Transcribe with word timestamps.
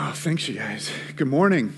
Oh, 0.00 0.12
thanks, 0.12 0.46
you 0.46 0.54
guys. 0.54 0.92
Good 1.16 1.26
morning. 1.26 1.74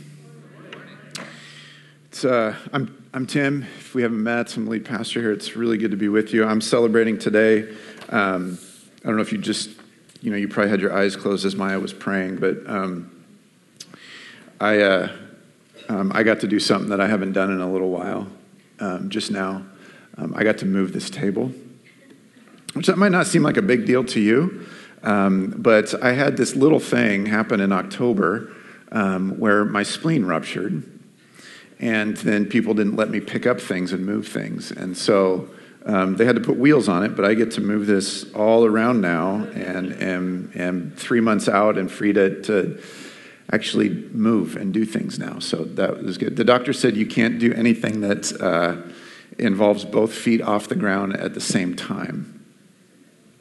It's, 2.10 2.22
uh, 2.22 2.54
I'm, 2.70 3.02
I'm 3.14 3.26
Tim. 3.26 3.62
If 3.78 3.94
we 3.94 4.02
haven't 4.02 4.22
met, 4.22 4.54
I'm 4.58 4.66
lead 4.66 4.84
pastor 4.84 5.22
here. 5.22 5.32
It's 5.32 5.56
really 5.56 5.78
good 5.78 5.90
to 5.92 5.96
be 5.96 6.08
with 6.08 6.34
you. 6.34 6.44
I'm 6.44 6.60
celebrating 6.60 7.18
today. 7.18 7.74
Um, 8.10 8.58
I 9.02 9.06
don't 9.06 9.16
know 9.16 9.22
if 9.22 9.32
you 9.32 9.38
just, 9.38 9.70
you 10.20 10.30
know, 10.30 10.36
you 10.36 10.48
probably 10.48 10.68
had 10.68 10.82
your 10.82 10.94
eyes 10.94 11.16
closed 11.16 11.46
as 11.46 11.56
Maya 11.56 11.80
was 11.80 11.94
praying, 11.94 12.36
but 12.36 12.58
um, 12.66 13.10
I, 14.60 14.80
uh, 14.80 15.16
um, 15.88 16.12
I 16.14 16.22
got 16.22 16.40
to 16.40 16.46
do 16.46 16.60
something 16.60 16.90
that 16.90 17.00
I 17.00 17.08
haven't 17.08 17.32
done 17.32 17.50
in 17.50 17.62
a 17.62 17.72
little 17.72 17.88
while. 17.88 18.28
Um, 18.80 19.08
just 19.08 19.30
now, 19.30 19.64
um, 20.18 20.34
I 20.36 20.44
got 20.44 20.58
to 20.58 20.66
move 20.66 20.92
this 20.92 21.08
table, 21.08 21.52
which 22.74 22.86
that 22.86 22.98
might 22.98 23.12
not 23.12 23.26
seem 23.28 23.42
like 23.42 23.56
a 23.56 23.62
big 23.62 23.86
deal 23.86 24.04
to 24.04 24.20
you. 24.20 24.66
Um, 25.02 25.54
but 25.56 26.02
I 26.02 26.12
had 26.12 26.36
this 26.36 26.54
little 26.54 26.80
thing 26.80 27.26
happen 27.26 27.60
in 27.60 27.72
October 27.72 28.52
um, 28.92 29.38
where 29.38 29.64
my 29.64 29.82
spleen 29.82 30.24
ruptured, 30.24 30.82
and 31.78 32.16
then 32.18 32.46
people 32.46 32.74
didn't 32.74 32.96
let 32.96 33.10
me 33.10 33.20
pick 33.20 33.46
up 33.46 33.60
things 33.60 33.92
and 33.92 34.04
move 34.04 34.28
things. 34.28 34.70
And 34.70 34.96
so 34.96 35.48
um, 35.86 36.16
they 36.16 36.26
had 36.26 36.36
to 36.36 36.42
put 36.42 36.58
wheels 36.58 36.88
on 36.88 37.02
it, 37.02 37.16
but 37.16 37.24
I 37.24 37.34
get 37.34 37.52
to 37.52 37.60
move 37.60 37.86
this 37.86 38.30
all 38.34 38.66
around 38.66 39.00
now 39.00 39.46
and 39.54 39.92
am, 40.02 40.52
am 40.54 40.92
three 40.96 41.20
months 41.20 41.48
out 41.48 41.78
and 41.78 41.90
free 41.90 42.12
to, 42.12 42.42
to 42.42 42.82
actually 43.52 43.88
move 43.88 44.56
and 44.56 44.74
do 44.74 44.84
things 44.84 45.18
now. 45.18 45.38
So 45.38 45.64
that 45.64 46.02
was 46.02 46.18
good. 46.18 46.36
The 46.36 46.44
doctor 46.44 46.72
said 46.72 46.96
you 46.96 47.06
can't 47.06 47.38
do 47.38 47.52
anything 47.54 48.02
that 48.02 48.40
uh, 48.40 48.76
involves 49.38 49.84
both 49.84 50.12
feet 50.12 50.42
off 50.42 50.68
the 50.68 50.76
ground 50.76 51.16
at 51.16 51.34
the 51.34 51.40
same 51.40 51.74
time. 51.74 52.39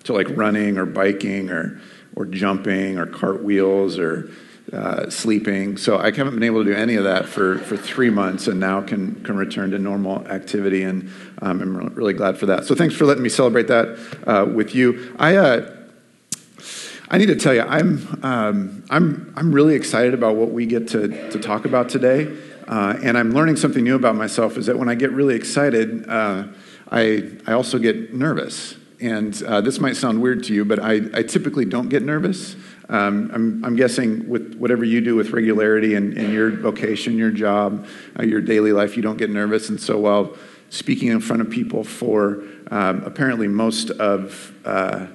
So, 0.03 0.13
like 0.13 0.27
running 0.29 0.77
or 0.77 0.85
biking 0.85 1.49
or, 1.49 1.81
or 2.15 2.25
jumping 2.25 2.97
or 2.97 3.05
cartwheels 3.05 3.99
or 3.99 4.31
uh, 4.71 5.09
sleeping. 5.09 5.77
So, 5.77 5.97
I 5.97 6.11
haven't 6.11 6.33
been 6.33 6.43
able 6.43 6.63
to 6.63 6.71
do 6.71 6.75
any 6.75 6.95
of 6.95 7.03
that 7.03 7.25
for, 7.27 7.59
for 7.59 7.75
three 7.75 8.09
months 8.09 8.47
and 8.47 8.59
now 8.59 8.81
can, 8.81 9.23
can 9.23 9.35
return 9.35 9.71
to 9.71 9.79
normal 9.79 10.25
activity. 10.27 10.83
And 10.83 11.11
um, 11.41 11.61
I'm 11.61 11.93
really 11.95 12.13
glad 12.13 12.37
for 12.37 12.45
that. 12.47 12.65
So, 12.65 12.75
thanks 12.75 12.95
for 12.95 13.05
letting 13.05 13.23
me 13.23 13.29
celebrate 13.29 13.67
that 13.67 13.99
uh, 14.25 14.45
with 14.45 14.73
you. 14.73 15.15
I, 15.19 15.35
uh, 15.35 15.75
I 17.11 17.17
need 17.17 17.27
to 17.27 17.35
tell 17.35 17.53
you, 17.53 17.61
I'm, 17.61 18.19
um, 18.23 18.83
I'm, 18.89 19.33
I'm 19.35 19.51
really 19.51 19.75
excited 19.75 20.13
about 20.13 20.35
what 20.35 20.51
we 20.51 20.67
get 20.67 20.89
to, 20.89 21.31
to 21.31 21.39
talk 21.39 21.65
about 21.65 21.89
today. 21.89 22.37
Uh, 22.67 22.99
and 23.01 23.17
I'm 23.17 23.31
learning 23.31 23.55
something 23.55 23.83
new 23.83 23.95
about 23.95 24.15
myself 24.15 24.55
is 24.55 24.67
that 24.67 24.77
when 24.77 24.89
I 24.89 24.95
get 24.95 25.11
really 25.11 25.35
excited, 25.35 26.07
uh, 26.07 26.43
I, 26.91 27.31
I 27.47 27.53
also 27.53 27.79
get 27.79 28.13
nervous. 28.13 28.75
And 29.01 29.41
uh, 29.43 29.61
this 29.61 29.79
might 29.79 29.95
sound 29.95 30.21
weird 30.21 30.43
to 30.45 30.53
you, 30.53 30.65
but 30.65 30.79
I, 30.79 31.01
I 31.13 31.23
typically 31.23 31.65
don't 31.65 31.89
get 31.89 32.03
nervous. 32.03 32.55
Um, 32.89 33.31
I'm, 33.33 33.65
I'm, 33.65 33.75
guessing 33.75 34.27
with 34.27 34.55
whatever 34.55 34.83
you 34.83 34.99
do 34.99 35.15
with 35.15 35.29
regularity 35.29 35.93
and, 35.93 36.17
and 36.17 36.33
your 36.33 36.49
vocation, 36.49 37.17
your 37.17 37.29
job, 37.29 37.85
uh, 38.19 38.23
your 38.23 38.41
daily 38.41 38.73
life, 38.73 38.97
you 38.97 39.03
don't 39.03 39.17
get 39.17 39.29
nervous. 39.29 39.69
And 39.69 39.79
so 39.79 39.99
while 39.99 40.35
speaking 40.69 41.09
in 41.09 41.21
front 41.21 41.41
of 41.41 41.49
people 41.49 41.83
for 41.83 42.43
um, 42.71 43.03
apparently 43.03 43.47
most 43.47 43.91
of 43.91 44.53
uh, 44.65 45.05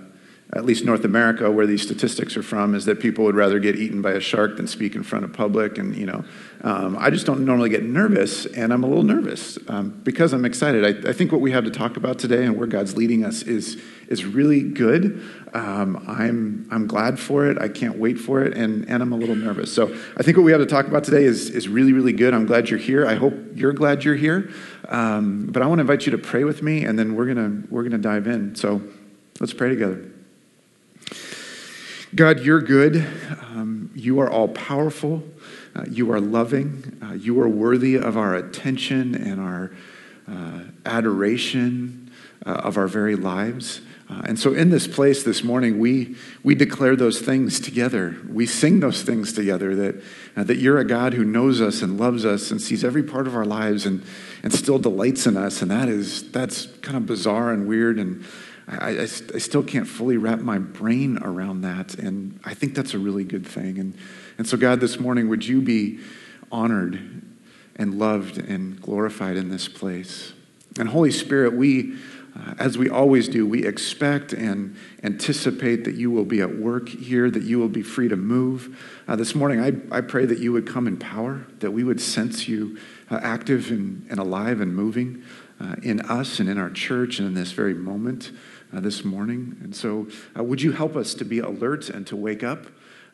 at 0.53 0.65
least 0.65 0.85
North 0.85 1.05
America, 1.05 1.51
where 1.51 1.67
these 1.67 1.83
statistics 1.83 2.37
are 2.37 2.43
from, 2.43 2.75
is 2.75 2.85
that 2.85 3.01
people 3.01 3.25
would 3.25 3.35
rather 3.35 3.59
get 3.59 3.77
eaten 3.77 4.03
by 4.03 4.13
a 4.13 4.21
shark 4.21 4.57
than 4.57 4.69
speak 4.69 4.95
in 4.95 5.03
front 5.03 5.25
of 5.25 5.33
public. 5.33 5.79
And, 5.79 5.97
you 5.97 6.07
know, 6.07 6.25
um, 6.63 6.97
I 6.99 7.11
just 7.11 7.27
don't 7.27 7.45
normally 7.45 7.71
get 7.71 7.83
nervous, 7.83 8.47
and 8.47 8.73
I'm 8.73 8.85
a 8.85 8.87
little 8.87 9.03
nervous 9.03 9.59
um, 9.69 10.01
because 10.05 10.33
I'm 10.33 10.45
excited. 10.45 10.85
I, 10.85 11.11
I, 11.11 11.13
think 11.13 11.33
what 11.33 11.41
we 11.41 11.51
have 11.53 11.65
to 11.65 11.71
talk 11.71 11.97
about 11.97 12.19
today 12.19 12.45
and 12.45 12.57
where 12.57 12.67
God's 12.67 12.97
leading 12.97 13.25
us 13.25 13.43
is, 13.43 13.83
is 14.09 14.25
really 14.25 14.63
good. 14.63 15.23
Um, 15.55 16.05
I'm, 16.07 16.69
I'm 16.71 16.87
glad 16.87 17.19
for 17.19 17.47
it. 17.47 17.59
I 17.59 17.69
can't 17.69 17.99
wait 17.99 18.19
for 18.19 18.43
it, 18.43 18.57
and, 18.57 18.89
and 18.89 19.03
I'm 19.03 19.13
a 19.13 19.17
little 19.17 19.37
nervous. 19.37 19.75
So 19.75 19.95
I 20.17 20.23
think 20.23 20.37
what 20.37 20.45
we 20.45 20.53
have 20.53 20.61
to 20.61 20.67
talk 20.67 20.87
about 20.87 21.05
today 21.05 21.25
is, 21.25 21.51
is 21.51 21.69
really, 21.69 21.93
really 21.93 22.13
good. 22.13 22.33
I'm 22.33 22.47
glad 22.47 22.71
you're 22.71 22.79
here. 22.79 23.07
I 23.07 23.15
hope 23.15 23.35
you're 23.55 23.73
glad 23.73 24.05
you're 24.05 24.15
here. 24.15 24.51
Um, 24.89 25.47
but 25.47 25.63
I 25.63 25.67
want 25.67 25.79
to 25.79 25.83
invite 25.83 26.07
you 26.07 26.13
to 26.13 26.19
pray 26.19 26.45
with 26.45 26.63
me, 26.63 26.85
and 26.85 26.99
then 26.99 27.15
we're 27.15 27.27
gonna 27.27 27.63
we're 27.71 27.83
gonna 27.83 27.99
dive 27.99 28.27
in. 28.27 28.55
So 28.55 28.83
let's 29.41 29.55
pray 29.55 29.71
together. 29.71 30.14
God, 32.15 32.41
you're 32.41 32.61
good. 32.61 33.05
Um, 33.41 33.91
you 33.95 34.21
are 34.21 34.31
all 34.31 34.47
powerful. 34.47 35.25
Uh, 35.75 35.85
you 35.91 36.13
are 36.13 36.21
loving. 36.21 36.97
Uh, 37.03 37.15
you 37.15 37.41
are 37.41 37.49
worthy 37.49 37.97
of 37.97 38.17
our 38.17 38.37
attention 38.37 39.17
and 39.17 39.41
our 39.41 39.73
uh, 40.29 40.61
adoration 40.87 42.13
uh, 42.47 42.51
of 42.51 42.77
our 42.77 42.87
very 42.87 43.17
lives. 43.17 43.81
Uh, 44.09 44.23
and 44.27 44.39
so, 44.39 44.53
in 44.53 44.71
this 44.71 44.87
place 44.87 45.25
this 45.25 45.43
morning, 45.43 45.81
we, 45.81 46.15
we 46.45 46.55
declare 46.55 46.95
those 46.95 47.21
things 47.21 47.59
together. 47.59 48.17
We 48.31 48.47
sing 48.47 48.79
those 48.79 49.03
things 49.03 49.33
together 49.33 49.75
that, 49.75 50.03
uh, 50.37 50.45
that 50.45 50.59
you're 50.59 50.79
a 50.79 50.85
God 50.85 51.15
who 51.15 51.25
knows 51.25 51.61
us 51.61 51.83
and 51.83 51.99
loves 51.99 52.25
us 52.25 52.53
and 52.53 52.61
sees 52.61 52.85
every 52.85 53.03
part 53.03 53.27
of 53.27 53.35
our 53.35 53.47
lives 53.47 53.87
and, 53.87 54.05
and 54.45 54.53
still 54.53 54.79
delights 54.79 55.27
in 55.27 55.37
us. 55.37 55.63
And 55.63 55.71
that 55.71 55.89
is, 55.89 56.31
that's 56.31 56.67
kind 56.83 56.97
of 56.97 57.07
bizarre 57.07 57.51
and 57.51 57.67
weird. 57.67 57.99
And 57.99 58.25
I, 58.67 58.91
I, 58.91 59.03
I, 59.03 59.07
still 59.07 59.63
can't 59.63 59.87
fully 59.87 60.17
wrap 60.17 60.41
my 60.41 60.59
brain 60.59 61.19
around 61.19 61.63
that. 61.63 61.95
And 61.95 62.41
I 62.45 62.55
think 62.55 62.75
that's 62.75 62.95
a 62.95 62.99
really 62.99 63.25
good 63.25 63.47
thing. 63.47 63.79
And, 63.79 63.95
and 64.39 64.47
so, 64.47 64.57
God, 64.57 64.81
this 64.81 64.99
morning, 64.99 65.29
would 65.29 65.45
you 65.45 65.61
be 65.61 66.01
honored 66.51 67.23
and 67.77 67.99
loved 67.99 68.39
and 68.39 68.81
glorified 68.81 69.37
in 69.37 69.51
this 69.51 69.69
place? 69.69 70.33
And 70.79 70.89
Holy 70.89 71.11
Spirit, 71.11 71.53
we, 71.53 71.95
uh, 72.37 72.55
as 72.59 72.79
we 72.79 72.89
always 72.89 73.29
do, 73.29 73.47
we 73.47 73.67
expect 73.67 74.33
and 74.33 74.77
anticipate 75.03 75.85
that 75.85 75.95
you 75.95 76.11
will 76.11 76.25
be 76.25 76.41
at 76.41 76.57
work 76.57 76.89
here, 76.89 77.31
that 77.31 77.43
you 77.43 77.59
will 77.59 77.69
be 77.69 77.83
free 77.83 78.09
to 78.09 78.17
move. 78.17 78.81
Uh, 79.07 79.15
this 79.15 79.35
morning, 79.35 79.61
I, 79.61 79.97
I 79.97 80.01
pray 80.01 80.25
that 80.25 80.39
you 80.39 80.53
would 80.53 80.67
come 80.67 80.87
in 80.87 80.97
power, 80.97 81.47
that 81.61 81.71
we 81.71 81.85
would 81.85 82.01
sense 82.01 82.49
you 82.49 82.79
uh, 83.11 83.21
active 83.23 83.71
and, 83.71 84.07
and 84.09 84.19
alive 84.19 84.61
and 84.61 84.75
moving 84.75 85.23
uh, 85.61 85.77
in 85.83 86.01
us 86.01 86.41
and 86.41 86.49
in 86.49 86.59
our 86.59 86.71
church 86.71 87.19
and 87.19 87.29
in 87.29 87.35
this 87.35 87.53
very 87.53 87.75
moment 87.75 88.33
uh, 88.75 88.81
this 88.81 89.05
morning. 89.05 89.57
And 89.63 89.75
so, 89.75 90.09
uh, 90.37 90.43
would 90.43 90.61
you 90.61 90.73
help 90.73 90.97
us 90.97 91.15
to 91.15 91.25
be 91.25 91.39
alert 91.39 91.91
and 91.91 92.07
to 92.09 92.17
wake 92.17 92.43
up, 92.43 92.67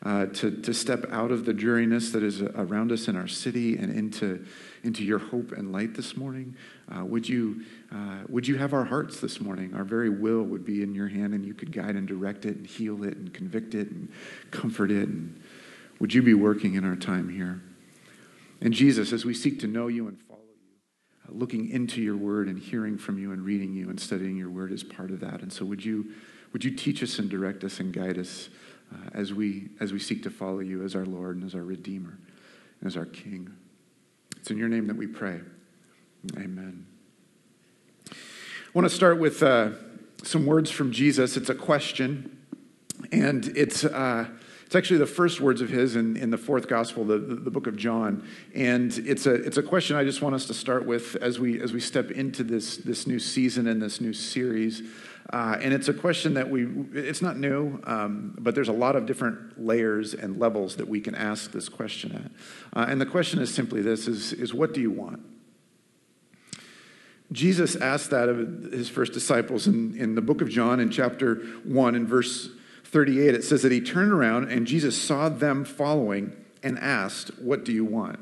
uh, 0.03 0.25
to, 0.27 0.51
to 0.61 0.73
step 0.73 1.05
out 1.11 1.31
of 1.31 1.45
the 1.45 1.53
dreariness 1.53 2.11
that 2.11 2.23
is 2.23 2.41
around 2.41 2.91
us 2.91 3.07
in 3.07 3.15
our 3.15 3.27
city 3.27 3.77
and 3.77 3.93
into, 3.93 4.43
into 4.83 5.03
your 5.03 5.19
hope 5.19 5.51
and 5.51 5.71
light 5.71 5.93
this 5.93 6.17
morning? 6.17 6.55
Uh, 6.91 7.05
would, 7.05 7.29
you, 7.29 7.63
uh, 7.93 8.19
would 8.29 8.47
you 8.47 8.57
have 8.57 8.73
our 8.73 8.85
hearts 8.85 9.19
this 9.19 9.39
morning? 9.39 9.73
Our 9.75 9.83
very 9.83 10.09
will 10.09 10.43
would 10.43 10.65
be 10.65 10.81
in 10.81 10.95
your 10.95 11.07
hand, 11.07 11.33
and 11.33 11.45
you 11.45 11.53
could 11.53 11.71
guide 11.71 11.95
and 11.95 12.07
direct 12.07 12.45
it 12.45 12.57
and 12.57 12.65
heal 12.65 13.03
it 13.03 13.15
and 13.15 13.33
convict 13.33 13.75
it 13.75 13.91
and 13.91 14.11
comfort 14.49 14.91
it. 14.91 15.07
And 15.07 15.39
would 15.99 16.13
you 16.13 16.23
be 16.23 16.33
working 16.33 16.73
in 16.73 16.83
our 16.83 16.95
time 16.95 17.29
here? 17.29 17.61
And 18.61 18.73
Jesus, 18.73 19.11
as 19.11 19.25
we 19.25 19.33
seek 19.33 19.59
to 19.59 19.67
know 19.67 19.87
you 19.87 20.07
and 20.07 20.17
looking 21.33 21.69
into 21.69 22.01
your 22.01 22.17
word 22.17 22.47
and 22.47 22.59
hearing 22.59 22.97
from 22.97 23.17
you 23.17 23.31
and 23.31 23.43
reading 23.43 23.73
you 23.73 23.89
and 23.89 23.99
studying 23.99 24.37
your 24.37 24.49
word 24.49 24.71
is 24.71 24.83
part 24.83 25.11
of 25.11 25.19
that. 25.21 25.41
And 25.41 25.51
so 25.51 25.65
would 25.65 25.83
you, 25.83 26.11
would 26.53 26.63
you 26.63 26.71
teach 26.71 27.01
us 27.03 27.19
and 27.19 27.29
direct 27.29 27.63
us 27.63 27.79
and 27.79 27.93
guide 27.93 28.17
us 28.17 28.49
uh, 28.93 29.09
as, 29.13 29.33
we, 29.33 29.69
as 29.79 29.93
we 29.93 29.99
seek 29.99 30.23
to 30.23 30.29
follow 30.29 30.59
you 30.59 30.83
as 30.83 30.95
our 30.95 31.05
Lord 31.05 31.37
and 31.37 31.45
as 31.45 31.55
our 31.55 31.63
Redeemer 31.63 32.17
and 32.79 32.87
as 32.87 32.97
our 32.97 33.05
King? 33.05 33.51
It's 34.37 34.51
in 34.51 34.57
your 34.57 34.69
name 34.69 34.87
that 34.87 34.97
we 34.97 35.07
pray. 35.07 35.39
Amen. 36.37 36.85
I 38.09 38.13
want 38.73 38.89
to 38.89 38.95
start 38.95 39.19
with 39.19 39.43
uh, 39.43 39.71
some 40.23 40.45
words 40.45 40.71
from 40.71 40.91
Jesus. 40.91 41.37
It's 41.37 41.49
a 41.49 41.55
question, 41.55 42.37
and 43.11 43.45
it's. 43.55 43.83
Uh, 43.83 44.27
it's 44.71 44.75
actually 44.77 44.99
the 44.99 45.05
first 45.05 45.41
words 45.41 45.59
of 45.59 45.67
his 45.67 45.97
in, 45.97 46.15
in 46.15 46.29
the 46.31 46.37
fourth 46.37 46.69
gospel, 46.69 47.03
the, 47.03 47.17
the, 47.17 47.35
the, 47.35 47.51
book 47.51 47.67
of 47.67 47.75
John. 47.75 48.25
And 48.55 48.97
it's 48.99 49.25
a, 49.25 49.33
it's 49.33 49.57
a 49.57 49.63
question 49.63 49.97
I 49.97 50.05
just 50.05 50.21
want 50.21 50.33
us 50.33 50.45
to 50.45 50.53
start 50.53 50.85
with 50.85 51.17
as 51.17 51.41
we, 51.41 51.59
as 51.61 51.73
we 51.73 51.81
step 51.81 52.09
into 52.09 52.41
this, 52.41 52.77
this 52.77 53.05
new 53.05 53.19
season 53.19 53.67
and 53.67 53.81
this 53.81 53.99
new 53.99 54.13
series. 54.13 54.81
Uh, 55.33 55.57
and 55.59 55.73
it's 55.73 55.89
a 55.89 55.93
question 55.93 56.35
that 56.35 56.49
we, 56.49 56.69
it's 56.93 57.21
not 57.21 57.35
new, 57.35 57.81
um, 57.83 58.33
but 58.39 58.55
there's 58.55 58.69
a 58.69 58.71
lot 58.71 58.95
of 58.95 59.05
different 59.05 59.61
layers 59.61 60.13
and 60.13 60.39
levels 60.39 60.77
that 60.77 60.87
we 60.87 61.01
can 61.01 61.15
ask 61.15 61.51
this 61.51 61.67
question 61.67 62.13
at. 62.13 62.79
Uh, 62.79 62.85
and 62.87 63.01
the 63.01 63.05
question 63.05 63.39
is 63.39 63.53
simply 63.53 63.81
this 63.81 64.07
is, 64.07 64.31
is 64.31 64.53
what 64.53 64.73
do 64.73 64.79
you 64.79 64.91
want? 64.91 65.19
Jesus 67.33 67.75
asked 67.75 68.11
that 68.11 68.29
of 68.29 68.71
his 68.71 68.87
first 68.87 69.11
disciples 69.11 69.67
in, 69.67 69.97
in 69.97 70.15
the 70.15 70.21
book 70.21 70.41
of 70.41 70.47
John 70.47 70.79
in 70.79 70.89
chapter 70.89 71.41
1 71.65 71.93
and 71.93 72.07
verse 72.07 72.51
38, 72.91 73.33
it 73.33 73.43
says 73.43 73.61
that 73.61 73.71
he 73.71 73.81
turned 73.81 74.11
around 74.11 74.51
and 74.51 74.67
Jesus 74.67 75.01
saw 75.01 75.29
them 75.29 75.63
following 75.63 76.35
and 76.61 76.77
asked, 76.79 77.29
What 77.39 77.63
do 77.63 77.71
you 77.71 77.85
want? 77.85 78.19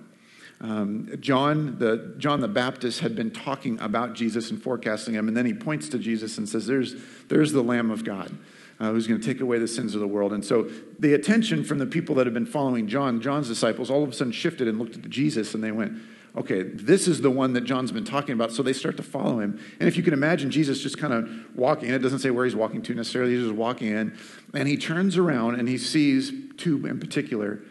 Um, 0.61 1.09
John, 1.19 1.79
the, 1.79 2.15
John 2.17 2.41
the 2.41 2.47
Baptist 2.47 2.99
had 2.99 3.15
been 3.15 3.31
talking 3.31 3.79
about 3.79 4.13
Jesus 4.13 4.51
and 4.51 4.61
forecasting 4.61 5.13
him, 5.13 5.27
and 5.27 5.35
then 5.35 5.45
he 5.45 5.53
points 5.53 5.87
to 5.89 5.99
Jesus 5.99 6.37
and 6.37 6.47
says, 6.47 6.67
There's, 6.67 6.95
there's 7.27 7.51
the 7.51 7.63
Lamb 7.63 7.91
of 7.91 8.03
God. 8.03 8.37
Uh, 8.81 8.91
who's 8.91 9.07
going 9.07 9.19
to 9.19 9.27
take 9.27 9.41
away 9.41 9.59
the 9.59 9.67
sins 9.67 9.93
of 9.93 9.99
the 9.99 10.07
world. 10.07 10.31
And 10.31 10.45
so 10.45 10.69
the 10.99 11.13
attention 11.13 11.65
from 11.65 11.79
the 11.79 11.85
people 11.85 12.15
that 12.15 12.25
had 12.25 12.33
been 12.33 12.45
following 12.45 12.87
John, 12.87 13.19
John's 13.19 13.49
disciples, 13.49 13.91
all 13.91 14.03
of 14.03 14.09
a 14.09 14.13
sudden 14.13 14.31
shifted 14.31 14.69
and 14.69 14.79
looked 14.79 14.95
at 14.95 15.09
Jesus 15.09 15.53
and 15.53 15.61
they 15.61 15.73
went, 15.73 15.99
okay, 16.39 16.63
this 16.63 17.07
is 17.07 17.19
the 17.19 17.29
one 17.29 17.53
that 17.53 17.61
John's 17.61 17.91
been 17.91 18.05
talking 18.05 18.33
about. 18.33 18.51
So 18.51 18.63
they 18.63 18.73
start 18.73 18.95
to 18.97 19.03
follow 19.03 19.39
him. 19.39 19.59
And 19.79 19.89
if 19.89 19.97
you 19.97 20.03
can 20.03 20.13
imagine 20.13 20.49
Jesus 20.49 20.81
just 20.81 20.97
kind 20.97 21.13
of 21.13 21.29
walking, 21.53 21.89
it 21.89 21.99
doesn't 21.99 22.19
say 22.19 22.29
where 22.29 22.45
he's 22.45 22.55
walking 22.55 22.81
to 22.83 22.93
necessarily, 22.93 23.35
he's 23.35 23.43
just 23.43 23.55
walking 23.55 23.89
in, 23.89 24.17
and 24.53 24.67
he 24.67 24.77
turns 24.77 25.17
around 25.17 25.55
and 25.55 25.67
he 25.67 25.77
sees 25.77 26.31
two 26.57 26.85
in 26.85 26.99
particular 26.99 27.61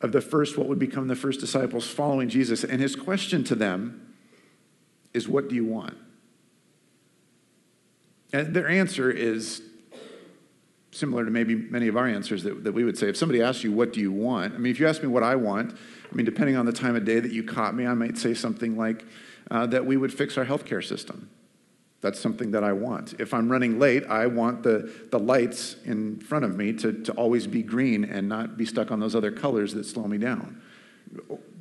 of 0.00 0.12
the 0.12 0.20
first, 0.20 0.56
what 0.58 0.66
would 0.66 0.78
become 0.78 1.08
the 1.08 1.16
first 1.16 1.40
disciples 1.40 1.86
following 1.86 2.28
Jesus. 2.28 2.64
And 2.64 2.80
his 2.80 2.96
question 2.96 3.44
to 3.44 3.54
them 3.54 4.14
is, 5.12 5.28
What 5.28 5.48
do 5.48 5.54
you 5.54 5.64
want? 5.64 5.96
And 8.32 8.54
their 8.54 8.68
answer 8.68 9.10
is 9.10 9.62
similar 10.90 11.24
to 11.24 11.30
maybe 11.30 11.54
many 11.54 11.88
of 11.88 11.96
our 11.96 12.06
answers 12.06 12.42
that, 12.44 12.64
that 12.64 12.72
we 12.72 12.84
would 12.84 12.98
say. 12.98 13.08
If 13.08 13.16
somebody 13.16 13.42
asks 13.42 13.62
you, 13.62 13.72
What 13.72 13.92
do 13.92 14.00
you 14.00 14.12
want? 14.12 14.54
I 14.54 14.58
mean, 14.58 14.70
if 14.70 14.80
you 14.80 14.88
ask 14.88 15.02
me 15.02 15.08
what 15.08 15.22
I 15.22 15.36
want, 15.36 15.76
I 16.14 16.16
mean, 16.16 16.26
depending 16.26 16.56
on 16.56 16.64
the 16.64 16.72
time 16.72 16.94
of 16.94 17.04
day 17.04 17.18
that 17.18 17.32
you 17.32 17.42
caught 17.42 17.74
me, 17.74 17.86
I 17.86 17.94
might 17.94 18.16
say 18.16 18.34
something 18.34 18.76
like 18.76 19.04
uh, 19.50 19.66
that 19.66 19.84
we 19.84 19.96
would 19.96 20.14
fix 20.14 20.38
our 20.38 20.44
healthcare 20.44 20.82
system. 20.82 21.28
That's 22.02 22.20
something 22.20 22.52
that 22.52 22.62
I 22.62 22.72
want. 22.72 23.14
If 23.18 23.34
I'm 23.34 23.50
running 23.50 23.80
late, 23.80 24.04
I 24.06 24.26
want 24.28 24.62
the, 24.62 24.92
the 25.10 25.18
lights 25.18 25.74
in 25.84 26.20
front 26.20 26.44
of 26.44 26.54
me 26.54 26.72
to, 26.74 26.92
to 26.92 27.12
always 27.14 27.48
be 27.48 27.62
green 27.62 28.04
and 28.04 28.28
not 28.28 28.56
be 28.56 28.64
stuck 28.64 28.92
on 28.92 29.00
those 29.00 29.16
other 29.16 29.32
colors 29.32 29.74
that 29.74 29.84
slow 29.84 30.06
me 30.06 30.18
down. 30.18 30.62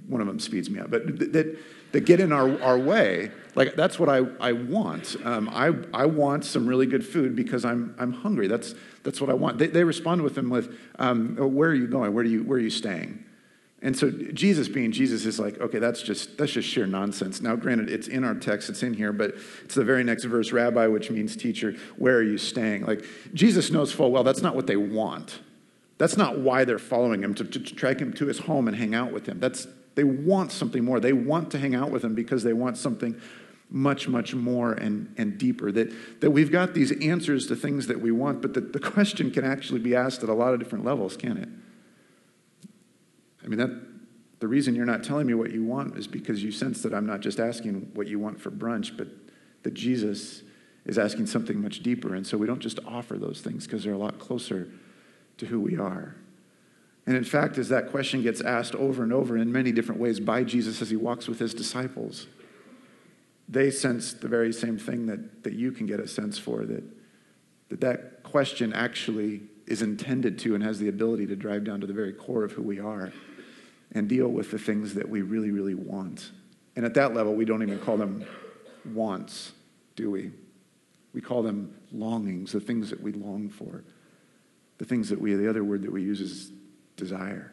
One 0.08 0.22
of 0.22 0.28
them 0.28 0.40
speeds 0.40 0.70
me 0.70 0.80
up, 0.80 0.92
but 0.92 1.18
that, 1.32 1.58
that 1.94 2.02
get 2.02 2.20
in 2.20 2.32
our, 2.32 2.62
our 2.62 2.78
way. 2.78 3.32
Like, 3.56 3.76
that's 3.76 3.98
what 3.98 4.10
I, 4.10 4.18
I 4.40 4.52
want. 4.52 5.16
Um, 5.24 5.50
I, 5.50 5.72
I 5.94 6.06
want 6.06 6.46
some 6.46 6.68
really 6.68 6.86
good 6.86 7.06
food 7.06 7.36
because 7.36 7.66
I'm, 7.66 7.96
I'm 7.98 8.12
hungry. 8.12 8.48
That's, 8.48 8.76
that's 9.04 9.20
what 9.20 9.32
I 9.32 9.34
want. 9.34 9.58
They, 9.58 9.68
they 9.68 9.84
respond 9.84 10.22
with 10.22 10.36
them 10.36 10.52
with, 10.52 10.78
um, 11.00 11.38
Where 11.38 11.70
are 11.70 11.74
you 11.74 11.88
going? 11.88 12.14
Where, 12.14 12.24
do 12.24 12.30
you, 12.30 12.44
where 12.44 12.58
are 12.58 12.62
you 12.62 12.70
staying? 12.70 13.24
And 13.84 13.98
so 13.98 14.10
Jesus 14.10 14.70
being 14.70 14.94
Jesus 14.94 15.26
is 15.26 15.40
like, 15.40 15.60
okay, 15.60 15.78
that's 15.78 16.02
just 16.02 16.38
that's 16.38 16.54
just 16.54 16.68
sheer 16.70 16.88
nonsense. 16.88 17.42
Now, 17.42 17.58
granted, 17.58 17.90
it's 17.90 18.08
in 18.08 18.24
our 18.24 18.34
text, 18.34 18.70
it's 18.70 18.82
in 18.82 18.94
here, 18.94 19.12
but 19.12 19.36
it's 19.66 19.76
the 19.76 19.84
very 19.84 20.06
next 20.06 20.24
verse, 20.24 20.54
Rabbi, 20.54 20.88
which 20.88 21.12
means 21.12 21.36
teacher, 21.36 21.76
where 21.98 22.16
are 22.18 22.24
you 22.24 22.38
staying? 22.38 22.86
Like 22.86 23.06
Jesus 23.34 23.72
knows 23.72 23.92
full 23.92 24.10
well 24.12 24.24
that's 24.24 24.42
not 24.42 24.56
what 24.56 24.68
they 24.68 24.78
want. 24.78 25.42
That's 25.98 26.16
not 26.16 26.40
why 26.40 26.64
they're 26.64 26.80
following 26.80 27.24
him, 27.24 27.36
to, 27.36 27.44
to, 27.44 27.60
to 27.60 27.76
track 27.76 28.00
him 28.00 28.14
to 28.14 28.26
his 28.26 28.40
home 28.40 28.68
and 28.68 28.76
hang 28.76 28.96
out 28.96 29.12
with 29.12 29.28
him. 29.28 29.40
That's 29.40 29.68
they 29.96 30.06
want 30.06 30.54
something 30.54 30.84
more. 30.84 31.02
They 31.02 31.14
want 31.14 31.52
to 31.52 31.60
hang 31.60 31.76
out 31.76 31.92
with 31.92 32.04
him 32.04 32.16
because 32.16 32.44
they 32.44 32.54
want 32.54 32.78
something 32.78 33.20
much, 33.70 34.08
much 34.08 34.34
more 34.34 34.74
and, 34.74 35.14
and 35.18 35.38
deeper. 35.38 35.72
That, 35.72 35.94
that 36.22 36.32
we've 36.32 36.52
got 36.52 36.74
these 36.74 36.92
answers 37.04 37.48
to 37.48 37.56
things 37.56 37.88
that 37.88 38.00
we 38.00 38.12
want, 38.12 38.42
but 38.42 38.54
the 38.54 38.80
question 38.80 39.30
can 39.30 39.44
actually 39.44 39.80
be 39.80 39.96
asked 39.96 40.24
at 40.24 40.30
a 40.30 40.34
lot 40.34 40.54
of 40.54 40.60
different 40.60 40.86
levels, 40.86 41.18
can 41.18 41.38
it? 41.38 41.50
I 43.44 43.48
mean, 43.48 43.60
that, 43.60 43.72
the 44.40 44.48
reason 44.48 44.76
you're 44.76 44.86
not 44.86 45.04
telling 45.04 45.26
me 45.26 45.34
what 45.34 45.52
you 45.52 45.64
want 45.64 45.98
is 45.98 46.06
because 46.06 46.44
you 46.44 46.52
sense 46.52 46.82
that 46.82 46.94
I'm 46.94 47.06
not 47.06 47.22
just 47.22 47.40
asking 47.40 47.92
what 47.94 48.08
you 48.08 48.20
want 48.20 48.42
for 48.42 48.52
brunch, 48.52 48.98
but 48.98 49.08
that 49.64 49.74
Jesus 49.74 50.44
is 50.86 50.98
asking 50.98 51.28
something 51.28 51.62
much 51.62 51.82
deeper. 51.82 52.14
And 52.14 52.28
so 52.28 52.38
we 52.38 52.46
don't 52.46 52.60
just 52.60 52.80
offer 52.86 53.18
those 53.18 53.40
things 53.42 53.66
because 53.66 53.84
they're 53.84 53.94
a 53.94 53.98
lot 53.98 54.20
closer 54.20 54.68
to 55.38 55.46
who 55.46 55.62
we 55.62 55.78
are. 55.78 56.16
And 57.06 57.16
in 57.16 57.24
fact, 57.24 57.58
as 57.58 57.70
that 57.70 57.90
question 57.90 58.22
gets 58.22 58.42
asked 58.42 58.76
over 58.76 59.04
and 59.04 59.12
over 59.12 59.38
in 59.38 59.52
many 59.52 59.72
different 59.72 60.00
ways 60.00 60.20
by 60.20 60.44
Jesus 60.44 60.82
as 60.82 60.90
he 60.90 60.96
walks 60.96 61.28
with 61.28 61.40
his 61.40 61.54
disciples, 61.54 62.28
they 63.50 63.72
sense 63.72 64.14
the 64.14 64.28
very 64.28 64.54
same 64.54 64.78
thing 64.78 65.06
that, 65.08 65.44
that 65.44 65.54
you 65.54 65.72
can 65.72 65.86
get 65.86 66.00
a 66.00 66.08
sense 66.08 66.38
for 66.38 66.66
that, 66.66 66.84
that 67.70 67.82
that 67.82 68.24
question 68.24 68.74
actually 68.74 69.42
is 69.68 69.82
intended 69.82 70.38
to 70.40 70.56
and 70.56 70.64
has 70.64 70.80
the 70.80 70.90
ability 70.90 71.28
to 71.28 71.36
drive 71.36 71.64
down 71.64 71.80
to 71.82 71.88
the 71.88 71.94
very 71.94 72.14
core 72.14 72.44
of 72.44 72.54
who 72.54 72.62
we 72.62 72.80
are 72.80 73.12
and 73.94 74.08
deal 74.08 74.28
with 74.28 74.52
the 74.52 74.60
things 74.60 74.94
that 74.96 75.08
we 75.08 75.22
really, 75.22 75.52
really 75.52 75.76
want. 75.76 76.32
And 76.76 76.86
at 76.86 76.94
that 76.96 77.14
level, 77.14 77.36
we 77.36 77.46
don't 77.46 77.62
even 77.62 77.80
call 77.80 77.98
them 77.98 78.26
wants, 78.86 79.54
do 79.96 80.10
we? 80.10 80.32
We 81.14 81.22
call 81.22 81.44
them 81.44 81.76
longings, 81.92 82.52
the 82.52 82.60
things 82.60 82.90
that 82.90 83.02
we 83.02 83.12
long 83.12 83.50
for. 83.50 83.84
The 84.80 84.86
things 84.86 85.10
that 85.10 85.22
we, 85.22 85.36
the 85.36 85.50
other 85.50 85.64
word 85.64 85.84
that 85.84 85.92
we 85.92 86.02
use 86.02 86.20
is 86.20 86.52
desire. 86.98 87.52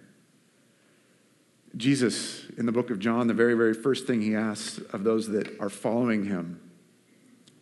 Jesus, 1.77 2.47
in 2.57 2.67
the 2.67 2.73
book 2.73 2.91
of 2.91 2.99
John, 2.99 3.27
the 3.27 3.35
very, 3.35 3.55
very 3.55 3.75
first 3.75 4.07
thing 4.07 4.23
he 4.23 4.35
asks 4.35 4.79
of 4.93 5.05
those 5.05 5.29
that 5.29 5.61
are 5.61 5.69
following 5.69 6.25
him 6.25 6.61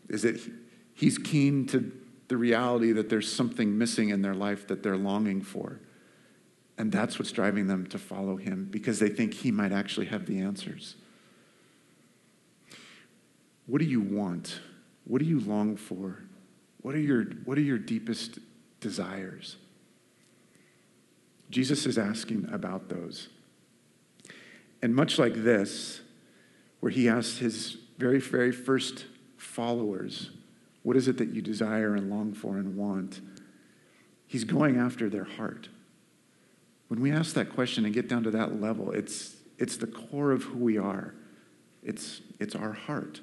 is 0.09 0.23
that 0.23 0.41
he's 0.95 1.19
keen 1.19 1.67
to 1.67 1.93
the 2.29 2.37
reality 2.37 2.93
that 2.93 3.09
there's 3.09 3.31
something 3.31 3.77
missing 3.77 4.11
in 4.11 4.23
their 4.23 4.35
life 4.35 4.67
that 4.69 4.83
they're 4.83 4.97
longing 4.97 5.43
for. 5.43 5.81
And 6.79 6.93
that's 6.93 7.19
what's 7.19 7.33
driving 7.33 7.67
them 7.67 7.87
to 7.89 7.99
follow 7.99 8.37
him 8.37 8.69
because 8.71 9.01
they 9.01 9.09
think 9.09 9.35
he 9.35 9.51
might 9.51 9.73
actually 9.73 10.07
have 10.07 10.27
the 10.27 10.39
answers. 10.39 10.95
What 13.67 13.81
do 13.81 13.85
you 13.85 14.01
want? 14.01 14.61
What 15.05 15.21
do 15.21 15.25
you 15.25 15.41
long 15.41 15.77
for? 15.77 16.23
What 16.81 16.95
are 16.95 17.01
your, 17.01 17.25
what 17.45 17.59
are 17.59 17.63
your 17.63 17.79
deepest 17.79 18.39
desires? 18.79 19.57
Jesus 21.51 21.85
is 21.85 21.99
asking 21.99 22.49
about 22.53 22.89
those. 22.89 23.29
And 24.81 24.95
much 24.95 25.19
like 25.19 25.35
this, 25.35 26.01
where 26.79 26.93
he 26.93 27.09
asks 27.09 27.39
his 27.39 27.79
very, 27.99 28.21
very 28.21 28.53
first 28.53 29.07
followers, 29.37 30.31
What 30.85 30.97
is 30.97 31.09
it 31.09 31.19
that 31.19 31.35
you 31.35 31.43
desire 31.43 31.97
and 31.97 32.09
long 32.09 32.33
for 32.33 32.57
and 32.57 32.77
want? 32.77 33.21
He's 34.29 34.45
going 34.45 34.77
after 34.79 35.09
their 35.09 35.25
heart. 35.25 35.69
When 36.88 37.00
we 37.00 37.12
ask 37.12 37.35
that 37.35 37.50
question 37.55 37.85
and 37.85 37.94
get 37.94 38.08
down 38.08 38.25
to 38.25 38.31
that 38.32 38.61
level, 38.61 38.90
it's, 38.90 39.37
it's 39.58 39.76
the 39.76 39.87
core 39.87 40.32
of 40.32 40.43
who 40.43 40.58
we 40.58 40.79
are, 40.79 41.14
it's, 41.82 42.20
it's 42.40 42.55
our 42.55 42.73
heart. 42.73 43.20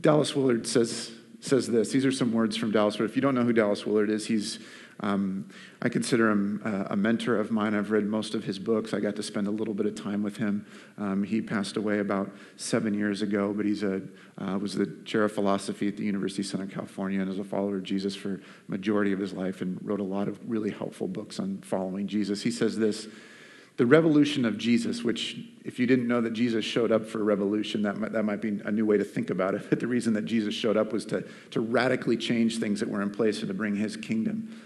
Dallas 0.00 0.34
Willard 0.34 0.66
says, 0.66 1.12
says 1.40 1.66
this. 1.66 1.90
These 1.90 2.06
are 2.06 2.12
some 2.12 2.32
words 2.32 2.56
from 2.56 2.70
Dallas 2.70 2.98
Willard. 2.98 3.10
If 3.10 3.16
you 3.16 3.22
don't 3.22 3.34
know 3.34 3.44
who 3.44 3.52
Dallas 3.52 3.84
Willard 3.84 4.10
is, 4.10 4.26
he's 4.26 4.58
um, 5.00 5.48
I 5.82 5.90
consider 5.90 6.30
him 6.30 6.62
a, 6.64 6.92
a, 6.92 6.96
mentor 6.96 7.38
of 7.38 7.50
mine. 7.50 7.74
I've 7.74 7.90
read 7.90 8.06
most 8.06 8.34
of 8.34 8.44
his 8.44 8.58
books. 8.58 8.94
I 8.94 9.00
got 9.00 9.14
to 9.16 9.22
spend 9.22 9.46
a 9.46 9.50
little 9.50 9.74
bit 9.74 9.84
of 9.84 9.94
time 9.94 10.22
with 10.22 10.38
him. 10.38 10.64
Um, 10.96 11.22
he 11.22 11.42
passed 11.42 11.76
away 11.76 11.98
about 11.98 12.30
seven 12.56 12.94
years 12.94 13.20
ago, 13.20 13.52
but 13.52 13.66
he's 13.66 13.82
a 13.82 14.00
uh, 14.38 14.58
was 14.58 14.74
the 14.74 14.86
chair 15.04 15.24
of 15.24 15.32
philosophy 15.32 15.88
at 15.88 15.96
the 15.96 16.04
University 16.04 16.42
of 16.42 16.46
Southern 16.46 16.68
California 16.68 17.20
and 17.20 17.30
is 17.30 17.38
a 17.38 17.44
follower 17.44 17.76
of 17.76 17.82
Jesus 17.82 18.14
for 18.14 18.40
majority 18.68 19.12
of 19.12 19.18
his 19.18 19.32
life 19.32 19.60
and 19.60 19.78
wrote 19.82 20.00
a 20.00 20.04
lot 20.04 20.28
of 20.28 20.38
really 20.48 20.70
helpful 20.70 21.08
books 21.08 21.38
on 21.38 21.58
following 21.58 22.06
Jesus. 22.06 22.42
He 22.42 22.50
says 22.50 22.76
this. 22.78 23.08
The 23.76 23.84
revolution 23.84 24.46
of 24.46 24.56
Jesus, 24.56 25.04
which, 25.04 25.38
if 25.62 25.78
you 25.78 25.86
didn't 25.86 26.08
know 26.08 26.22
that 26.22 26.32
Jesus 26.32 26.64
showed 26.64 26.90
up 26.90 27.06
for 27.06 27.20
a 27.20 27.24
revolution, 27.24 27.82
that 27.82 27.98
might, 27.98 28.12
that 28.12 28.22
might 28.22 28.40
be 28.40 28.58
a 28.64 28.72
new 28.72 28.86
way 28.86 28.96
to 28.96 29.04
think 29.04 29.28
about 29.28 29.54
it. 29.54 29.66
But 29.70 29.80
the 29.80 29.86
reason 29.86 30.14
that 30.14 30.24
Jesus 30.24 30.54
showed 30.54 30.78
up 30.78 30.94
was 30.94 31.04
to, 31.06 31.24
to 31.50 31.60
radically 31.60 32.16
change 32.16 32.58
things 32.58 32.80
that 32.80 32.88
were 32.88 33.02
in 33.02 33.10
place 33.10 33.40
and 33.40 33.48
to 33.48 33.54
bring 33.54 33.76
his 33.76 33.94
kingdom. 33.94 34.62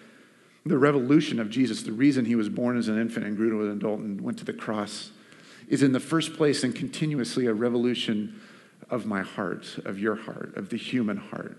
The 0.67 0.79
revolution 0.79 1.41
of 1.41 1.49
Jesus, 1.49 1.83
the 1.83 1.93
reason 1.93 2.27
he 2.27 2.35
was 2.35 2.49
born 2.49 2.77
as 2.77 2.89
an 2.89 3.01
infant 3.01 3.27
and 3.27 3.37
grew 3.37 3.51
to 3.51 3.71
an 3.71 3.77
adult 3.77 4.01
and 4.01 4.21
went 4.21 4.39
to 4.39 4.45
the 4.45 4.53
cross, 4.53 5.11
is 5.69 5.83
in 5.83 5.93
the 5.93 6.01
first 6.01 6.35
place 6.35 6.65
and 6.65 6.75
continuously 6.75 7.47
a 7.47 7.55
revolution 7.55 8.41
of 8.91 9.07
my 9.07 9.23
heart, 9.23 9.79
of 9.85 9.99
your 9.99 10.17
heart, 10.17 10.57
of 10.57 10.69
the 10.69 10.77
human 10.77 11.17
heart. 11.17 11.57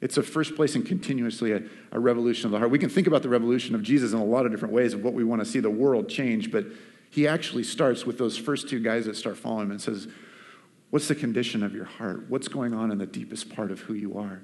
It's 0.00 0.18
a 0.18 0.22
first 0.22 0.54
place 0.54 0.74
and 0.74 0.84
continuously 0.84 1.52
a, 1.52 1.62
a, 1.90 1.98
revolution 1.98 2.46
of 2.46 2.52
the 2.52 2.58
heart. 2.58 2.70
We 2.70 2.78
can 2.78 2.90
think 2.90 3.06
about 3.06 3.22
the 3.22 3.30
revolution 3.30 3.74
of 3.74 3.82
Jesus 3.82 4.12
in 4.12 4.18
a 4.18 4.24
lot 4.24 4.44
of 4.44 4.52
different 4.52 4.74
ways 4.74 4.92
of 4.92 5.02
what 5.02 5.14
we 5.14 5.24
want 5.24 5.40
to 5.40 5.46
see 5.46 5.60
the 5.60 5.70
world 5.70 6.08
change, 6.08 6.52
but 6.52 6.66
he 7.10 7.26
actually 7.26 7.64
starts 7.64 8.04
with 8.04 8.18
those 8.18 8.36
first 8.36 8.68
two 8.68 8.80
guys 8.80 9.06
that 9.06 9.16
start 9.16 9.38
following 9.38 9.66
him 9.66 9.70
and 9.70 9.80
says, 9.80 10.08
What's 10.90 11.08
the 11.08 11.14
condition 11.14 11.62
of 11.62 11.74
your 11.74 11.86
heart? 11.86 12.28
What's 12.28 12.46
going 12.46 12.74
on 12.74 12.92
in 12.92 12.98
the 12.98 13.06
deepest 13.06 13.54
part 13.54 13.70
of 13.70 13.80
who 13.80 13.94
you 13.94 14.18
are? 14.18 14.42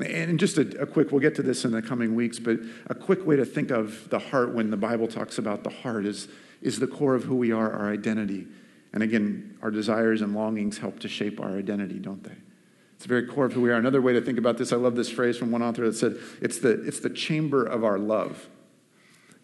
And 0.00 0.38
just 0.38 0.56
a, 0.56 0.80
a, 0.80 0.86
quick, 0.86 1.12
we'll 1.12 1.20
get 1.20 1.34
to 1.34 1.42
this 1.42 1.64
in 1.64 1.70
the 1.70 1.82
coming 1.82 2.14
weeks, 2.14 2.38
but 2.38 2.58
a 2.86 2.94
quick 2.94 3.26
way 3.26 3.36
to 3.36 3.44
think 3.44 3.70
of 3.70 4.08
the 4.08 4.18
heart 4.18 4.54
when 4.54 4.70
the 4.70 4.76
Bible 4.76 5.06
talks 5.06 5.36
about 5.36 5.64
the 5.64 5.70
heart 5.70 6.06
is, 6.06 6.28
is 6.62 6.78
the 6.78 6.86
core 6.86 7.14
of 7.14 7.24
who 7.24 7.36
we 7.36 7.52
are, 7.52 7.70
our 7.70 7.92
identity. 7.92 8.46
And 8.94 9.02
again, 9.02 9.58
our 9.60 9.70
desires 9.70 10.22
and 10.22 10.34
longings 10.34 10.78
help 10.78 10.98
to 11.00 11.08
shape 11.08 11.40
our 11.40 11.58
identity, 11.58 11.98
don't 11.98 12.24
they? 12.24 12.36
It's 12.94 13.04
the 13.04 13.08
very 13.08 13.26
core 13.26 13.46
of 13.46 13.52
who 13.52 13.60
we 13.60 13.70
are. 13.70 13.74
Another 13.74 14.00
way 14.00 14.14
to 14.14 14.20
think 14.22 14.38
about 14.38 14.56
this, 14.56 14.72
I 14.72 14.76
love 14.76 14.94
this 14.94 15.10
phrase 15.10 15.36
from 15.36 15.50
one 15.50 15.62
author 15.62 15.84
that 15.84 15.94
said, 15.94 16.16
it's 16.40 16.58
the, 16.58 16.70
it's 16.86 17.00
the 17.00 17.10
chamber 17.10 17.62
of 17.62 17.84
our 17.84 17.98
love. 17.98 18.48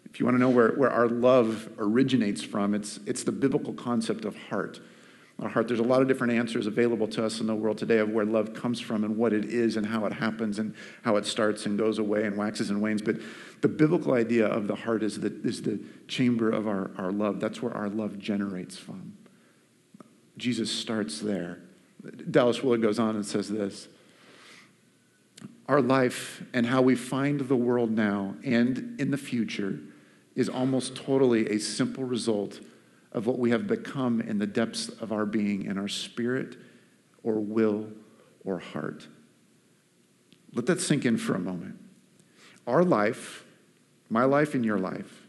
If 0.05 0.19
you 0.19 0.25
want 0.25 0.35
to 0.35 0.39
know 0.39 0.49
where, 0.49 0.71
where 0.71 0.89
our 0.89 1.07
love 1.07 1.69
originates 1.77 2.41
from, 2.41 2.73
it's, 2.73 2.99
it's 3.05 3.23
the 3.23 3.31
biblical 3.31 3.73
concept 3.73 4.25
of 4.25 4.35
heart 4.35 4.79
our 5.41 5.49
heart. 5.49 5.67
There's 5.67 5.79
a 5.79 5.83
lot 5.83 6.01
of 6.01 6.07
different 6.07 6.33
answers 6.33 6.67
available 6.67 7.07
to 7.09 7.25
us 7.25 7.39
in 7.39 7.47
the 7.47 7.55
world 7.55 7.77
today 7.77 7.99
of 7.99 8.09
where 8.09 8.25
love 8.25 8.53
comes 8.53 8.79
from 8.79 9.03
and 9.03 9.15
what 9.15 9.31
it 9.31 9.45
is 9.45 9.77
and 9.77 9.85
how 9.85 10.05
it 10.05 10.13
happens 10.13 10.59
and 10.59 10.75
how 11.03 11.15
it 11.15 11.25
starts 11.25 11.65
and 11.65 11.77
goes 11.77 11.97
away 11.97 12.25
and 12.25 12.35
waxes 12.35 12.69
and 12.69 12.81
wanes. 12.81 13.01
But 13.01 13.17
the 13.61 13.67
biblical 13.67 14.13
idea 14.13 14.47
of 14.47 14.67
the 14.67 14.75
heart 14.75 15.01
is 15.01 15.19
the, 15.19 15.33
is 15.43 15.61
the 15.61 15.79
chamber 16.07 16.51
of 16.51 16.67
our, 16.67 16.91
our 16.97 17.11
love. 17.11 17.39
That's 17.39 17.61
where 17.61 17.73
our 17.73 17.89
love 17.89 18.19
generates 18.19 18.77
from. 18.77 19.13
Jesus 20.37 20.71
starts 20.71 21.19
there. 21.19 21.59
Dallas 22.31 22.63
Willard 22.63 22.81
goes 22.81 22.99
on 22.99 23.15
and 23.15 23.25
says 23.25 23.49
this 23.49 23.87
Our 25.67 25.81
life 25.81 26.43
and 26.53 26.65
how 26.65 26.81
we 26.81 26.95
find 26.95 27.41
the 27.41 27.55
world 27.55 27.91
now 27.91 28.35
and 28.43 28.99
in 28.99 29.11
the 29.11 29.17
future 29.17 29.79
is 30.35 30.49
almost 30.49 30.95
totally 30.95 31.49
a 31.49 31.59
simple 31.59 32.03
result 32.03 32.59
of 33.11 33.25
what 33.25 33.39
we 33.39 33.51
have 33.51 33.67
become 33.67 34.21
in 34.21 34.37
the 34.37 34.47
depths 34.47 34.89
of 34.89 35.11
our 35.11 35.25
being, 35.25 35.65
in 35.65 35.77
our 35.77 35.87
spirit 35.87 36.57
or 37.23 37.39
will 37.39 37.87
or 38.43 38.59
heart. 38.59 39.07
Let 40.53 40.65
that 40.67 40.81
sink 40.81 41.05
in 41.05 41.17
for 41.17 41.35
a 41.35 41.39
moment. 41.39 41.79
Our 42.67 42.83
life, 42.83 43.45
my 44.09 44.23
life 44.25 44.53
and 44.53 44.63
your 44.63 44.79
life, 44.79 45.23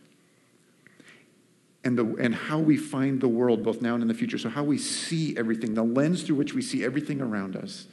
and, 1.83 1.99
the, 1.99 2.05
and 2.21 2.35
how 2.35 2.59
we 2.59 2.77
find 2.77 3.21
the 3.21 3.29
world 3.29 3.63
both 3.63 3.81
now 3.81 3.95
and 3.95 4.03
in 4.03 4.09
the 4.09 4.15
future. 4.15 4.37
So, 4.37 4.51
how 4.51 4.65
we 4.65 4.77
see 4.77 5.37
everything, 5.39 5.73
the 5.73 5.83
lens 5.83 6.23
through 6.23 6.37
which 6.37 6.53
we 6.53 6.61
see 6.61 6.85
everything 6.85 7.23
around 7.23 7.57
us, 7.57 7.87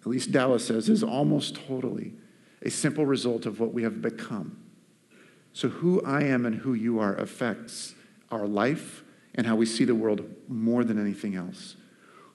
at 0.00 0.06
least 0.06 0.32
Dallas 0.32 0.66
says, 0.66 0.88
is 0.88 1.02
almost 1.02 1.56
totally 1.66 2.14
a 2.62 2.70
simple 2.70 3.04
result 3.04 3.44
of 3.44 3.60
what 3.60 3.74
we 3.74 3.82
have 3.82 4.00
become. 4.00 4.58
So, 5.52 5.68
who 5.68 6.02
I 6.02 6.22
am 6.22 6.46
and 6.46 6.56
who 6.56 6.72
you 6.72 6.98
are 6.98 7.14
affects 7.16 7.94
our 8.30 8.46
life 8.46 9.02
and 9.34 9.46
how 9.46 9.56
we 9.56 9.66
see 9.66 9.84
the 9.84 9.94
world 9.94 10.24
more 10.48 10.84
than 10.84 11.00
anything 11.00 11.34
else. 11.34 11.76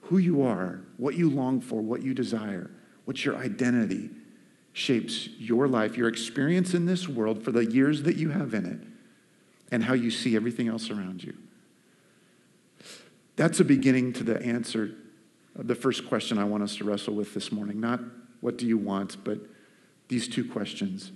Who 0.02 0.18
you 0.18 0.42
are, 0.42 0.80
what 0.96 1.14
you 1.14 1.28
long 1.30 1.60
for, 1.60 1.80
what 1.80 2.02
you 2.02 2.14
desire, 2.14 2.70
what's 3.04 3.24
your 3.24 3.36
identity 3.36 4.10
shapes 4.72 5.28
your 5.38 5.68
life, 5.68 5.96
your 5.96 6.08
experience 6.08 6.74
in 6.74 6.86
this 6.86 7.08
world 7.08 7.42
for 7.44 7.52
the 7.52 7.64
years 7.64 8.02
that 8.04 8.16
you 8.16 8.30
have 8.30 8.54
in 8.54 8.66
it 8.66 8.80
and 9.70 9.84
how 9.84 9.94
you 9.94 10.10
see 10.10 10.36
everything 10.36 10.68
else 10.68 10.90
around 10.90 11.22
you. 11.22 11.36
That's 13.36 13.60
a 13.60 13.64
beginning 13.64 14.12
to 14.14 14.24
the 14.24 14.40
answer 14.42 14.94
of 15.56 15.66
the 15.66 15.74
first 15.74 16.08
question 16.08 16.38
I 16.38 16.44
want 16.44 16.62
us 16.62 16.76
to 16.76 16.84
wrestle 16.84 17.14
with 17.14 17.34
this 17.34 17.52
morning. 17.52 17.80
Not 17.80 18.00
what 18.40 18.56
do 18.56 18.66
you 18.66 18.78
want, 18.78 19.22
but 19.24 19.38
these 20.08 20.28
two 20.28 20.44
questions. 20.44 21.12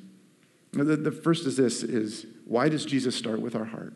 The, 0.72 0.96
the 0.96 1.12
first 1.12 1.46
is 1.46 1.56
this 1.56 1.82
is 1.82 2.26
why 2.46 2.68
does 2.68 2.84
Jesus 2.84 3.14
start 3.14 3.40
with 3.40 3.54
our 3.54 3.64
heart? 3.64 3.94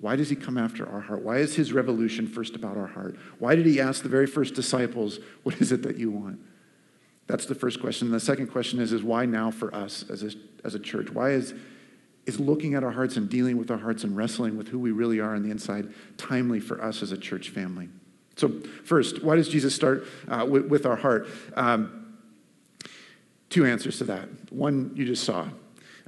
Why 0.00 0.16
does 0.16 0.30
he 0.30 0.36
come 0.36 0.56
after 0.56 0.88
our 0.88 1.00
heart? 1.00 1.22
Why 1.22 1.38
is 1.38 1.56
his 1.56 1.72
revolution 1.72 2.26
first 2.26 2.54
about 2.54 2.76
our 2.76 2.86
heart? 2.86 3.16
Why 3.38 3.56
did 3.56 3.66
he 3.66 3.80
ask 3.80 4.02
the 4.02 4.08
very 4.08 4.26
first 4.26 4.54
disciples, 4.54 5.18
what 5.42 5.60
is 5.60 5.72
it 5.72 5.82
that 5.82 5.96
you 5.96 6.10
want? 6.10 6.38
That's 7.26 7.46
the 7.46 7.54
first 7.54 7.80
question. 7.80 8.06
And 8.08 8.14
the 8.14 8.20
second 8.20 8.46
question 8.46 8.78
is, 8.78 8.92
is 8.92 9.02
why 9.02 9.26
now 9.26 9.50
for 9.50 9.74
us 9.74 10.04
as 10.08 10.22
a, 10.22 10.30
as 10.64 10.74
a 10.74 10.78
church? 10.78 11.10
Why 11.10 11.30
is 11.30 11.52
is 12.28 12.38
looking 12.38 12.74
at 12.74 12.84
our 12.84 12.90
hearts 12.90 13.16
and 13.16 13.30
dealing 13.30 13.56
with 13.56 13.70
our 13.70 13.78
hearts 13.78 14.04
and 14.04 14.14
wrestling 14.14 14.58
with 14.58 14.68
who 14.68 14.78
we 14.78 14.92
really 14.92 15.18
are 15.18 15.34
on 15.34 15.42
the 15.42 15.50
inside 15.50 15.92
timely 16.18 16.60
for 16.60 16.80
us 16.84 17.02
as 17.02 17.10
a 17.10 17.16
church 17.16 17.48
family. 17.48 17.88
So, 18.36 18.50
first, 18.84 19.24
why 19.24 19.36
does 19.36 19.48
Jesus 19.48 19.74
start 19.74 20.06
uh, 20.28 20.46
with, 20.46 20.66
with, 20.66 20.84
our 20.84 20.94
heart? 20.94 21.26
Um, 21.56 22.18
two 23.48 23.64
answers 23.64 23.96
to 23.98 24.04
that. 24.04 24.28
One 24.52 24.92
you 24.94 25.06
just 25.06 25.24
saw. 25.24 25.48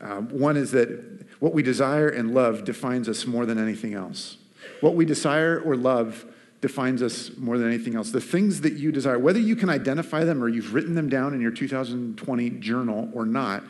Uh, 0.00 0.20
one 0.20 0.58
is 0.58 0.72
that 0.72 1.26
what 1.40 1.52
we 1.52 1.62
desire 1.62 2.08
and 2.08 2.32
love 2.32 2.64
defines 2.64 3.08
us 3.08 3.26
more 3.26 3.44
than 3.46 3.58
anything 3.58 3.94
else. 3.94 4.36
What 4.80 4.94
we 4.94 5.04
desire 5.04 5.60
or 5.60 5.76
love 5.76 6.24
defines 6.60 7.02
us 7.02 7.30
more 7.36 7.58
than 7.58 7.66
anything 7.66 7.96
else. 7.96 8.10
The 8.10 8.20
things 8.20 8.60
that 8.60 8.74
you 8.74 8.92
desire, 8.92 9.18
whether 9.18 9.40
you 9.40 9.56
can 9.56 9.70
identify 9.70 10.24
them 10.24 10.42
or 10.42 10.48
you've 10.48 10.74
written 10.74 10.94
them 10.94 11.08
down 11.08 11.32
in 11.34 11.40
your 11.40 11.50
2020 11.50 12.50
journal 12.50 13.10
or 13.14 13.24
not, 13.24 13.64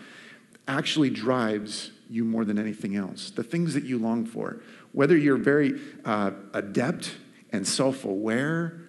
actually 0.67 1.11
drives 1.11 1.93
you 2.09 2.25
more 2.25 2.45
than 2.45 2.59
anything 2.59 2.97
else. 2.97 3.31
The 3.31 3.45
things 3.45 3.75
that 3.75 3.85
you 3.85 3.99
long 3.99 4.27
for, 4.27 4.61
whether 4.93 5.17
you're 5.17 5.37
very 5.37 5.81
uh, 6.05 6.33
adept 6.53 7.15
and 7.53 7.67
self 7.67 8.05
aware 8.05 8.81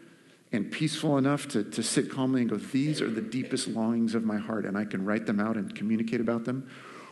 and 0.52 0.70
peaceful 0.70 1.18
enough 1.18 1.48
to, 1.50 1.64
to 1.64 1.82
sit 1.84 2.12
calmly 2.12 2.42
and 2.42 2.50
go, 2.50 2.58
These 2.58 3.02
are 3.02 3.10
the 3.10 3.22
deepest 3.22 3.68
longings 3.68 4.16
of 4.16 4.24
my 4.24 4.38
heart, 4.38 4.66
and 4.66 4.78
I 4.78 4.86
can 4.86 5.06
write 5.06 5.28
them 5.28 5.40
out 5.40 5.56
and 5.56 5.74
communicate 5.74 6.20
about 6.20 6.46
them, 6.46 6.68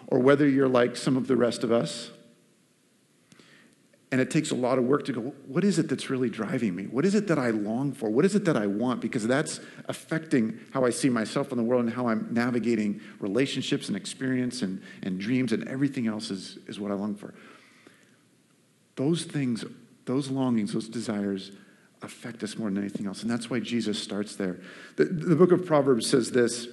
or 0.10 0.20
whether 0.20 0.48
you're 0.48 0.68
like 0.68 0.98
some 0.98 1.16
of 1.16 1.28
the 1.28 1.38
rest 1.38 1.64
of 1.64 1.72
us 1.72 2.10
and 4.12 4.20
it 4.20 4.32
takes 4.32 4.50
a 4.50 4.56
lot 4.56 4.80
of 4.80 4.86
work 4.86 5.06
to 5.06 5.14
go, 5.14 5.22
what 5.46 5.64
is 5.64 5.78
it 5.78 5.88
that's 5.88 6.10
really 6.10 6.30
driving 6.30 6.76
me? 6.76 6.86
What 6.86 7.06
is 7.06 7.14
it 7.14 7.28
that 7.28 7.38
I 7.38 7.52
long 7.52 7.92
for? 7.92 8.10
What 8.10 8.26
is 8.26 8.34
it 8.34 8.44
that 8.46 8.58
I 8.58 8.66
want? 8.66 9.02
Because 9.02 9.28
that's 9.28 9.60
affecting 9.86 10.60
how 10.72 10.84
I 10.84 10.90
see 10.90 11.10
myself 11.10 11.52
in 11.52 11.58
the 11.60 11.64
world 11.64 11.86
and 11.86 11.94
how 11.94 12.08
I'm 12.08 12.28
navigating 12.32 13.02
relationships 13.20 13.88
and 13.88 13.96
experience 13.96 14.64
and, 14.64 14.82
and 15.04 15.20
dreams 15.20 15.54
and 15.54 15.68
everything 15.68 16.08
else 16.08 16.32
is, 16.32 16.58
is 16.66 16.80
what 16.80 16.92
I 16.92 16.96
long 16.96 17.14
for. 17.14 17.36
Those 18.96 19.26
things, 19.26 19.64
those 20.06 20.30
longings, 20.30 20.74
those 20.74 20.90
desires 20.90 21.52
affect 22.02 22.42
us 22.42 22.58
more 22.58 22.70
than 22.70 22.80
anything 22.80 23.06
else. 23.06 23.22
And 23.22 23.30
that's 23.30 23.50
why 23.50 23.60
Jesus 23.60 24.02
starts 24.02 24.36
there. 24.36 24.60
The, 24.96 25.06
the 25.06 25.36
book 25.36 25.52
of 25.52 25.68
Proverbs 25.68 26.10
says 26.10 26.32
this 26.32 26.68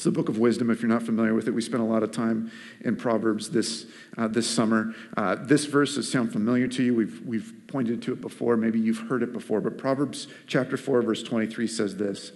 it's 0.00 0.06
the 0.06 0.10
book 0.10 0.30
of 0.30 0.38
wisdom. 0.38 0.70
If 0.70 0.80
you're 0.80 0.88
not 0.88 1.02
familiar 1.02 1.34
with 1.34 1.46
it, 1.46 1.50
we 1.50 1.60
spent 1.60 1.82
a 1.82 1.86
lot 1.86 2.02
of 2.02 2.10
time 2.10 2.50
in 2.80 2.96
Proverbs 2.96 3.50
this, 3.50 3.84
uh, 4.16 4.28
this 4.28 4.48
summer. 4.48 4.94
Uh, 5.14 5.34
this 5.34 5.66
verse 5.66 5.96
does 5.96 6.10
sound 6.10 6.32
familiar 6.32 6.66
to 6.68 6.82
you. 6.82 6.94
We've, 6.94 7.20
we've 7.20 7.52
pointed 7.66 8.00
to 8.04 8.14
it 8.14 8.22
before. 8.22 8.56
Maybe 8.56 8.80
you've 8.80 9.10
heard 9.10 9.22
it 9.22 9.30
before. 9.30 9.60
But 9.60 9.76
Proverbs 9.76 10.26
chapter 10.46 10.78
4, 10.78 11.02
verse 11.02 11.22
23 11.22 11.66
says 11.66 11.98
this 11.98 12.32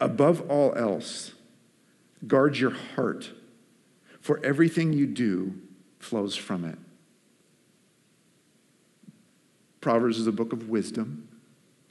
Above 0.00 0.50
all 0.50 0.74
else, 0.74 1.34
guard 2.26 2.56
your 2.56 2.72
heart, 2.72 3.30
for 4.20 4.44
everything 4.44 4.92
you 4.92 5.06
do 5.06 5.54
flows 6.00 6.34
from 6.34 6.64
it. 6.64 6.78
Proverbs 9.80 10.18
is 10.18 10.26
a 10.26 10.32
book 10.32 10.52
of 10.52 10.68
wisdom. 10.68 11.28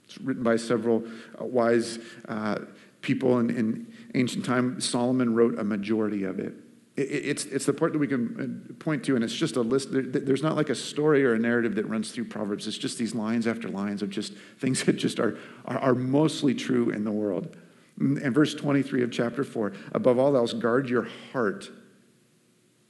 It's 0.03 0.17
written 0.17 0.43
by 0.43 0.57
several 0.57 1.05
uh, 1.39 1.45
wise 1.45 1.99
uh, 2.27 2.59
people 3.05 3.37
in, 3.39 3.51
in 3.51 3.93
ancient 4.15 4.43
time. 4.43 4.81
Solomon 4.81 5.35
wrote 5.35 5.59
a 5.59 5.63
majority 5.63 6.23
of 6.23 6.39
it. 6.39 6.55
It's, 6.97 7.45
it's 7.45 7.65
the 7.65 7.73
part 7.73 7.91
that 7.93 7.99
we 7.99 8.07
can 8.07 8.69
uh, 8.69 8.73
point 8.83 9.03
to, 9.05 9.15
and 9.15 9.23
it's 9.23 9.35
just 9.35 9.57
a 9.57 9.61
list. 9.61 9.89
There's 9.91 10.41
not 10.41 10.55
like 10.55 10.69
a 10.69 10.75
story 10.75 11.25
or 11.25 11.33
a 11.33 11.39
narrative 11.39 11.75
that 11.75 11.85
runs 11.87 12.11
through 12.11 12.25
Proverbs. 12.25 12.67
It's 12.67 12.77
just 12.77 12.97
these 12.97 13.13
lines 13.13 13.47
after 13.47 13.67
lines 13.67 14.01
of 14.01 14.09
just 14.09 14.33
things 14.59 14.83
that 14.85 14.93
just 14.93 15.19
are, 15.19 15.37
are, 15.65 15.77
are 15.77 15.95
mostly 15.95 16.55
true 16.55 16.89
in 16.89 17.03
the 17.03 17.11
world. 17.11 17.55
And 17.97 18.33
verse 18.33 18.53
23 18.55 19.03
of 19.03 19.11
chapter 19.11 19.43
4 19.43 19.73
above 19.93 20.19
all 20.19 20.35
else, 20.35 20.53
guard 20.53 20.89
your 20.89 21.07
heart, 21.31 21.69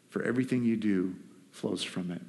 for 0.10 0.24
everything 0.24 0.64
you 0.64 0.78
do 0.78 1.16
flows 1.52 1.84
from 1.84 2.12
it. 2.12 2.22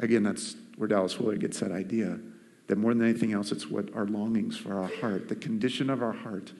Again, 0.00 0.22
that's 0.22 0.56
where 0.76 0.88
Dallas 0.88 1.18
Willard 1.18 1.40
gets 1.40 1.60
that 1.60 1.72
idea 1.72 2.18
that 2.68 2.76
more 2.76 2.94
than 2.94 3.02
anything 3.02 3.32
else, 3.32 3.50
it's 3.50 3.66
what 3.66 3.94
our 3.94 4.06
longings 4.06 4.56
for 4.56 4.78
our 4.80 4.90
heart, 5.00 5.28
the 5.28 5.36
condition 5.36 5.90
of 5.90 6.02
our 6.02 6.12
heart. 6.12 6.52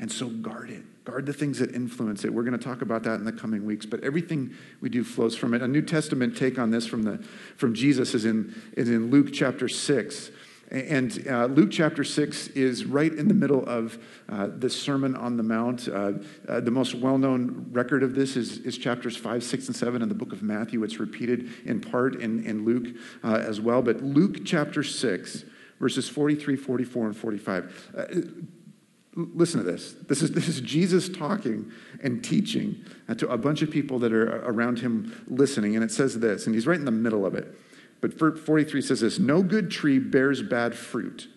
And 0.00 0.12
so 0.12 0.28
guard 0.28 0.70
it. 0.70 1.04
Guard 1.04 1.26
the 1.26 1.32
things 1.32 1.58
that 1.58 1.74
influence 1.74 2.24
it. 2.24 2.32
We're 2.32 2.44
going 2.44 2.58
to 2.58 2.64
talk 2.64 2.82
about 2.82 3.02
that 3.04 3.14
in 3.14 3.24
the 3.24 3.32
coming 3.32 3.64
weeks, 3.64 3.86
but 3.86 4.04
everything 4.04 4.54
we 4.80 4.88
do 4.88 5.02
flows 5.02 5.36
from 5.36 5.54
it. 5.54 5.62
A 5.62 5.68
New 5.68 5.82
Testament 5.82 6.36
take 6.36 6.58
on 6.58 6.70
this 6.70 6.86
from, 6.86 7.02
the, 7.02 7.18
from 7.56 7.74
Jesus 7.74 8.14
is 8.14 8.24
in, 8.24 8.54
is 8.76 8.88
in 8.88 9.10
Luke 9.10 9.32
chapter 9.32 9.68
6. 9.68 10.30
And 10.70 11.26
uh, 11.26 11.46
Luke 11.46 11.70
chapter 11.70 12.04
6 12.04 12.48
is 12.48 12.84
right 12.84 13.12
in 13.12 13.26
the 13.26 13.34
middle 13.34 13.66
of 13.66 13.98
uh, 14.28 14.48
the 14.48 14.68
Sermon 14.68 15.16
on 15.16 15.38
the 15.38 15.42
Mount. 15.42 15.88
Uh, 15.88 16.12
uh 16.46 16.60
the 16.60 16.70
most 16.70 16.94
well 16.94 17.16
known 17.16 17.68
record 17.70 18.02
of 18.02 18.14
this 18.14 18.36
is, 18.36 18.58
is 18.58 18.76
chapters 18.76 19.16
5, 19.16 19.42
6, 19.42 19.66
and 19.68 19.76
7 19.76 20.02
in 20.02 20.08
the 20.08 20.14
book 20.14 20.32
of 20.32 20.42
Matthew. 20.42 20.84
It's 20.84 21.00
repeated 21.00 21.48
in 21.64 21.80
part 21.80 22.16
in, 22.16 22.44
in 22.44 22.66
Luke 22.66 22.94
uh, 23.24 23.36
as 23.36 23.60
well. 23.60 23.80
But 23.80 24.02
Luke 24.02 24.44
chapter 24.44 24.82
6, 24.82 25.44
verses 25.80 26.08
43, 26.08 26.56
44, 26.56 27.06
and 27.06 27.16
45. 27.16 27.90
Uh, 27.96 28.04
listen 29.14 29.64
to 29.64 29.70
this. 29.70 29.94
This 30.06 30.20
is, 30.20 30.32
this 30.32 30.48
is 30.48 30.60
Jesus 30.60 31.08
talking 31.08 31.72
and 32.02 32.22
teaching 32.22 32.84
to 33.16 33.28
a 33.30 33.38
bunch 33.38 33.62
of 33.62 33.70
people 33.70 33.98
that 34.00 34.12
are 34.12 34.44
around 34.44 34.80
him 34.80 35.24
listening. 35.28 35.76
And 35.76 35.82
it 35.84 35.90
says 35.90 36.20
this, 36.20 36.44
and 36.44 36.54
he's 36.54 36.66
right 36.66 36.78
in 36.78 36.84
the 36.84 36.90
middle 36.90 37.24
of 37.24 37.34
it. 37.34 37.56
But 38.00 38.18
43 38.18 38.80
says 38.80 39.00
this 39.00 39.18
No 39.18 39.42
good 39.42 39.70
tree 39.70 39.98
bears 39.98 40.42
bad 40.42 40.74
fruit, 40.74 41.28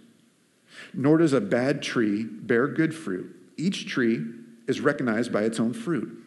nor 0.94 1.18
does 1.18 1.34
a 1.34 1.41
bad 1.41 1.82
tree 1.82 2.24
bear 2.24 2.68
good 2.68 2.94
fruit. 2.94 3.36
Each 3.58 3.88
tree 3.88 4.25
is 4.68 4.80
recognized 4.80 5.32
by 5.32 5.44
its 5.44 5.60
own 5.60 5.74
fruit. 5.74 6.18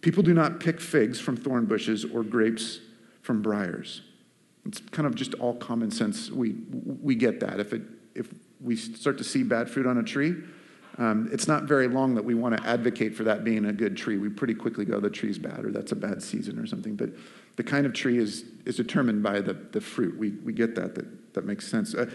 People 0.00 0.22
do 0.22 0.34
not 0.34 0.60
pick 0.60 0.80
figs 0.80 1.20
from 1.20 1.36
thorn 1.36 1.64
bushes 1.66 2.04
or 2.04 2.22
grapes 2.22 2.80
from 3.22 3.40
briars. 3.40 4.02
It's 4.66 4.80
kind 4.90 5.06
of 5.06 5.14
just 5.14 5.34
all 5.34 5.54
common 5.54 5.90
sense. 5.90 6.30
We, 6.30 6.56
we 7.02 7.14
get 7.14 7.40
that. 7.40 7.60
If, 7.60 7.72
it, 7.72 7.82
if 8.14 8.28
we 8.60 8.76
start 8.76 9.18
to 9.18 9.24
see 9.24 9.42
bad 9.42 9.70
fruit 9.70 9.86
on 9.86 9.98
a 9.98 10.02
tree, 10.02 10.34
um, 10.98 11.28
it's 11.32 11.48
not 11.48 11.64
very 11.64 11.88
long 11.88 12.14
that 12.16 12.24
we 12.24 12.34
want 12.34 12.56
to 12.56 12.66
advocate 12.66 13.14
for 13.14 13.24
that 13.24 13.44
being 13.44 13.64
a 13.64 13.72
good 13.72 13.96
tree. 13.96 14.18
We 14.18 14.28
pretty 14.28 14.54
quickly 14.54 14.84
go, 14.84 15.00
the 15.00 15.10
tree's 15.10 15.38
bad, 15.38 15.64
or 15.64 15.70
that's 15.70 15.92
a 15.92 15.96
bad 15.96 16.22
season, 16.22 16.58
or 16.58 16.66
something. 16.66 16.96
But 16.96 17.10
the 17.56 17.62
kind 17.62 17.86
of 17.86 17.92
tree 17.92 18.18
is, 18.18 18.44
is 18.64 18.76
determined 18.76 19.22
by 19.22 19.40
the, 19.40 19.54
the 19.54 19.80
fruit. 19.80 20.18
We, 20.18 20.30
we 20.30 20.52
get 20.52 20.74
that, 20.76 20.94
that. 20.94 21.34
That 21.34 21.44
makes 21.44 21.66
sense. 21.66 21.94
Uh, 21.94 22.10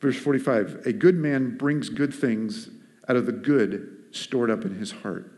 verse 0.00 0.16
45 0.16 0.86
A 0.86 0.92
good 0.92 1.16
man 1.16 1.56
brings 1.56 1.88
good 1.88 2.14
things 2.14 2.70
out 3.08 3.16
of 3.16 3.26
the 3.26 3.32
good 3.32 3.96
stored 4.12 4.50
up 4.50 4.64
in 4.64 4.76
his 4.76 4.92
heart, 4.92 5.32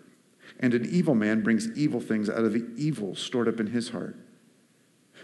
and 0.61 0.75
an 0.75 0.87
evil 0.87 1.15
man 1.15 1.43
brings 1.43 1.69
evil 1.77 2.01
things 2.01 2.29
out 2.29 2.45
of 2.45 2.53
the 2.53 2.67
evil 2.77 3.15
stored 3.15 3.49
up 3.49 3.61
in 3.61 3.69
his 3.69 3.91
heart. 3.91 4.17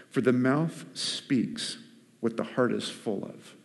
For 0.09 0.21
the 0.21 0.33
mouth 0.33 0.85
speaks 0.93 1.77
what 2.19 2.35
the 2.35 2.43
heart 2.43 2.73
is 2.73 2.89
full 2.89 3.23
of. 3.23 3.55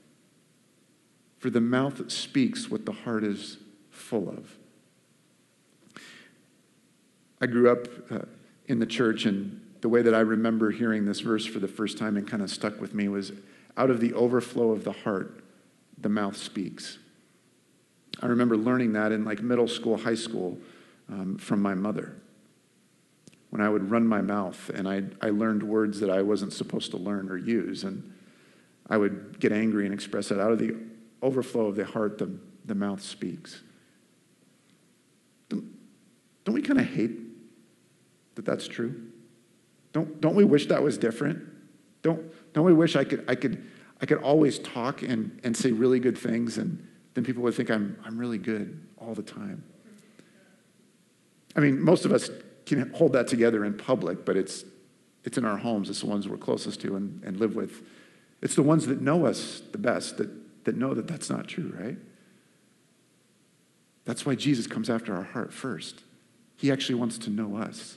For 1.38 1.50
the 1.50 1.60
mouth 1.60 2.10
speaks 2.10 2.70
what 2.70 2.86
the 2.86 2.92
heart 2.92 3.24
is 3.24 3.58
full 3.90 4.28
of. 4.28 4.58
I 7.40 7.46
grew 7.46 7.70
up 7.70 7.86
uh, 8.10 8.26
in 8.66 8.78
the 8.78 8.86
church, 8.86 9.26
and 9.26 9.60
the 9.84 9.90
way 9.90 10.00
that 10.00 10.14
I 10.14 10.20
remember 10.20 10.70
hearing 10.70 11.04
this 11.04 11.20
verse 11.20 11.44
for 11.44 11.58
the 11.58 11.68
first 11.68 11.98
time 11.98 12.16
and 12.16 12.26
kind 12.26 12.42
of 12.42 12.48
stuck 12.48 12.80
with 12.80 12.94
me 12.94 13.06
was 13.06 13.32
out 13.76 13.90
of 13.90 14.00
the 14.00 14.14
overflow 14.14 14.70
of 14.70 14.82
the 14.82 14.92
heart, 14.92 15.44
the 15.98 16.08
mouth 16.08 16.38
speaks. 16.38 16.96
I 18.22 18.28
remember 18.28 18.56
learning 18.56 18.94
that 18.94 19.12
in 19.12 19.26
like 19.26 19.42
middle 19.42 19.68
school, 19.68 19.98
high 19.98 20.14
school 20.14 20.56
um, 21.10 21.36
from 21.36 21.60
my 21.60 21.74
mother. 21.74 22.16
when 23.50 23.60
I 23.60 23.68
would 23.68 23.90
run 23.90 24.06
my 24.06 24.22
mouth 24.22 24.70
and 24.70 24.88
I, 24.88 25.02
I 25.20 25.28
learned 25.28 25.62
words 25.62 26.00
that 26.00 26.08
I 26.08 26.22
wasn't 26.22 26.54
supposed 26.54 26.90
to 26.92 26.96
learn 26.96 27.28
or 27.28 27.36
use. 27.36 27.84
And 27.84 28.10
I 28.88 28.96
would 28.96 29.38
get 29.38 29.52
angry 29.52 29.84
and 29.84 29.92
express 29.92 30.30
it. 30.30 30.40
Out 30.40 30.50
of 30.50 30.58
the 30.58 30.76
overflow 31.20 31.66
of 31.66 31.76
the 31.76 31.84
heart, 31.84 32.16
the, 32.16 32.38
the 32.64 32.74
mouth 32.74 33.02
speaks. 33.02 33.60
Don't, 35.50 35.66
don't 36.46 36.54
we 36.54 36.62
kind 36.62 36.80
of 36.80 36.86
hate 36.86 37.18
that 38.34 38.46
that's 38.46 38.66
true? 38.66 39.10
Don't, 39.94 40.20
don't 40.20 40.34
we 40.34 40.44
wish 40.44 40.66
that 40.66 40.82
was 40.82 40.98
different? 40.98 41.42
Don't, 42.02 42.20
don't 42.52 42.64
we 42.64 42.74
wish 42.74 42.96
I 42.96 43.04
could, 43.04 43.24
I 43.28 43.36
could, 43.36 43.64
I 44.02 44.06
could 44.06 44.18
always 44.18 44.58
talk 44.58 45.02
and, 45.02 45.40
and 45.42 45.56
say 45.56 45.72
really 45.72 46.00
good 46.00 46.18
things 46.18 46.58
and 46.58 46.86
then 47.14 47.24
people 47.24 47.42
would 47.44 47.54
think 47.54 47.70
I'm, 47.70 47.96
I'm 48.04 48.18
really 48.18 48.36
good 48.36 48.86
all 48.98 49.14
the 49.14 49.22
time? 49.22 49.64
I 51.56 51.60
mean, 51.60 51.80
most 51.80 52.04
of 52.04 52.12
us 52.12 52.28
can 52.66 52.92
hold 52.92 53.12
that 53.12 53.28
together 53.28 53.64
in 53.64 53.78
public, 53.78 54.24
but 54.24 54.36
it's, 54.36 54.64
it's 55.22 55.38
in 55.38 55.44
our 55.44 55.56
homes. 55.56 55.88
It's 55.88 56.00
the 56.00 56.06
ones 56.06 56.28
we're 56.28 56.38
closest 56.38 56.80
to 56.80 56.96
and, 56.96 57.22
and 57.22 57.38
live 57.38 57.54
with. 57.54 57.82
It's 58.42 58.56
the 58.56 58.62
ones 58.64 58.88
that 58.88 59.00
know 59.00 59.26
us 59.26 59.62
the 59.70 59.78
best 59.78 60.16
that, 60.16 60.28
that 60.64 60.76
know 60.76 60.92
that 60.92 61.06
that's 61.06 61.30
not 61.30 61.46
true, 61.46 61.72
right? 61.78 61.96
That's 64.04 64.26
why 64.26 64.34
Jesus 64.34 64.66
comes 64.66 64.90
after 64.90 65.14
our 65.14 65.22
heart 65.22 65.52
first. 65.52 66.02
He 66.56 66.72
actually 66.72 66.96
wants 66.96 67.16
to 67.18 67.30
know 67.30 67.56
us 67.56 67.96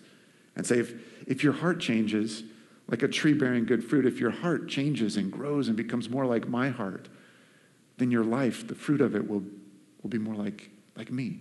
and 0.55 0.65
say, 0.65 0.79
if, 0.79 0.93
if 1.27 1.43
your 1.43 1.53
heart 1.53 1.79
changes, 1.79 2.43
like 2.87 3.03
a 3.03 3.07
tree 3.07 3.33
bearing 3.33 3.65
good 3.65 3.83
fruit, 3.83 4.05
if 4.05 4.19
your 4.19 4.31
heart 4.31 4.67
changes 4.67 5.17
and 5.17 5.31
grows 5.31 5.67
and 5.67 5.75
becomes 5.75 6.09
more 6.09 6.25
like 6.25 6.47
my 6.47 6.69
heart, 6.69 7.09
then 7.97 8.09
your 8.09 8.23
life, 8.23 8.65
the 8.67 8.75
fruit 8.75 9.01
of 9.01 9.15
it, 9.15 9.29
will, 9.29 9.43
will 10.01 10.09
be 10.09 10.17
more 10.17 10.35
like, 10.35 10.69
like 10.95 11.11
me. 11.11 11.39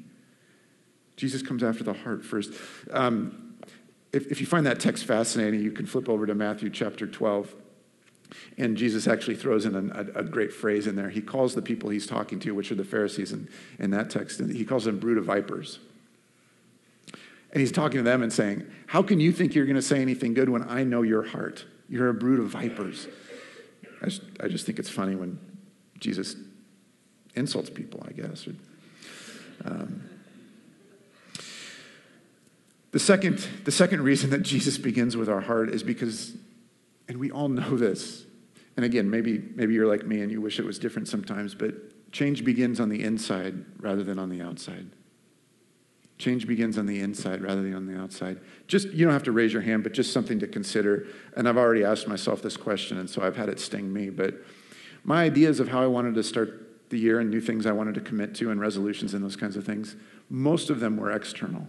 Jesus 1.17 1.41
comes 1.41 1.63
after 1.63 1.85
the 1.85 1.93
heart 1.93 2.25
first. 2.25 2.53
Um, 2.91 3.55
if, 4.13 4.27
if 4.27 4.41
you 4.41 4.47
find 4.47 4.67
that 4.67 4.81
text 4.81 5.05
fascinating, 5.05 5.61
you 5.61 5.71
can 5.71 5.87
flip 5.87 6.09
over 6.09 6.27
to 6.27 6.35
Matthew 6.35 6.69
chapter 6.69 7.07
12. 7.07 7.55
And 8.59 8.77
Jesus 8.77 9.07
actually 9.07 9.37
throws 9.37 9.67
in 9.67 9.91
a, 9.93 10.19
a, 10.19 10.25
great 10.25 10.53
phrase 10.53 10.89
in 10.89 10.97
there. 10.97 11.11
He 11.11 11.21
calls 11.21 11.55
the 11.55 11.63
people 11.63 11.91
he's 11.91 12.09
talking 12.09 12.41
to, 12.41 12.53
which 12.57 12.73
are 12.73 12.75
the 12.75 12.85
Pharisees 12.85 13.31
in, 13.31 13.49
in 13.79 13.91
that 13.93 14.11
text, 14.11 14.41
and 14.41 14.53
he 14.53 14.65
calls 14.65 14.85
them 14.85 14.99
brood 14.99 15.17
of 15.17 15.27
vipers. 15.27 15.79
And 17.57 17.63
he's 17.63 17.73
talking 17.73 17.97
to 17.97 18.03
them 18.03 18.23
and 18.23 18.31
saying, 18.31 18.67
How 18.87 19.03
can 19.03 19.19
you 19.19 19.33
think 19.33 19.55
you're 19.55 19.65
going 19.65 19.77
to 19.77 19.83
say 19.83 20.03
anything 20.03 20.35
good 20.35 20.51
when 20.51 20.69
I 20.69 20.85
know 20.85 21.01
your 21.01 21.23
heart? 21.23 21.65
You're 21.89 22.11
a 22.11 22.13
brood 22.13 22.39
of 22.39 22.49
vipers. 22.49 23.09
I 24.03 24.49
just, 24.49 24.67
think 24.67 24.79
it's 24.79 24.91
funny 24.91 25.17
when 25.17 25.39
Jesus 25.99 26.37
insults 27.35 27.71
people, 27.71 28.05
I 28.07 28.13
guess. 28.13 28.47
Um, 29.65 30.03
the 32.91 32.99
second, 32.99 33.39
the 33.65 33.73
second 33.73 34.03
reason 34.03 34.29
that 34.29 34.43
Jesus 34.43 34.77
begins 34.77 35.17
with 35.17 35.31
our 35.31 35.41
heart 35.41 35.71
is 35.71 35.83
because, 35.83 36.37
and 37.09 37.17
we 37.17 37.31
all 37.31 37.49
know 37.49 37.75
this, 37.79 38.27
and 38.77 38.85
again, 38.85 39.09
maybe, 39.09 39.43
maybe 39.55 39.73
you're 39.73 39.89
like 39.89 40.05
me 40.05 40.21
and 40.21 40.31
you 40.31 40.43
wish 40.43 40.59
it 40.59 40.67
was 40.67 40.79
different 40.79 41.09
sometimes, 41.09 41.55
but 41.55 42.13
change 42.13 42.45
begins 42.45 42.81
on 42.81 42.91
the 42.91 43.03
inside 43.03 43.65
rather 43.79 44.05
than 44.05 44.19
on 44.19 44.29
the 44.29 44.43
outside. 44.43 44.91
Change 46.19 46.47
begins 46.47 46.79
on 46.79 46.87
the 46.87 47.01
inside 47.01 47.43
rather 47.43 47.63
than 47.63 47.75
on 47.75 47.87
the 47.87 47.99
outside. 47.99 48.41
Just, 48.69 48.89
you 48.89 49.05
don't 49.05 49.13
have 49.13 49.25
to 49.25 49.33
raise 49.33 49.53
your 49.53 49.63
hand, 49.63 49.83
but 49.83 49.93
just 49.93 50.13
something 50.13 50.39
to 50.39 50.47
consider. 50.47 51.07
And 51.37 51.47
I've 51.49 51.59
already 51.59 51.85
asked 51.85 52.09
myself 52.09 52.41
this 52.41 52.57
question, 52.57 52.99
and 52.99 53.09
so 53.09 53.23
I've 53.23 53.37
had 53.37 53.49
it 53.49 53.61
sting 53.61 53.93
me. 53.93 54.09
But 54.09 54.35
my 55.05 55.25
ideas 55.25 55.61
of 55.61 55.69
how 55.69 55.83
I 55.83 55.87
wanted 55.87 56.15
to 56.15 56.23
start 56.23 56.89
the 56.89 56.99
year 56.99 57.21
and 57.21 57.31
new 57.31 57.41
things 57.41 57.67
I 57.67 57.73
wanted 57.73 57.95
to 57.97 58.01
commit 58.01 58.35
to 58.37 58.51
and 58.51 58.61
resolutions 58.61 59.13
and 59.13 59.23
those 59.23 59.37
kinds 59.37 59.57
of 59.57 59.65
things, 59.65 59.97
most 60.31 60.71
of 60.71 60.81
them 60.81 60.97
were 60.97 61.11
external. 61.11 61.69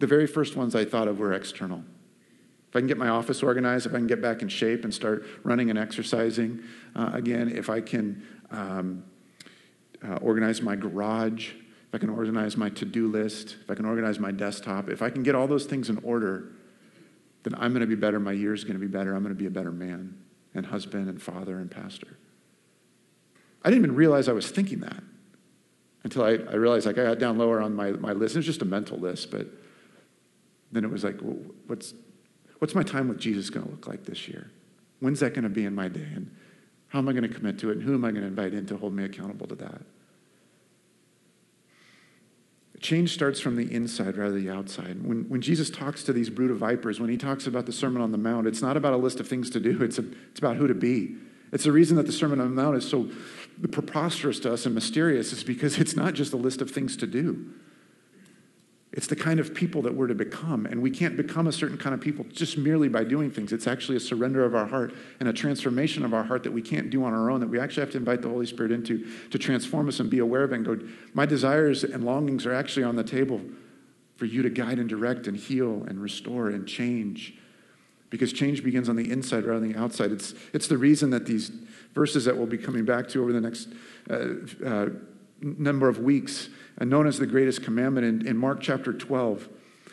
The 0.00 0.06
very 0.08 0.26
first 0.26 0.56
ones 0.56 0.74
I 0.74 0.84
thought 0.84 1.06
of 1.06 1.20
were 1.20 1.32
external. 1.32 1.84
If 2.68 2.76
I 2.76 2.80
can 2.80 2.88
get 2.88 2.96
my 2.96 3.08
office 3.08 3.42
organized, 3.42 3.86
if 3.86 3.92
I 3.92 3.98
can 3.98 4.06
get 4.06 4.20
back 4.20 4.42
in 4.42 4.48
shape 4.48 4.82
and 4.82 4.92
start 4.92 5.24
running 5.44 5.70
and 5.70 5.78
exercising 5.78 6.62
uh, 6.96 7.10
again, 7.12 7.48
if 7.54 7.70
I 7.70 7.80
can 7.80 8.26
um, 8.50 9.04
uh, 10.02 10.14
organize 10.16 10.62
my 10.62 10.74
garage, 10.74 11.52
if 11.92 11.96
I 11.96 11.98
can 11.98 12.08
organize 12.08 12.56
my 12.56 12.70
to 12.70 12.86
do 12.86 13.06
list, 13.06 13.56
if 13.62 13.70
I 13.70 13.74
can 13.74 13.84
organize 13.84 14.18
my 14.18 14.30
desktop, 14.30 14.88
if 14.88 15.02
I 15.02 15.10
can 15.10 15.22
get 15.22 15.34
all 15.34 15.46
those 15.46 15.66
things 15.66 15.90
in 15.90 15.98
order, 15.98 16.52
then 17.42 17.54
I'm 17.56 17.72
going 17.72 17.82
to 17.82 17.86
be 17.86 17.94
better. 17.94 18.18
My 18.18 18.32
year's 18.32 18.64
going 18.64 18.76
to 18.76 18.80
be 18.80 18.86
better. 18.86 19.14
I'm 19.14 19.22
going 19.22 19.34
to 19.34 19.38
be 19.38 19.44
a 19.44 19.50
better 19.50 19.70
man 19.70 20.16
and 20.54 20.64
husband 20.64 21.10
and 21.10 21.20
father 21.20 21.58
and 21.58 21.70
pastor. 21.70 22.16
I 23.62 23.68
didn't 23.68 23.84
even 23.84 23.94
realize 23.94 24.26
I 24.26 24.32
was 24.32 24.50
thinking 24.50 24.80
that 24.80 25.02
until 26.02 26.24
I, 26.24 26.30
I 26.30 26.54
realized 26.54 26.86
like 26.86 26.96
I 26.96 27.04
got 27.04 27.18
down 27.18 27.36
lower 27.36 27.60
on 27.60 27.74
my, 27.76 27.90
my 27.90 28.12
list. 28.12 28.36
It 28.36 28.38
was 28.38 28.46
just 28.46 28.62
a 28.62 28.66
mental 28.66 28.96
list, 28.96 29.30
but 29.30 29.48
then 30.72 30.84
it 30.84 30.90
was 30.90 31.04
like, 31.04 31.18
well, 31.20 31.36
what's, 31.66 31.92
what's 32.58 32.74
my 32.74 32.82
time 32.82 33.08
with 33.08 33.18
Jesus 33.18 33.50
going 33.50 33.66
to 33.66 33.70
look 33.70 33.86
like 33.86 34.06
this 34.06 34.28
year? 34.28 34.50
When's 35.00 35.20
that 35.20 35.34
going 35.34 35.44
to 35.44 35.50
be 35.50 35.66
in 35.66 35.74
my 35.74 35.88
day? 35.88 36.08
And 36.14 36.34
how 36.88 37.00
am 37.00 37.08
I 37.10 37.12
going 37.12 37.28
to 37.28 37.28
commit 37.28 37.58
to 37.58 37.68
it? 37.68 37.76
And 37.76 37.82
who 37.82 37.92
am 37.92 38.02
I 38.06 38.12
going 38.12 38.22
to 38.22 38.28
invite 38.28 38.54
in 38.54 38.64
to 38.68 38.78
hold 38.78 38.94
me 38.94 39.04
accountable 39.04 39.46
to 39.48 39.56
that? 39.56 39.82
Change 42.82 43.14
starts 43.14 43.38
from 43.38 43.54
the 43.54 43.72
inside 43.72 44.16
rather 44.16 44.34
than 44.34 44.44
the 44.44 44.52
outside. 44.52 45.04
When, 45.04 45.28
when 45.28 45.40
Jesus 45.40 45.70
talks 45.70 46.02
to 46.02 46.12
these 46.12 46.28
brood 46.28 46.50
of 46.50 46.58
vipers, 46.58 46.98
when 46.98 47.08
he 47.08 47.16
talks 47.16 47.46
about 47.46 47.64
the 47.64 47.72
Sermon 47.72 48.02
on 48.02 48.10
the 48.10 48.18
Mount, 48.18 48.48
it's 48.48 48.60
not 48.60 48.76
about 48.76 48.92
a 48.92 48.96
list 48.96 49.20
of 49.20 49.28
things 49.28 49.50
to 49.50 49.60
do, 49.60 49.82
it's, 49.82 49.98
a, 49.98 50.04
it's 50.30 50.40
about 50.40 50.56
who 50.56 50.66
to 50.66 50.74
be. 50.74 51.16
It's 51.52 51.64
the 51.64 51.72
reason 51.72 51.96
that 51.96 52.06
the 52.06 52.12
Sermon 52.12 52.40
on 52.40 52.54
the 52.54 52.62
Mount 52.62 52.76
is 52.76 52.88
so 52.88 53.08
preposterous 53.70 54.40
to 54.40 54.52
us 54.52 54.66
and 54.66 54.74
mysterious, 54.74 55.32
is 55.32 55.44
because 55.44 55.78
it's 55.78 55.94
not 55.94 56.14
just 56.14 56.32
a 56.32 56.36
list 56.36 56.60
of 56.60 56.70
things 56.72 56.96
to 56.96 57.06
do. 57.06 57.52
It's 58.92 59.06
the 59.06 59.16
kind 59.16 59.40
of 59.40 59.54
people 59.54 59.80
that 59.82 59.94
we're 59.94 60.08
to 60.08 60.14
become. 60.14 60.66
And 60.66 60.82
we 60.82 60.90
can't 60.90 61.16
become 61.16 61.46
a 61.46 61.52
certain 61.52 61.78
kind 61.78 61.94
of 61.94 62.00
people 62.00 62.26
just 62.30 62.58
merely 62.58 62.88
by 62.88 63.04
doing 63.04 63.30
things. 63.30 63.52
It's 63.52 63.66
actually 63.66 63.96
a 63.96 64.00
surrender 64.00 64.44
of 64.44 64.54
our 64.54 64.66
heart 64.66 64.94
and 65.18 65.28
a 65.28 65.32
transformation 65.32 66.04
of 66.04 66.12
our 66.12 66.24
heart 66.24 66.42
that 66.42 66.52
we 66.52 66.60
can't 66.60 66.90
do 66.90 67.02
on 67.04 67.14
our 67.14 67.30
own, 67.30 67.40
that 67.40 67.48
we 67.48 67.58
actually 67.58 67.82
have 67.82 67.92
to 67.92 67.98
invite 67.98 68.20
the 68.20 68.28
Holy 68.28 68.44
Spirit 68.44 68.70
into 68.70 69.06
to 69.30 69.38
transform 69.38 69.88
us 69.88 69.98
and 69.98 70.10
be 70.10 70.18
aware 70.18 70.44
of 70.44 70.52
and 70.52 70.64
go, 70.64 70.78
my 71.14 71.24
desires 71.24 71.84
and 71.84 72.04
longings 72.04 72.44
are 72.44 72.52
actually 72.52 72.84
on 72.84 72.96
the 72.96 73.04
table 73.04 73.40
for 74.16 74.26
you 74.26 74.42
to 74.42 74.50
guide 74.50 74.78
and 74.78 74.90
direct 74.90 75.26
and 75.26 75.38
heal 75.38 75.84
and 75.88 76.02
restore 76.02 76.48
and 76.48 76.68
change. 76.68 77.34
Because 78.10 78.30
change 78.30 78.62
begins 78.62 78.90
on 78.90 78.96
the 78.96 79.10
inside 79.10 79.44
rather 79.44 79.60
than 79.60 79.72
the 79.72 79.78
outside. 79.78 80.12
It's, 80.12 80.34
it's 80.52 80.66
the 80.66 80.76
reason 80.76 81.08
that 81.10 81.24
these 81.24 81.50
verses 81.94 82.26
that 82.26 82.36
we'll 82.36 82.46
be 82.46 82.58
coming 82.58 82.84
back 82.84 83.08
to 83.08 83.22
over 83.22 83.32
the 83.32 83.40
next 83.40 83.68
uh, 84.10 84.66
uh, 84.66 84.88
number 85.40 85.88
of 85.88 85.98
weeks 85.98 86.50
and 86.78 86.90
known 86.90 87.06
as 87.06 87.18
the 87.18 87.26
greatest 87.26 87.62
commandment 87.62 88.06
in, 88.06 88.26
in 88.26 88.36
Mark 88.36 88.60
chapter 88.60 88.92
12. 88.92 89.48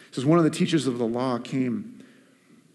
It 0.10 0.16
says, 0.16 0.26
One 0.26 0.38
of 0.38 0.44
the 0.44 0.50
teachers 0.50 0.88
of 0.88 0.98
the 0.98 1.06
law 1.06 1.38
came 1.38 2.04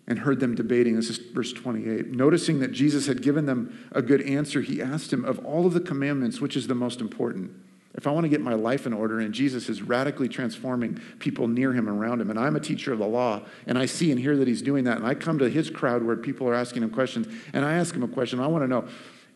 and 0.07 0.19
heard 0.19 0.41
them 0.41 0.55
debating. 0.55 0.97
This 0.97 1.09
is 1.09 1.19
verse 1.19 1.53
28. 1.53 2.11
Noticing 2.11 2.61
that 2.61 2.73
Jesus 2.73 3.07
had 3.07 3.23
given 3.23 3.47
them 3.47 3.89
a 3.93 4.03
good 4.03 4.23
answer, 4.23 4.61
he 4.61 4.83
asked 4.83 5.13
him, 5.13 5.25
Of 5.25 5.45
all 5.45 5.67
of 5.67 5.73
the 5.73 5.81
commandments, 5.81 6.41
which 6.41 6.57
is 6.57 6.67
the 6.67 6.75
most 6.75 7.01
important? 7.01 7.53
If 7.97 8.09
I 8.09 8.11
want 8.11 8.25
to 8.25 8.29
get 8.29 8.41
my 8.41 8.55
life 8.55 8.87
in 8.87 8.93
order, 8.93 9.21
and 9.21 9.33
Jesus 9.33 9.69
is 9.69 9.81
radically 9.81 10.29
transforming 10.29 11.01
people 11.21 11.47
near 11.47 11.73
him 11.73 11.87
and 11.87 11.97
around 11.97 12.21
him, 12.21 12.29
and 12.29 12.39
I'm 12.39 12.57
a 12.57 12.61
teacher 12.61 12.93
of 12.93 12.99
the 12.99 13.07
law, 13.07 13.43
and 13.69 13.79
I 13.79 13.87
see 13.87 14.11
and 14.11 14.19
hear 14.19 14.37
that 14.37 14.49
he's 14.49 14.63
doing 14.63 14.85
that, 14.85 14.97
and 14.99 15.07
I 15.07 15.15
come 15.15 15.39
to 15.39 15.49
his 15.49 15.71
crowd 15.71 16.03
where 16.03 16.17
people 16.17 16.49
are 16.49 16.55
asking 16.55 16.83
him 16.83 16.91
questions, 16.91 17.29
and 17.53 17.65
I 17.65 17.75
ask 17.75 17.95
him 17.95 18.03
a 18.03 18.09
question, 18.09 18.41
I 18.41 18.49
want 18.49 18.65
to 18.65 18.69
know, 18.69 18.89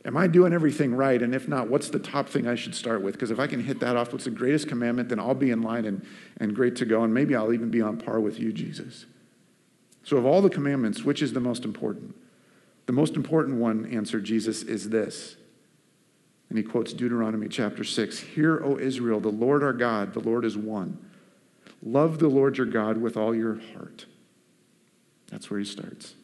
Am 0.04 0.16
I 0.16 0.26
doing 0.26 0.52
everything 0.52 0.94
right? 0.94 1.20
And 1.20 1.34
if 1.34 1.48
not, 1.48 1.68
what's 1.68 1.88
the 1.88 1.98
top 1.98 2.28
thing 2.28 2.46
I 2.46 2.54
should 2.54 2.74
start 2.74 3.02
with? 3.02 3.14
Because 3.14 3.30
if 3.30 3.40
I 3.40 3.46
can 3.46 3.62
hit 3.62 3.80
that 3.80 3.96
off, 3.96 4.12
what's 4.12 4.24
the 4.24 4.30
greatest 4.30 4.68
commandment, 4.68 5.08
then 5.08 5.18
I'll 5.18 5.34
be 5.34 5.50
in 5.50 5.60
line 5.60 5.84
and, 5.84 6.06
and 6.38 6.54
great 6.54 6.76
to 6.76 6.84
go. 6.84 7.02
And 7.02 7.12
maybe 7.12 7.34
I'll 7.34 7.52
even 7.52 7.70
be 7.70 7.82
on 7.82 7.98
par 7.98 8.20
with 8.20 8.38
you, 8.38 8.52
Jesus. 8.52 9.06
So, 10.04 10.16
of 10.16 10.24
all 10.24 10.40
the 10.40 10.50
commandments, 10.50 11.02
which 11.02 11.20
is 11.20 11.32
the 11.32 11.40
most 11.40 11.64
important? 11.64 12.14
The 12.86 12.92
most 12.92 13.16
important 13.16 13.58
one, 13.58 13.84
answered 13.86 14.24
Jesus, 14.24 14.62
is 14.62 14.88
this. 14.88 15.36
And 16.48 16.56
he 16.56 16.64
quotes 16.64 16.94
Deuteronomy 16.94 17.48
chapter 17.48 17.84
6 17.84 18.18
Hear, 18.20 18.64
O 18.64 18.78
Israel, 18.78 19.20
the 19.20 19.28
Lord 19.28 19.62
our 19.62 19.74
God, 19.74 20.14
the 20.14 20.20
Lord 20.20 20.44
is 20.44 20.56
one. 20.56 20.98
Love 21.82 22.18
the 22.18 22.28
Lord 22.28 22.56
your 22.56 22.66
God 22.66 22.96
with 22.96 23.16
all 23.16 23.34
your 23.34 23.60
heart. 23.74 24.06
That's 25.26 25.50
where 25.50 25.60
he 25.60 25.66
starts. 25.66 26.14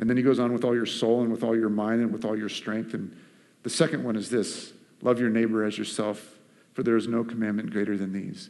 And 0.00 0.08
then 0.08 0.16
he 0.16 0.22
goes 0.22 0.40
on 0.40 0.52
with 0.52 0.64
all 0.64 0.74
your 0.74 0.86
soul 0.86 1.20
and 1.20 1.30
with 1.30 1.44
all 1.44 1.54
your 1.54 1.68
mind 1.68 2.00
and 2.00 2.10
with 2.10 2.24
all 2.24 2.36
your 2.36 2.48
strength. 2.48 2.94
And 2.94 3.14
the 3.62 3.70
second 3.70 4.02
one 4.02 4.16
is 4.16 4.30
this 4.30 4.72
love 5.02 5.20
your 5.20 5.28
neighbor 5.28 5.62
as 5.62 5.76
yourself, 5.78 6.38
for 6.72 6.82
there 6.82 6.96
is 6.96 7.06
no 7.06 7.22
commandment 7.22 7.70
greater 7.70 7.96
than 7.96 8.12
these. 8.12 8.48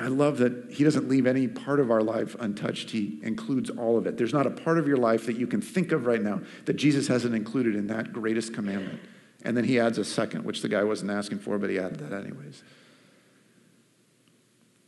I 0.00 0.08
love 0.08 0.38
that 0.38 0.70
he 0.70 0.84
doesn't 0.84 1.08
leave 1.08 1.26
any 1.26 1.48
part 1.48 1.80
of 1.80 1.90
our 1.90 2.02
life 2.02 2.36
untouched. 2.38 2.90
He 2.90 3.18
includes 3.22 3.70
all 3.70 3.96
of 3.96 4.06
it. 4.06 4.16
There's 4.16 4.32
not 4.32 4.46
a 4.46 4.50
part 4.50 4.78
of 4.78 4.86
your 4.86 4.96
life 4.96 5.26
that 5.26 5.36
you 5.36 5.46
can 5.46 5.60
think 5.60 5.90
of 5.90 6.06
right 6.06 6.22
now 6.22 6.40
that 6.66 6.74
Jesus 6.74 7.08
hasn't 7.08 7.34
included 7.34 7.74
in 7.74 7.88
that 7.88 8.12
greatest 8.12 8.54
commandment. 8.54 9.00
And 9.44 9.56
then 9.56 9.64
he 9.64 9.78
adds 9.78 9.98
a 9.98 10.04
second, 10.04 10.44
which 10.44 10.62
the 10.62 10.68
guy 10.68 10.82
wasn't 10.82 11.12
asking 11.12 11.40
for, 11.40 11.58
but 11.58 11.70
he 11.70 11.78
added 11.78 11.98
that 12.00 12.12
anyways. 12.12 12.62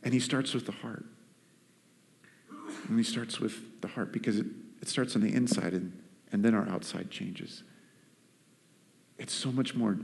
And 0.03 0.13
he 0.13 0.19
starts 0.19 0.53
with 0.53 0.65
the 0.65 0.71
heart. 0.73 1.05
And 2.87 2.97
he 2.97 3.03
starts 3.03 3.39
with 3.39 3.81
the 3.81 3.87
heart 3.87 4.11
because 4.11 4.37
it, 4.37 4.45
it 4.81 4.87
starts 4.87 5.15
on 5.15 5.21
the 5.21 5.33
inside 5.33 5.73
and, 5.73 5.97
and 6.31 6.43
then 6.43 6.53
our 6.55 6.67
outside 6.69 7.09
changes. 7.09 7.63
It's 9.17 9.33
so 9.33 9.51
much 9.51 9.75
more. 9.75 9.97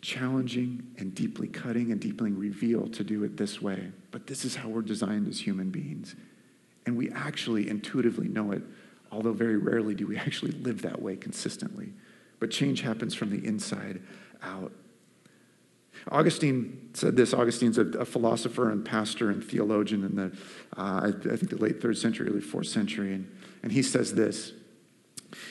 challenging 0.00 0.82
and 0.98 1.14
deeply 1.14 1.48
cutting 1.48 1.90
and 1.90 1.98
deeply 1.98 2.30
reveal 2.30 2.86
to 2.88 3.02
do 3.02 3.24
it 3.24 3.38
this 3.38 3.62
way. 3.62 3.90
But 4.10 4.26
this 4.26 4.44
is 4.44 4.54
how 4.56 4.68
we're 4.68 4.82
designed 4.82 5.26
as 5.28 5.40
human 5.40 5.70
beings. 5.70 6.14
And 6.84 6.94
we 6.94 7.10
actually 7.10 7.70
intuitively 7.70 8.28
know 8.28 8.52
it, 8.52 8.62
although 9.10 9.32
very 9.32 9.56
rarely 9.56 9.94
do 9.94 10.06
we 10.06 10.18
actually 10.18 10.52
live 10.52 10.82
that 10.82 11.00
way 11.00 11.16
consistently. 11.16 11.94
But 12.38 12.50
change 12.50 12.82
happens 12.82 13.14
from 13.14 13.30
the 13.30 13.46
inside 13.46 14.02
out. 14.42 14.72
Augustine 16.10 16.90
said 16.92 17.16
this. 17.16 17.32
Augustine's 17.32 17.78
a, 17.78 17.86
a 17.98 18.04
philosopher 18.04 18.70
and 18.70 18.84
pastor 18.84 19.30
and 19.30 19.42
theologian 19.42 20.04
in 20.04 20.16
the, 20.16 20.24
uh, 20.76 21.00
I, 21.04 21.08
I, 21.08 21.36
think, 21.36 21.50
the 21.50 21.56
late 21.56 21.80
third 21.80 21.96
century, 21.96 22.28
early 22.28 22.40
fourth 22.40 22.66
century. 22.66 23.14
And, 23.14 23.30
and 23.62 23.72
he 23.72 23.82
says 23.82 24.14
this. 24.14 24.52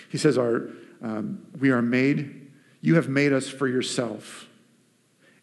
He 0.09 0.17
says, 0.17 0.37
our, 0.37 0.69
um, 1.01 1.45
We 1.59 1.71
are 1.71 1.81
made, 1.81 2.51
you 2.81 2.95
have 2.95 3.09
made 3.09 3.33
us 3.33 3.49
for 3.49 3.67
yourself, 3.67 4.47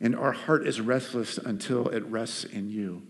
and 0.01 0.16
our 0.16 0.33
heart 0.33 0.66
is 0.66 0.81
restless 0.81 1.38
until 1.38 1.88
it 1.88 2.05
rests 2.07 2.44
in 2.44 2.70
you. 2.70 3.03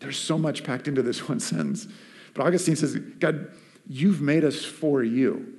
There's 0.00 0.18
so 0.18 0.38
much 0.38 0.64
packed 0.64 0.88
into 0.88 1.02
this 1.02 1.28
one 1.28 1.40
sentence. 1.40 1.86
But 2.34 2.46
Augustine 2.46 2.76
says, 2.76 2.96
God, 2.96 3.50
you've 3.86 4.20
made 4.20 4.44
us 4.44 4.64
for 4.64 5.02
you. 5.02 5.54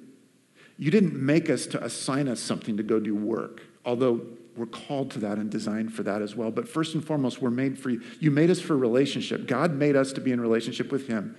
You 0.78 0.90
didn't 0.90 1.14
make 1.14 1.50
us 1.50 1.68
to 1.68 1.84
assign 1.84 2.28
us 2.28 2.40
something 2.40 2.78
to 2.78 2.84
go 2.84 3.00
do 3.00 3.16
work, 3.16 3.62
although 3.86 4.22
we're 4.56 4.66
called 4.66 5.12
to 5.12 5.20
that 5.20 5.38
and 5.38 5.50
designed 5.50 5.94
for 5.94 6.04
that 6.04 6.22
as 6.22 6.36
well. 6.36 6.52
But 6.52 6.68
first 6.68 6.94
and 6.94 7.06
foremost, 7.06 7.42
we're 7.42 7.50
made 7.50 7.80
for 7.80 7.90
you. 7.90 8.02
You 8.20 8.32
made 8.32 8.50
us 8.50 8.60
for 8.60 8.76
relationship. 8.76 9.48
God 9.48 9.74
made 9.74 9.96
us 9.96 10.12
to 10.14 10.22
be 10.22 10.32
in 10.32 10.42
relationship 10.42 10.92
with 10.92 11.08
Him. 11.08 11.36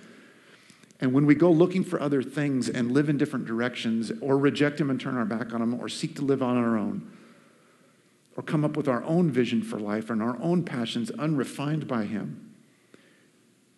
And 1.01 1.13
when 1.13 1.27
we 1.27 1.35
go 1.35 1.51
looking 1.51 1.85
for 1.85 2.01
other 2.01 2.23
things 2.23 2.69
and 2.69 2.93
live 2.93 3.09
in 3.09 3.19
different 3.19 3.45
directions, 3.45 4.13
or 4.21 4.39
reject 4.39 4.81
Him 4.81 4.89
and 4.89 5.01
turn 5.01 5.17
our 5.17 5.25
back 5.25 5.53
on 5.53 5.61
Him, 5.61 5.79
or 5.79 5.89
seek 5.89 6.17
to 6.17 6.23
live 6.23 6.43
on 6.43 6.57
our 6.57 6.77
own, 6.77 7.11
or 8.37 8.43
come 8.43 8.65
up 8.65 8.77
with 8.77 8.89
our 8.89 9.05
own 9.05 9.31
vision 9.31 9.63
for 9.63 9.79
life 9.79 10.09
and 10.09 10.23
our 10.23 10.39
own 10.41 10.65
passions 10.65 11.11
unrefined 11.11 11.87
by 11.87 12.05
Him, 12.05 12.55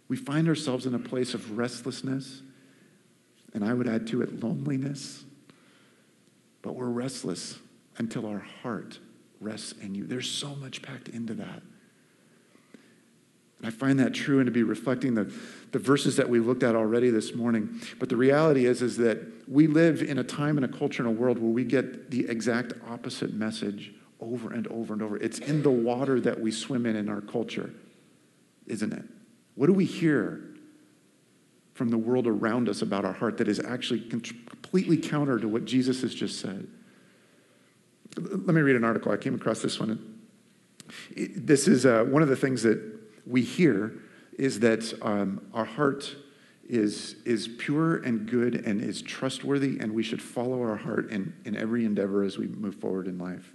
we 0.07 0.17
find 0.17 0.49
ourselves 0.49 0.87
in 0.87 0.95
a 0.95 0.99
place 0.99 1.35
of 1.35 1.57
restlessness, 1.59 2.43
and 3.53 3.65
I 3.65 3.73
would 3.73 3.89
add 3.89 4.07
to 4.09 4.23
it 4.23 4.43
loneliness. 4.45 5.25
But 6.63 6.77
we're 6.77 6.87
restless 6.87 7.59
until 7.99 8.27
our 8.27 8.47
heart 8.63 8.99
rests 9.41 9.73
in 9.81 9.95
you. 9.95 10.07
There's 10.07 10.31
so 10.31 10.55
much 10.57 10.83
packed 10.83 11.09
into 11.09 11.35
that. 11.35 11.63
I 13.63 13.71
find 13.71 13.99
that 13.99 14.13
true 14.13 14.41
and 14.41 14.47
to 14.47 14.53
be 14.53 14.63
reflecting 14.63 15.15
the, 15.15 15.33
the 15.73 15.79
verses 15.79 16.17
that 16.17 16.29
we 16.29 16.39
looked 16.39 16.63
at 16.63 16.75
already 16.75 17.11
this 17.11 17.35
morning. 17.35 17.81
But 17.99 18.09
the 18.11 18.17
reality 18.17 18.67
is, 18.67 18.83
is 18.83 18.99
that 18.99 19.19
we 19.49 19.67
live 19.67 20.03
in 20.03 20.19
a 20.19 20.25
time 20.25 20.59
and 20.59 20.65
a 20.65 20.69
culture 20.69 21.03
and 21.03 21.17
a 21.17 21.19
world 21.19 21.39
where 21.39 21.51
we 21.51 21.65
get 21.65 22.11
the 22.11 22.29
exact 22.29 22.75
opposite 22.89 23.33
message 23.33 23.95
over 24.21 24.53
and 24.53 24.67
over 24.69 24.93
and 24.93 25.03
over. 25.03 25.17
It's 25.17 25.39
in 25.39 25.63
the 25.63 25.71
water 25.71 26.21
that 26.21 26.41
we 26.41 26.51
swim 26.51 26.85
in 26.85 26.97
in 26.97 27.09
our 27.09 27.21
culture, 27.21 27.71
isn't 28.67 28.93
it? 28.93 29.05
What 29.55 29.69
do 29.69 29.73
we 29.73 29.85
hear 29.85 30.43
from 31.73 31.89
the 31.89 31.99
world 31.99 32.27
around 32.27 32.69
us 32.69 32.83
about 32.83 33.05
our 33.05 33.13
heart 33.13 33.39
that 33.39 33.49
is 33.49 33.61
actually 33.61 34.01
completely 34.01 34.97
counter 34.97 35.39
to 35.39 35.49
what 35.49 35.65
Jesus 35.65 36.03
has 36.03 36.15
just 36.15 36.41
said? 36.41 36.67
Let 38.17 38.55
me 38.55 38.61
read 38.61 38.77
an 38.77 38.85
article. 38.85 39.13
I 39.13 39.17
came 39.17 39.35
across 39.35 39.61
this 39.61 39.81
one. 39.81 40.21
This 41.17 41.67
is 41.67 41.87
uh, 41.87 42.05
one 42.05 42.23
of 42.23 42.29
the 42.29 42.37
things 42.37 42.63
that 42.63 42.81
we 43.27 43.43
hear 43.43 43.95
is 44.39 44.61
that 44.61 44.93
um, 45.03 45.41
our 45.53 45.65
heart 45.65 46.15
is, 46.69 47.17
is 47.25 47.49
pure 47.49 47.97
and 47.97 48.29
good 48.29 48.55
and 48.67 48.81
is 48.81 49.03
trustworthy, 49.03 49.79
and 49.81 49.93
we 49.93 50.03
should 50.03 50.23
follow 50.23 50.63
our 50.63 50.77
heart 50.77 51.11
in, 51.11 51.35
in 51.45 51.57
every 51.57 51.85
endeavor 51.85 52.23
as 52.23 52.39
we 52.39 52.47
move 52.47 52.77
forward 52.77 53.07
in 53.07 53.19
life. 53.19 53.53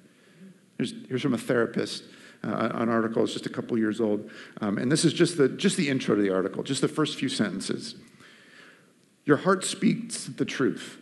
Here's, 0.78 0.94
here's 1.08 1.22
from 1.22 1.34
a 1.34 1.38
therapist. 1.38 2.04
Uh, 2.44 2.70
an 2.74 2.90
article 2.90 3.24
is 3.24 3.34
just 3.34 3.46
a 3.46 3.50
couple 3.50 3.78
years 3.78 4.00
old, 4.00 4.30
um, 4.62 4.78
and 4.78 4.90
this 4.90 5.04
is 5.04 5.12
just 5.12 5.38
the 5.38 5.50
just 5.50 5.76
the 5.76 5.90
intro 5.90 6.16
to 6.16 6.22
the 6.22 6.30
article, 6.30 6.64
just 6.64 6.80
the 6.80 6.88
first 6.88 7.20
few 7.20 7.28
sentences. 7.28 7.96
Your 9.26 9.36
heart 9.38 9.66
speaks 9.66 10.24
the 10.24 10.46
truth. 10.46 11.00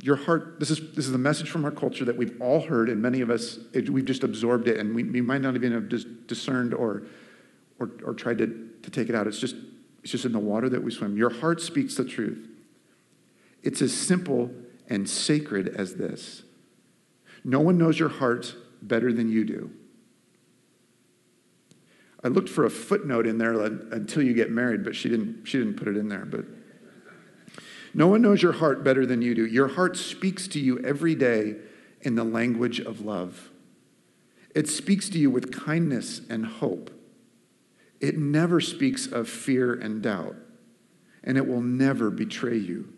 Your 0.00 0.16
heart, 0.16 0.60
this 0.60 0.70
is, 0.70 0.92
this 0.94 1.06
is 1.06 1.12
the 1.12 1.18
message 1.18 1.50
from 1.50 1.64
our 1.64 1.72
culture 1.72 2.04
that 2.04 2.16
we've 2.16 2.40
all 2.40 2.60
heard, 2.60 2.88
and 2.88 3.02
many 3.02 3.20
of 3.20 3.30
us, 3.30 3.58
it, 3.72 3.90
we've 3.90 4.04
just 4.04 4.22
absorbed 4.22 4.68
it, 4.68 4.78
and 4.78 4.94
we, 4.94 5.02
we 5.02 5.20
might 5.20 5.40
not 5.40 5.56
even 5.56 5.72
have 5.72 5.88
discerned 6.26 6.72
or, 6.72 7.02
or, 7.80 7.90
or 8.04 8.14
tried 8.14 8.38
to, 8.38 8.70
to 8.82 8.90
take 8.90 9.08
it 9.08 9.16
out. 9.16 9.26
It's 9.26 9.40
just, 9.40 9.56
it's 10.02 10.12
just 10.12 10.24
in 10.24 10.32
the 10.32 10.38
water 10.38 10.68
that 10.68 10.82
we 10.82 10.92
swim. 10.92 11.16
Your 11.16 11.30
heart 11.30 11.60
speaks 11.60 11.96
the 11.96 12.04
truth. 12.04 12.48
It's 13.64 13.82
as 13.82 13.92
simple 13.92 14.52
and 14.88 15.08
sacred 15.08 15.68
as 15.68 15.96
this. 15.96 16.42
No 17.42 17.60
one 17.60 17.76
knows 17.76 17.98
your 17.98 18.08
heart 18.08 18.54
better 18.80 19.12
than 19.12 19.30
you 19.30 19.44
do. 19.44 19.70
I 22.22 22.28
looked 22.28 22.48
for 22.48 22.64
a 22.64 22.70
footnote 22.70 23.26
in 23.26 23.38
there 23.38 23.60
until 23.60 24.22
you 24.22 24.32
get 24.32 24.50
married, 24.50 24.84
but 24.84 24.94
she 24.94 25.08
didn't, 25.08 25.44
she 25.44 25.58
didn't 25.58 25.74
put 25.74 25.88
it 25.88 25.96
in 25.96 26.08
there. 26.08 26.24
But 26.24 26.44
no 27.94 28.06
one 28.06 28.22
knows 28.22 28.42
your 28.42 28.52
heart 28.52 28.84
better 28.84 29.06
than 29.06 29.22
you 29.22 29.34
do. 29.34 29.46
Your 29.46 29.68
heart 29.68 29.96
speaks 29.96 30.48
to 30.48 30.60
you 30.60 30.78
every 30.80 31.14
day 31.14 31.56
in 32.02 32.14
the 32.14 32.24
language 32.24 32.80
of 32.80 33.00
love. 33.00 33.50
It 34.54 34.68
speaks 34.68 35.08
to 35.10 35.18
you 35.18 35.30
with 35.30 35.52
kindness 35.52 36.20
and 36.28 36.44
hope. 36.44 36.90
It 38.00 38.16
never 38.16 38.60
speaks 38.60 39.06
of 39.06 39.28
fear 39.28 39.74
and 39.74 40.02
doubt, 40.02 40.36
and 41.24 41.36
it 41.36 41.46
will 41.46 41.60
never 41.60 42.10
betray 42.10 42.56
you. 42.56 42.92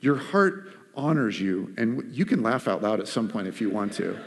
Your 0.00 0.16
heart 0.16 0.72
honors 0.94 1.40
you, 1.40 1.74
and 1.76 2.14
you 2.14 2.24
can 2.24 2.42
laugh 2.42 2.66
out 2.66 2.82
loud 2.82 3.00
at 3.00 3.08
some 3.08 3.28
point 3.28 3.48
if 3.48 3.60
you 3.60 3.70
want 3.70 3.92
to. 3.94 4.18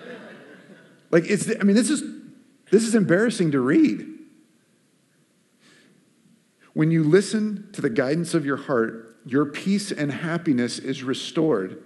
Like 1.11 1.25
it's 1.27 1.49
I 1.59 1.63
mean 1.63 1.75
this 1.75 1.89
is 1.89 2.03
this 2.71 2.83
is 2.83 2.93
embarrassing 2.95 3.51
to 3.51 3.59
read. 3.59 4.07
When 6.79 6.91
you 6.91 7.03
listen 7.03 7.67
to 7.73 7.81
the 7.81 7.89
guidance 7.89 8.33
of 8.33 8.45
your 8.45 8.55
heart, 8.55 9.17
your 9.25 9.45
peace 9.47 9.91
and 9.91 10.09
happiness 10.09 10.79
is 10.79 11.03
restored. 11.03 11.83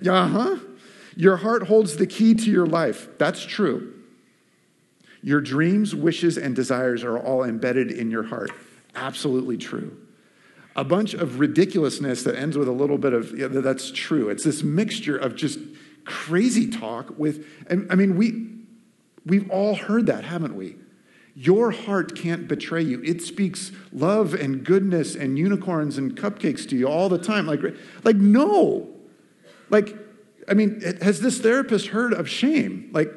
yeah, 0.00 0.28
huh? 0.28 0.58
Your 1.16 1.38
heart 1.38 1.66
holds 1.66 1.96
the 1.96 2.06
key 2.06 2.34
to 2.34 2.48
your 2.48 2.64
life. 2.64 3.08
That's 3.18 3.44
true. 3.44 4.04
Your 5.20 5.40
dreams, 5.40 5.96
wishes, 5.96 6.38
and 6.38 6.54
desires 6.54 7.02
are 7.02 7.18
all 7.18 7.42
embedded 7.42 7.90
in 7.90 8.08
your 8.08 8.22
heart. 8.22 8.52
Absolutely 8.94 9.56
true. 9.56 10.00
A 10.76 10.84
bunch 10.84 11.14
of 11.14 11.40
ridiculousness 11.40 12.22
that 12.22 12.36
ends 12.36 12.56
with 12.56 12.68
a 12.68 12.72
little 12.72 12.98
bit 12.98 13.14
of, 13.14 13.36
yeah, 13.36 13.48
that's 13.48 13.90
true. 13.90 14.28
It's 14.28 14.44
this 14.44 14.62
mixture 14.62 15.18
of 15.18 15.34
just 15.34 15.58
crazy 16.04 16.70
talk 16.70 17.18
with, 17.18 17.44
and 17.68 17.90
I 17.90 17.96
mean, 17.96 18.16
we, 18.16 18.48
we've 19.26 19.50
all 19.50 19.74
heard 19.74 20.06
that, 20.06 20.22
haven't 20.22 20.54
we? 20.54 20.76
Your 21.34 21.70
heart 21.70 22.14
can't 22.14 22.46
betray 22.46 22.82
you. 22.82 23.02
It 23.02 23.22
speaks 23.22 23.72
love 23.92 24.34
and 24.34 24.64
goodness 24.64 25.14
and 25.14 25.38
unicorns 25.38 25.96
and 25.96 26.14
cupcakes 26.16 26.68
to 26.68 26.76
you 26.76 26.86
all 26.86 27.08
the 27.08 27.18
time. 27.18 27.46
Like, 27.46 27.60
like 28.04 28.16
no. 28.16 28.90
Like, 29.70 29.96
I 30.48 30.54
mean, 30.54 30.82
has 31.00 31.20
this 31.20 31.40
therapist 31.40 31.88
heard 31.88 32.12
of 32.12 32.28
shame? 32.28 32.90
Like, 32.92 33.10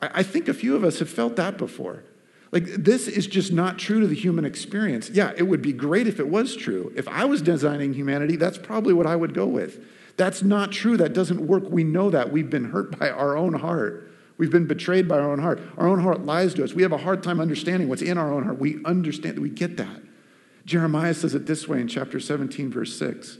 I 0.00 0.22
think 0.22 0.46
a 0.46 0.54
few 0.54 0.76
of 0.76 0.84
us 0.84 1.00
have 1.00 1.10
felt 1.10 1.36
that 1.36 1.58
before. 1.58 2.04
Like, 2.52 2.64
this 2.64 3.08
is 3.08 3.26
just 3.26 3.52
not 3.52 3.78
true 3.78 4.00
to 4.00 4.06
the 4.06 4.14
human 4.14 4.44
experience. 4.44 5.10
Yeah, 5.10 5.32
it 5.36 5.42
would 5.42 5.60
be 5.60 5.72
great 5.72 6.06
if 6.06 6.20
it 6.20 6.28
was 6.28 6.56
true. 6.56 6.92
If 6.96 7.08
I 7.08 7.24
was 7.24 7.42
designing 7.42 7.92
humanity, 7.92 8.36
that's 8.36 8.58
probably 8.58 8.94
what 8.94 9.06
I 9.06 9.16
would 9.16 9.34
go 9.34 9.46
with. 9.46 9.84
That's 10.16 10.42
not 10.42 10.72
true. 10.72 10.96
That 10.96 11.12
doesn't 11.12 11.46
work. 11.46 11.64
We 11.68 11.84
know 11.84 12.10
that. 12.10 12.32
We've 12.32 12.48
been 12.48 12.70
hurt 12.70 12.98
by 12.98 13.10
our 13.10 13.36
own 13.36 13.54
heart. 13.54 14.07
We've 14.38 14.50
been 14.50 14.66
betrayed 14.66 15.08
by 15.08 15.18
our 15.18 15.30
own 15.30 15.40
heart. 15.40 15.60
Our 15.76 15.88
own 15.88 16.00
heart 16.00 16.24
lies 16.24 16.54
to 16.54 16.64
us. 16.64 16.72
We 16.72 16.82
have 16.82 16.92
a 16.92 16.98
hard 16.98 17.22
time 17.22 17.40
understanding 17.40 17.88
what's 17.88 18.02
in 18.02 18.16
our 18.16 18.32
own 18.32 18.44
heart. 18.44 18.58
We 18.58 18.82
understand, 18.84 19.36
that 19.36 19.40
we 19.42 19.50
get 19.50 19.76
that. 19.76 20.00
Jeremiah 20.64 21.14
says 21.14 21.34
it 21.34 21.46
this 21.46 21.66
way 21.66 21.80
in 21.80 21.88
chapter 21.88 22.20
17, 22.20 22.70
verse 22.70 22.96
6. 22.96 23.38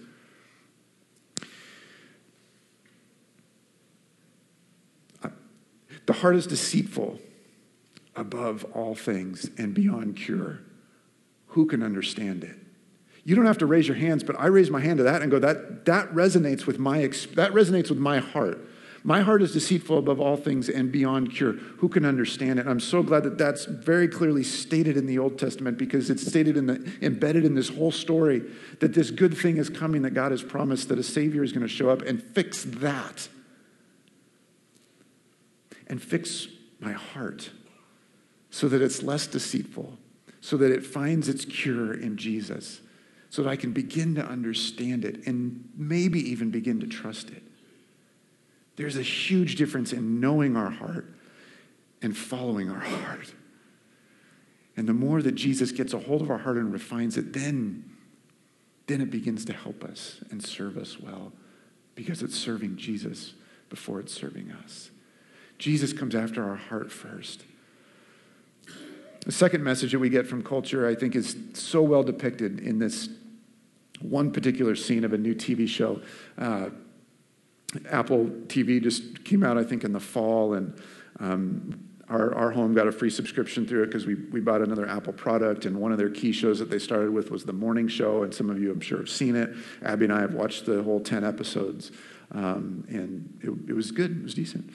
The 6.06 6.14
heart 6.14 6.36
is 6.36 6.46
deceitful 6.46 7.18
above 8.16 8.64
all 8.74 8.94
things 8.94 9.50
and 9.58 9.74
beyond 9.74 10.16
cure. 10.16 10.60
Who 11.48 11.66
can 11.66 11.82
understand 11.82 12.44
it? 12.44 12.56
You 13.24 13.36
don't 13.36 13.44
have 13.44 13.58
to 13.58 13.66
raise 13.66 13.86
your 13.86 13.98
hands, 13.98 14.24
but 14.24 14.34
I 14.40 14.46
raise 14.46 14.70
my 14.70 14.80
hand 14.80 14.96
to 14.96 15.04
that 15.04 15.20
and 15.20 15.30
go, 15.30 15.38
that, 15.38 15.84
that 15.84 16.10
resonates 16.14 16.66
with 16.66 16.78
my 16.78 17.00
that 17.02 17.52
resonates 17.52 17.90
with 17.90 17.98
my 17.98 18.20
heart. 18.20 18.58
My 19.04 19.20
heart 19.20 19.42
is 19.42 19.52
deceitful 19.52 19.98
above 19.98 20.20
all 20.20 20.36
things 20.36 20.68
and 20.68 20.90
beyond 20.90 21.32
cure. 21.32 21.52
Who 21.52 21.88
can 21.88 22.04
understand 22.04 22.58
it? 22.58 22.66
I'm 22.66 22.80
so 22.80 23.02
glad 23.02 23.22
that 23.22 23.38
that's 23.38 23.64
very 23.64 24.08
clearly 24.08 24.42
stated 24.42 24.96
in 24.96 25.06
the 25.06 25.18
Old 25.18 25.38
Testament 25.38 25.78
because 25.78 26.10
it's 26.10 26.26
stated 26.26 26.56
in 26.56 26.66
the 26.66 26.92
embedded 27.00 27.44
in 27.44 27.54
this 27.54 27.68
whole 27.68 27.92
story 27.92 28.42
that 28.80 28.94
this 28.94 29.10
good 29.10 29.36
thing 29.36 29.56
is 29.56 29.70
coming 29.70 30.02
that 30.02 30.14
God 30.14 30.32
has 30.32 30.42
promised 30.42 30.88
that 30.88 30.98
a 30.98 31.02
savior 31.02 31.44
is 31.44 31.52
going 31.52 31.66
to 31.66 31.72
show 31.72 31.90
up 31.90 32.02
and 32.02 32.22
fix 32.22 32.64
that. 32.64 33.28
And 35.86 36.02
fix 36.02 36.48
my 36.80 36.92
heart 36.92 37.50
so 38.50 38.68
that 38.68 38.82
it's 38.82 39.02
less 39.02 39.26
deceitful, 39.26 39.96
so 40.40 40.56
that 40.56 40.70
it 40.70 40.84
finds 40.84 41.28
its 41.28 41.44
cure 41.44 41.94
in 41.94 42.16
Jesus, 42.16 42.80
so 43.30 43.42
that 43.42 43.48
I 43.48 43.56
can 43.56 43.72
begin 43.72 44.14
to 44.16 44.24
understand 44.24 45.04
it 45.04 45.26
and 45.26 45.68
maybe 45.76 46.18
even 46.30 46.50
begin 46.50 46.80
to 46.80 46.86
trust 46.86 47.30
it. 47.30 47.42
There's 48.78 48.96
a 48.96 49.02
huge 49.02 49.56
difference 49.56 49.92
in 49.92 50.20
knowing 50.20 50.56
our 50.56 50.70
heart 50.70 51.12
and 52.00 52.16
following 52.16 52.70
our 52.70 52.78
heart. 52.78 53.34
And 54.76 54.88
the 54.88 54.92
more 54.92 55.20
that 55.20 55.34
Jesus 55.34 55.72
gets 55.72 55.92
a 55.92 55.98
hold 55.98 56.22
of 56.22 56.30
our 56.30 56.38
heart 56.38 56.58
and 56.58 56.72
refines 56.72 57.16
it, 57.16 57.32
then, 57.32 57.90
then 58.86 59.00
it 59.00 59.10
begins 59.10 59.44
to 59.46 59.52
help 59.52 59.82
us 59.82 60.22
and 60.30 60.40
serve 60.40 60.76
us 60.76 61.00
well 61.00 61.32
because 61.96 62.22
it's 62.22 62.36
serving 62.36 62.76
Jesus 62.76 63.34
before 63.68 63.98
it's 63.98 64.14
serving 64.14 64.52
us. 64.52 64.90
Jesus 65.58 65.92
comes 65.92 66.14
after 66.14 66.48
our 66.48 66.54
heart 66.54 66.92
first. 66.92 67.42
The 69.26 69.32
second 69.32 69.64
message 69.64 69.90
that 69.90 69.98
we 69.98 70.08
get 70.08 70.24
from 70.24 70.44
culture, 70.44 70.86
I 70.86 70.94
think, 70.94 71.16
is 71.16 71.36
so 71.52 71.82
well 71.82 72.04
depicted 72.04 72.60
in 72.60 72.78
this 72.78 73.08
one 74.00 74.30
particular 74.30 74.76
scene 74.76 75.02
of 75.02 75.12
a 75.12 75.18
new 75.18 75.34
TV 75.34 75.66
show. 75.66 76.00
Uh, 76.38 76.68
Apple 77.90 78.26
TV 78.46 78.82
just 78.82 79.24
came 79.24 79.42
out, 79.42 79.58
I 79.58 79.64
think, 79.64 79.84
in 79.84 79.92
the 79.92 80.00
fall, 80.00 80.54
and 80.54 80.80
um, 81.20 81.88
our, 82.08 82.34
our 82.34 82.50
home 82.50 82.74
got 82.74 82.86
a 82.86 82.92
free 82.92 83.10
subscription 83.10 83.66
through 83.66 83.82
it 83.82 83.86
because 83.86 84.06
we, 84.06 84.14
we 84.14 84.40
bought 84.40 84.62
another 84.62 84.88
Apple 84.88 85.12
product. 85.12 85.66
And 85.66 85.78
one 85.78 85.92
of 85.92 85.98
their 85.98 86.08
key 86.08 86.32
shows 86.32 86.58
that 86.58 86.70
they 86.70 86.78
started 86.78 87.10
with 87.10 87.30
was 87.30 87.44
The 87.44 87.52
Morning 87.52 87.86
Show. 87.86 88.22
And 88.22 88.32
some 88.32 88.48
of 88.48 88.58
you, 88.60 88.70
I'm 88.70 88.80
sure, 88.80 88.98
have 88.98 89.10
seen 89.10 89.36
it. 89.36 89.50
Abby 89.82 90.06
and 90.06 90.14
I 90.14 90.20
have 90.20 90.32
watched 90.32 90.64
the 90.64 90.82
whole 90.82 91.00
10 91.00 91.22
episodes. 91.22 91.92
Um, 92.32 92.84
and 92.88 93.38
it, 93.42 93.70
it, 93.70 93.72
was 93.74 93.90
good, 93.90 94.18
it 94.18 94.22
was 94.22 94.34
decent. 94.34 94.70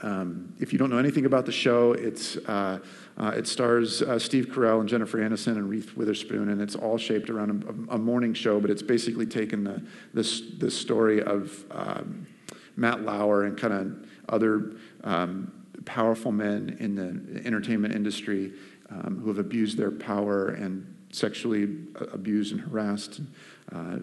Um, 0.00 0.54
if 0.58 0.72
you 0.72 0.78
don't 0.78 0.90
know 0.90 0.98
anything 0.98 1.26
about 1.26 1.46
the 1.46 1.52
show, 1.52 1.92
it's, 1.92 2.36
uh, 2.36 2.80
uh, 3.18 3.32
it 3.36 3.46
stars 3.46 4.02
uh, 4.02 4.18
Steve 4.18 4.46
Carell 4.46 4.80
and 4.80 4.88
Jennifer 4.88 5.18
Aniston 5.18 5.56
and 5.56 5.68
Reese 5.68 5.94
Witherspoon, 5.94 6.48
and 6.48 6.60
it's 6.60 6.74
all 6.74 6.96
shaped 6.96 7.28
around 7.28 7.86
a, 7.90 7.94
a 7.94 7.98
morning 7.98 8.32
show, 8.32 8.58
but 8.58 8.70
it's 8.70 8.82
basically 8.82 9.26
taken 9.26 9.64
the, 9.64 9.82
this, 10.14 10.42
this 10.58 10.78
story 10.78 11.22
of 11.22 11.64
um, 11.70 12.26
Matt 12.76 13.02
Lauer 13.02 13.44
and 13.44 13.56
kind 13.58 13.72
of 13.72 14.08
other 14.28 14.72
um, 15.04 15.52
powerful 15.84 16.32
men 16.32 16.76
in 16.80 16.94
the 16.94 17.46
entertainment 17.46 17.94
industry 17.94 18.52
um, 18.90 19.20
who 19.22 19.28
have 19.28 19.38
abused 19.38 19.76
their 19.76 19.90
power 19.90 20.48
and 20.48 20.94
sexually 21.10 21.62
abused 22.12 22.52
and 22.52 22.60
harassed 22.60 23.20
uh, 23.72 23.98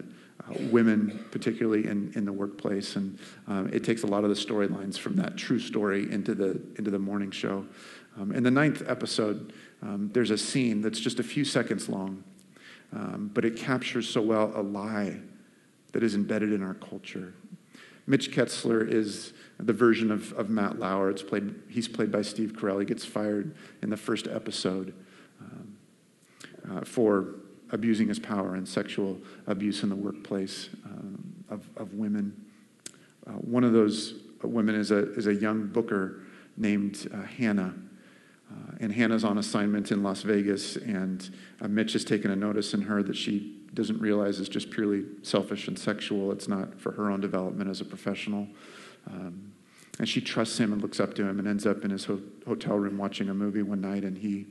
uh, 0.48 0.54
women, 0.70 1.24
particularly 1.30 1.86
in, 1.86 2.10
in 2.14 2.24
the 2.24 2.32
workplace. 2.32 2.96
And 2.96 3.18
um, 3.46 3.68
it 3.72 3.84
takes 3.84 4.02
a 4.02 4.06
lot 4.06 4.24
of 4.24 4.30
the 4.30 4.36
storylines 4.36 4.98
from 4.98 5.16
that 5.16 5.36
true 5.36 5.58
story 5.58 6.10
into 6.10 6.34
the, 6.34 6.60
into 6.76 6.90
the 6.90 6.98
morning 6.98 7.30
show. 7.30 7.66
Um, 8.18 8.32
in 8.32 8.42
the 8.42 8.50
ninth 8.50 8.82
episode, 8.86 9.52
um, 9.82 10.10
there's 10.12 10.30
a 10.30 10.38
scene 10.38 10.80
that's 10.80 11.00
just 11.00 11.18
a 11.18 11.22
few 11.22 11.44
seconds 11.44 11.88
long, 11.88 12.24
um, 12.92 13.30
but 13.32 13.44
it 13.44 13.56
captures 13.56 14.08
so 14.08 14.20
well 14.20 14.52
a 14.54 14.62
lie 14.62 15.18
that 15.92 16.02
is 16.02 16.14
embedded 16.14 16.52
in 16.52 16.62
our 16.62 16.74
culture. 16.74 17.34
Mitch 18.06 18.32
Kessler 18.32 18.84
is 18.84 19.32
the 19.58 19.72
version 19.72 20.10
of, 20.10 20.32
of 20.32 20.50
Matt 20.50 20.78
Lauer. 20.78 21.10
It's 21.10 21.22
played, 21.22 21.54
he's 21.68 21.88
played 21.88 22.10
by 22.10 22.22
Steve 22.22 22.52
Carell. 22.52 22.80
He 22.80 22.84
gets 22.84 23.04
fired 23.04 23.54
in 23.80 23.90
the 23.90 23.96
first 23.96 24.26
episode 24.26 24.94
um, 25.40 25.76
uh, 26.70 26.80
for 26.84 27.36
abusing 27.70 28.08
his 28.08 28.18
power 28.18 28.54
and 28.54 28.68
sexual 28.68 29.18
abuse 29.46 29.82
in 29.82 29.88
the 29.88 29.96
workplace 29.96 30.68
um, 30.84 31.44
of, 31.48 31.68
of 31.76 31.94
women. 31.94 32.34
Uh, 33.26 33.32
one 33.32 33.64
of 33.64 33.72
those 33.72 34.14
women 34.42 34.74
is 34.74 34.90
a, 34.90 35.12
is 35.14 35.26
a 35.26 35.34
young 35.34 35.68
booker 35.68 36.22
named 36.56 37.08
uh, 37.14 37.22
Hannah. 37.22 37.74
Uh, 38.50 38.72
and 38.80 38.92
Hannah's 38.92 39.24
on 39.24 39.38
assignment 39.38 39.90
in 39.90 40.02
Las 40.02 40.22
Vegas, 40.22 40.76
and 40.76 41.34
uh, 41.60 41.68
Mitch 41.68 41.94
has 41.94 42.04
taken 42.04 42.30
a 42.30 42.36
notice 42.36 42.74
in 42.74 42.82
her 42.82 43.02
that 43.02 43.16
she 43.16 43.61
doesn't 43.74 44.00
realize 44.00 44.38
is 44.38 44.48
just 44.48 44.70
purely 44.70 45.04
selfish 45.22 45.68
and 45.68 45.78
sexual. 45.78 46.32
It's 46.32 46.48
not 46.48 46.80
for 46.80 46.92
her 46.92 47.10
own 47.10 47.20
development 47.20 47.70
as 47.70 47.80
a 47.80 47.84
professional. 47.84 48.46
Um, 49.06 49.52
and 49.98 50.08
she 50.08 50.20
trusts 50.20 50.58
him 50.58 50.72
and 50.72 50.80
looks 50.80 51.00
up 51.00 51.14
to 51.14 51.22
him 51.22 51.38
and 51.38 51.48
ends 51.48 51.66
up 51.66 51.84
in 51.84 51.90
his 51.90 52.04
ho- 52.04 52.20
hotel 52.46 52.76
room 52.76 52.98
watching 52.98 53.28
a 53.28 53.34
movie 53.34 53.62
one 53.62 53.80
night 53.80 54.04
and 54.04 54.16
he, 54.16 54.46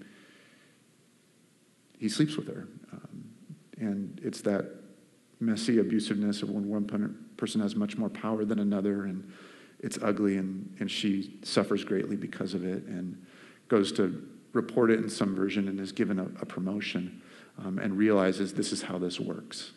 he 1.97 2.10
sleeps 2.10 2.36
with 2.36 2.47
her. 2.47 2.67
Um, 2.91 3.25
and 3.77 4.21
it's 4.23 4.41
that 4.41 4.65
messy 5.39 5.77
abusiveness 5.77 6.43
of 6.43 6.49
when 6.49 6.67
one 6.67 7.17
person 7.38 7.62
has 7.62 7.75
much 7.75 7.97
more 7.97 8.10
power 8.10 8.45
than 8.45 8.60
another 8.60 9.05
and 9.05 9.31
it's 9.79 9.97
ugly 10.03 10.38
and, 10.38 10.75
and 10.79 10.89
she 10.89 11.39
suffers 11.43 11.84
greatly 11.84 12.15
because 12.15 12.53
of 12.53 12.63
it 12.63 12.84
and 12.84 13.19
goes 13.67 13.91
to 13.91 14.27
report 14.53 14.91
it 14.91 14.99
in 14.99 15.10
some 15.10 15.36
version 15.36 15.67
and 15.67 15.79
is 15.79 15.91
given 15.91 16.19
a, 16.19 16.25
a 16.39 16.45
promotion 16.45 17.21
um, 17.63 17.80
and 17.80 17.97
realizes 17.97 18.54
this 18.54 18.71
is 18.71 18.82
how 18.82 18.97
this 18.97 19.19
works. 19.19 19.71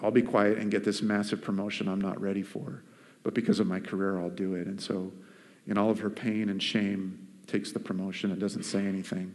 I'll 0.00 0.10
be 0.10 0.22
quiet 0.22 0.58
and 0.58 0.70
get 0.70 0.84
this 0.84 1.00
massive 1.00 1.40
promotion 1.40 1.88
I'm 1.88 2.00
not 2.00 2.20
ready 2.20 2.42
for, 2.42 2.82
but 3.22 3.34
because 3.34 3.60
of 3.60 3.66
my 3.66 3.80
career, 3.80 4.20
I'll 4.20 4.30
do 4.30 4.54
it. 4.54 4.66
And 4.66 4.80
so, 4.80 5.12
in 5.66 5.78
all 5.78 5.90
of 5.90 6.00
her 6.00 6.10
pain 6.10 6.48
and 6.48 6.60
shame, 6.60 7.28
takes 7.46 7.72
the 7.72 7.78
promotion 7.78 8.30
and 8.30 8.40
doesn't 8.40 8.64
say 8.64 8.84
anything. 8.84 9.32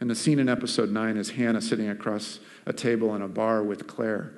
And 0.00 0.10
the 0.10 0.14
scene 0.14 0.38
in 0.38 0.48
episode 0.48 0.90
nine 0.90 1.16
is 1.16 1.30
Hannah 1.30 1.62
sitting 1.62 1.88
across 1.88 2.40
a 2.66 2.72
table 2.72 3.14
in 3.14 3.22
a 3.22 3.28
bar 3.28 3.62
with 3.62 3.86
Claire. 3.86 4.34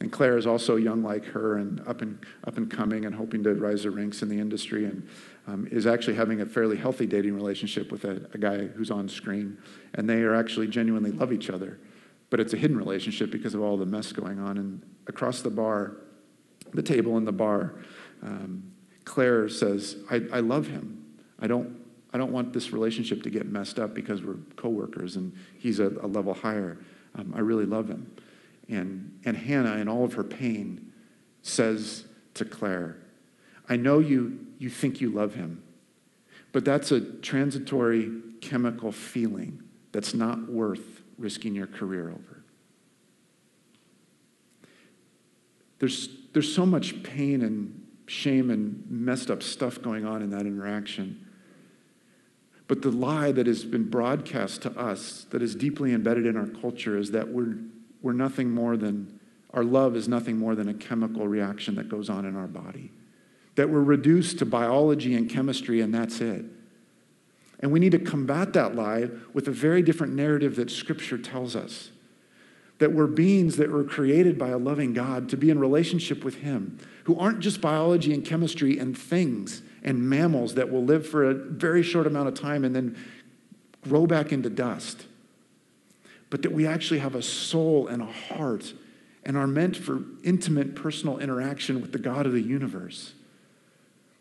And 0.00 0.12
Claire 0.12 0.38
is 0.38 0.46
also 0.46 0.76
young 0.76 1.02
like 1.02 1.24
her 1.24 1.56
and 1.56 1.80
up 1.88 2.02
and, 2.02 2.24
up 2.44 2.56
and 2.56 2.70
coming 2.70 3.04
and 3.04 3.14
hoping 3.14 3.42
to 3.42 3.54
rise 3.54 3.82
the 3.82 3.90
ranks 3.90 4.22
in 4.22 4.28
the 4.28 4.38
industry 4.38 4.84
and 4.84 5.08
um, 5.48 5.66
is 5.72 5.86
actually 5.86 6.14
having 6.14 6.40
a 6.40 6.46
fairly 6.46 6.76
healthy 6.76 7.06
dating 7.06 7.34
relationship 7.34 7.90
with 7.90 8.04
a, 8.04 8.28
a 8.34 8.38
guy 8.38 8.66
who's 8.66 8.92
on 8.92 9.08
screen. 9.08 9.58
And 9.94 10.08
they 10.08 10.22
are 10.22 10.34
actually 10.34 10.68
genuinely 10.68 11.10
love 11.10 11.32
each 11.32 11.50
other 11.50 11.80
but 12.30 12.40
it's 12.40 12.52
a 12.52 12.56
hidden 12.56 12.76
relationship 12.76 13.30
because 13.30 13.54
of 13.54 13.62
all 13.62 13.76
the 13.76 13.86
mess 13.86 14.12
going 14.12 14.38
on. 14.38 14.58
And 14.58 14.82
across 15.06 15.40
the 15.42 15.50
bar, 15.50 15.96
the 16.74 16.82
table 16.82 17.16
in 17.16 17.24
the 17.24 17.32
bar, 17.32 17.74
um, 18.22 18.72
Claire 19.04 19.48
says, 19.48 19.96
I, 20.10 20.22
I 20.32 20.40
love 20.40 20.66
him. 20.66 21.04
I 21.40 21.46
don't, 21.46 21.76
I 22.12 22.18
don't 22.18 22.32
want 22.32 22.52
this 22.52 22.72
relationship 22.72 23.22
to 23.22 23.30
get 23.30 23.46
messed 23.46 23.78
up 23.78 23.94
because 23.94 24.22
we're 24.22 24.36
coworkers 24.56 25.16
and 25.16 25.32
he's 25.58 25.78
a, 25.78 25.88
a 26.02 26.06
level 26.06 26.34
higher. 26.34 26.78
Um, 27.14 27.32
I 27.34 27.40
really 27.40 27.64
love 27.64 27.88
him. 27.88 28.10
And, 28.68 29.18
and 29.24 29.36
Hannah, 29.36 29.76
in 29.76 29.88
all 29.88 30.04
of 30.04 30.12
her 30.14 30.24
pain, 30.24 30.92
says 31.42 32.04
to 32.34 32.44
Claire, 32.44 32.96
I 33.68 33.76
know 33.76 33.98
you, 33.98 34.46
you 34.58 34.68
think 34.68 35.00
you 35.00 35.10
love 35.10 35.34
him, 35.34 35.62
but 36.52 36.64
that's 36.64 36.92
a 36.92 37.00
transitory 37.00 38.10
chemical 38.40 38.92
feeling 38.92 39.62
that's 39.92 40.14
not 40.14 40.50
worth 40.50 40.97
risking 41.18 41.54
your 41.54 41.66
career 41.66 42.10
over. 42.10 42.44
There's, 45.78 46.08
there's 46.32 46.52
so 46.52 46.66
much 46.66 47.02
pain 47.02 47.42
and 47.42 47.86
shame 48.06 48.50
and 48.50 48.84
messed 48.90 49.30
up 49.30 49.42
stuff 49.42 49.80
going 49.82 50.06
on 50.06 50.22
in 50.22 50.30
that 50.30 50.42
interaction. 50.42 51.26
But 52.66 52.82
the 52.82 52.90
lie 52.90 53.32
that 53.32 53.46
has 53.46 53.64
been 53.64 53.88
broadcast 53.88 54.62
to 54.62 54.78
us, 54.78 55.26
that 55.30 55.42
is 55.42 55.54
deeply 55.54 55.92
embedded 55.92 56.26
in 56.26 56.36
our 56.36 56.46
culture, 56.46 56.98
is 56.98 57.12
that 57.12 57.28
we're, 57.28 57.56
we're 58.02 58.12
nothing 58.12 58.50
more 58.50 58.76
than, 58.76 59.20
our 59.52 59.64
love 59.64 59.96
is 59.96 60.08
nothing 60.08 60.36
more 60.36 60.54
than 60.54 60.68
a 60.68 60.74
chemical 60.74 61.26
reaction 61.26 61.74
that 61.76 61.88
goes 61.88 62.10
on 62.10 62.24
in 62.24 62.36
our 62.36 62.46
body. 62.46 62.92
That 63.54 63.70
we're 63.70 63.82
reduced 63.82 64.38
to 64.40 64.46
biology 64.46 65.14
and 65.14 65.30
chemistry, 65.30 65.80
and 65.80 65.94
that's 65.94 66.20
it. 66.20 66.44
And 67.60 67.72
we 67.72 67.80
need 67.80 67.92
to 67.92 67.98
combat 67.98 68.52
that 68.52 68.74
lie 68.74 69.08
with 69.32 69.48
a 69.48 69.52
very 69.52 69.82
different 69.82 70.14
narrative 70.14 70.56
that 70.56 70.70
Scripture 70.70 71.18
tells 71.18 71.56
us. 71.56 71.90
That 72.78 72.92
we're 72.92 73.08
beings 73.08 73.56
that 73.56 73.70
were 73.70 73.82
created 73.82 74.38
by 74.38 74.50
a 74.50 74.58
loving 74.58 74.92
God 74.92 75.28
to 75.30 75.36
be 75.36 75.50
in 75.50 75.58
relationship 75.58 76.24
with 76.24 76.36
Him, 76.36 76.78
who 77.04 77.18
aren't 77.18 77.40
just 77.40 77.60
biology 77.60 78.14
and 78.14 78.24
chemistry 78.24 78.78
and 78.78 78.96
things 78.96 79.62
and 79.82 80.08
mammals 80.08 80.54
that 80.54 80.70
will 80.70 80.84
live 80.84 81.06
for 81.06 81.28
a 81.28 81.34
very 81.34 81.82
short 81.82 82.06
amount 82.06 82.28
of 82.28 82.34
time 82.34 82.64
and 82.64 82.76
then 82.76 82.96
grow 83.82 84.06
back 84.06 84.32
into 84.32 84.50
dust, 84.50 85.06
but 86.30 86.42
that 86.42 86.52
we 86.52 86.66
actually 86.66 87.00
have 87.00 87.14
a 87.14 87.22
soul 87.22 87.88
and 87.88 88.02
a 88.02 88.06
heart 88.06 88.72
and 89.24 89.36
are 89.36 89.46
meant 89.46 89.76
for 89.76 90.02
intimate 90.22 90.76
personal 90.76 91.18
interaction 91.18 91.80
with 91.80 91.92
the 91.92 91.98
God 91.98 92.26
of 92.26 92.32
the 92.32 92.42
universe 92.42 93.14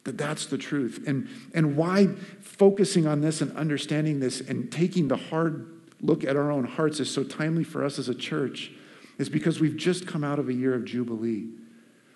that 0.08 0.18
that's 0.18 0.46
the 0.46 0.58
truth. 0.58 1.04
And, 1.06 1.28
and 1.54 1.76
why 1.76 2.08
focusing 2.40 3.06
on 3.06 3.20
this 3.20 3.42
and 3.42 3.56
understanding 3.58 4.22
this 4.22 4.40
and 4.40 4.72
taking 4.72 5.10
the 5.10 5.18
hard 5.18 5.70
look 6.02 6.24
at 6.24 6.38
our 6.38 6.50
own 6.50 6.64
hearts 6.64 7.02
is 7.02 7.12
so 7.12 7.26
timely 7.26 7.66
for 7.66 7.84
us 7.84 8.00
as 8.00 8.08
a 8.08 8.16
church 8.16 8.72
is 9.18 9.28
because 9.28 9.60
we've 9.60 9.76
just 9.76 10.08
come 10.08 10.24
out 10.24 10.40
of 10.40 10.48
a 10.48 10.54
year 10.54 10.74
of 10.74 10.86
Jubilee. 10.86 11.50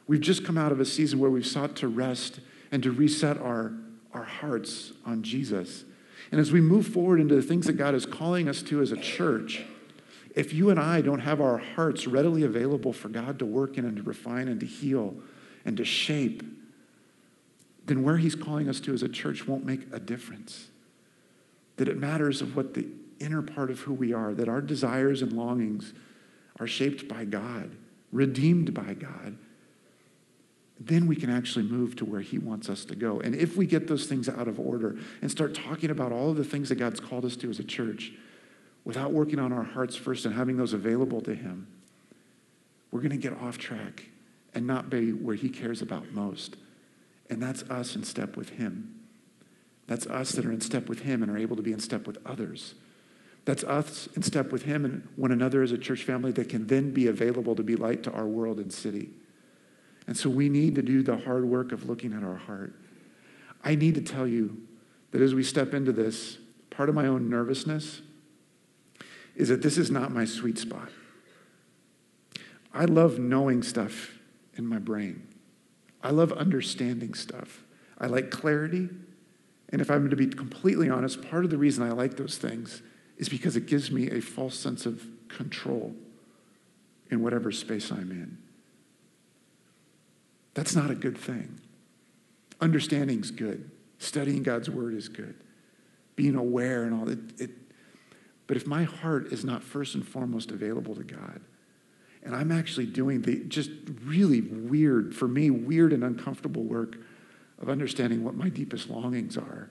We've 0.07 0.21
just 0.21 0.45
come 0.45 0.57
out 0.57 0.71
of 0.71 0.79
a 0.79 0.85
season 0.85 1.19
where 1.19 1.29
we've 1.29 1.45
sought 1.45 1.75
to 1.77 1.89
rest 1.89 2.39
and 2.71 2.81
to 2.83 2.91
reset 2.91 3.37
our, 3.37 3.73
our 4.13 4.23
hearts 4.23 4.93
on 5.05 5.21
Jesus. 5.21 5.83
And 6.31 6.39
as 6.39 6.53
we 6.53 6.61
move 6.61 6.87
forward 6.87 7.19
into 7.19 7.35
the 7.35 7.41
things 7.41 7.67
that 7.67 7.73
God 7.73 7.93
is 7.93 8.05
calling 8.05 8.47
us 8.47 8.61
to 8.63 8.81
as 8.81 8.93
a 8.93 8.97
church, 8.97 9.65
if 10.33 10.53
you 10.53 10.69
and 10.69 10.79
I 10.79 11.01
don't 11.01 11.19
have 11.19 11.41
our 11.41 11.57
hearts 11.57 12.07
readily 12.07 12.43
available 12.43 12.93
for 12.93 13.09
God 13.09 13.37
to 13.39 13.45
work 13.45 13.77
in 13.77 13.83
and 13.83 13.97
to 13.97 14.03
refine 14.03 14.47
and 14.47 14.61
to 14.61 14.65
heal 14.65 15.13
and 15.65 15.75
to 15.75 15.83
shape, 15.83 16.41
then 17.85 18.03
where 18.03 18.17
he's 18.17 18.35
calling 18.35 18.69
us 18.69 18.79
to 18.81 18.93
as 18.93 19.03
a 19.03 19.09
church 19.09 19.47
won't 19.47 19.65
make 19.65 19.81
a 19.91 19.99
difference. 19.99 20.69
That 21.77 21.87
it 21.87 21.97
matters 21.97 22.41
of 22.41 22.55
what 22.55 22.73
the 22.73 22.87
inner 23.19 23.41
part 23.41 23.69
of 23.69 23.81
who 23.81 23.93
we 23.93 24.13
are, 24.13 24.33
that 24.33 24.49
our 24.49 24.61
desires 24.61 25.21
and 25.21 25.33
longings 25.33 25.93
are 26.59 26.67
shaped 26.67 27.07
by 27.07 27.25
God, 27.25 27.75
redeemed 28.11 28.73
by 28.73 28.93
God, 28.93 29.37
then 30.79 31.05
we 31.05 31.15
can 31.15 31.29
actually 31.29 31.65
move 31.65 31.95
to 31.97 32.05
where 32.05 32.21
He 32.21 32.39
wants 32.39 32.69
us 32.69 32.85
to 32.85 32.95
go. 32.95 33.19
And 33.19 33.35
if 33.35 33.55
we 33.55 33.67
get 33.67 33.87
those 33.87 34.07
things 34.07 34.27
out 34.27 34.47
of 34.47 34.59
order 34.59 34.97
and 35.21 35.29
start 35.29 35.53
talking 35.53 35.91
about 35.91 36.11
all 36.11 36.31
of 36.31 36.37
the 36.37 36.43
things 36.43 36.69
that 36.69 36.75
God's 36.75 36.99
called 36.99 37.23
us 37.23 37.35
to 37.37 37.49
as 37.49 37.59
a 37.59 37.63
church 37.63 38.11
without 38.83 39.11
working 39.11 39.37
on 39.37 39.53
our 39.53 39.63
hearts 39.63 39.95
first 39.95 40.25
and 40.25 40.33
having 40.33 40.57
those 40.57 40.73
available 40.73 41.21
to 41.21 41.35
Him, 41.35 41.67
we're 42.89 43.01
going 43.01 43.11
to 43.11 43.17
get 43.17 43.33
off 43.39 43.59
track 43.59 44.05
and 44.55 44.65
not 44.65 44.89
be 44.89 45.13
where 45.13 45.35
He 45.35 45.49
cares 45.49 45.83
about 45.83 46.11
most. 46.11 46.57
And 47.31 47.41
that's 47.41 47.63
us 47.63 47.95
in 47.95 48.03
step 48.03 48.35
with 48.35 48.49
Him. 48.49 48.93
That's 49.87 50.05
us 50.05 50.33
that 50.33 50.45
are 50.45 50.51
in 50.51 50.59
step 50.59 50.89
with 50.89 50.99
Him 50.99 51.23
and 51.23 51.31
are 51.31 51.37
able 51.37 51.55
to 51.55 51.61
be 51.63 51.71
in 51.71 51.79
step 51.79 52.05
with 52.05 52.17
others. 52.25 52.75
That's 53.45 53.63
us 53.63 54.07
in 54.15 54.21
step 54.21 54.51
with 54.51 54.63
Him 54.63 54.83
and 54.83 55.07
one 55.15 55.31
another 55.31 55.63
as 55.63 55.71
a 55.71 55.77
church 55.77 56.03
family 56.03 56.33
that 56.33 56.49
can 56.49 56.67
then 56.67 56.91
be 56.91 57.07
available 57.07 57.55
to 57.55 57.63
be 57.63 57.77
light 57.77 58.03
to 58.03 58.11
our 58.11 58.27
world 58.27 58.59
and 58.59 58.71
city. 58.71 59.11
And 60.07 60.17
so 60.17 60.29
we 60.29 60.49
need 60.49 60.75
to 60.75 60.81
do 60.81 61.01
the 61.01 61.17
hard 61.17 61.45
work 61.45 61.71
of 61.71 61.87
looking 61.87 62.13
at 62.13 62.21
our 62.21 62.35
heart. 62.35 62.75
I 63.63 63.75
need 63.75 63.95
to 63.95 64.01
tell 64.01 64.27
you 64.27 64.67
that 65.11 65.21
as 65.21 65.33
we 65.33 65.43
step 65.43 65.73
into 65.73 65.93
this, 65.93 66.37
part 66.69 66.89
of 66.89 66.95
my 66.95 67.07
own 67.07 67.29
nervousness 67.29 68.01
is 69.37 69.47
that 69.47 69.61
this 69.61 69.77
is 69.77 69.89
not 69.89 70.11
my 70.11 70.25
sweet 70.25 70.57
spot. 70.57 70.89
I 72.73 72.85
love 72.85 73.19
knowing 73.19 73.63
stuff 73.63 74.17
in 74.57 74.65
my 74.65 74.79
brain. 74.79 75.30
I 76.03 76.09
love 76.11 76.31
understanding 76.31 77.13
stuff. 77.13 77.63
I 77.99 78.07
like 78.07 78.31
clarity. 78.31 78.89
And 79.69 79.81
if 79.81 79.89
I'm 79.89 80.09
to 80.09 80.15
be 80.15 80.27
completely 80.27 80.89
honest, 80.89 81.21
part 81.29 81.45
of 81.45 81.51
the 81.51 81.57
reason 81.57 81.83
I 81.83 81.91
like 81.91 82.17
those 82.17 82.37
things 82.37 82.81
is 83.17 83.29
because 83.29 83.55
it 83.55 83.67
gives 83.67 83.91
me 83.91 84.09
a 84.09 84.19
false 84.19 84.57
sense 84.57 84.85
of 84.85 85.05
control 85.27 85.93
in 87.09 87.21
whatever 87.21 87.51
space 87.51 87.91
I'm 87.91 88.11
in. 88.11 88.37
That's 90.53 90.75
not 90.75 90.91
a 90.91 90.95
good 90.95 91.17
thing. 91.17 91.59
Understanding's 92.59 93.31
good. 93.31 93.69
Studying 93.99 94.43
God's 94.43 94.69
word 94.69 94.93
is 94.93 95.07
good. 95.07 95.35
Being 96.15 96.35
aware 96.35 96.83
and 96.83 96.93
all 96.93 97.05
that. 97.05 97.39
It, 97.39 97.51
but 98.47 98.57
if 98.57 98.67
my 98.67 98.83
heart 98.83 99.31
is 99.31 99.45
not 99.45 99.63
first 99.63 99.95
and 99.95 100.05
foremost 100.05 100.51
available 100.51 100.95
to 100.95 101.03
God, 101.03 101.41
and 102.23 102.35
I'm 102.35 102.51
actually 102.51 102.85
doing 102.85 103.21
the 103.21 103.43
just 103.45 103.71
really 104.03 104.41
weird, 104.41 105.15
for 105.15 105.27
me, 105.27 105.49
weird 105.49 105.93
and 105.93 106.03
uncomfortable 106.03 106.63
work 106.63 106.97
of 107.59 107.69
understanding 107.69 108.23
what 108.23 108.35
my 108.35 108.49
deepest 108.49 108.89
longings 108.89 109.37
are, 109.37 109.69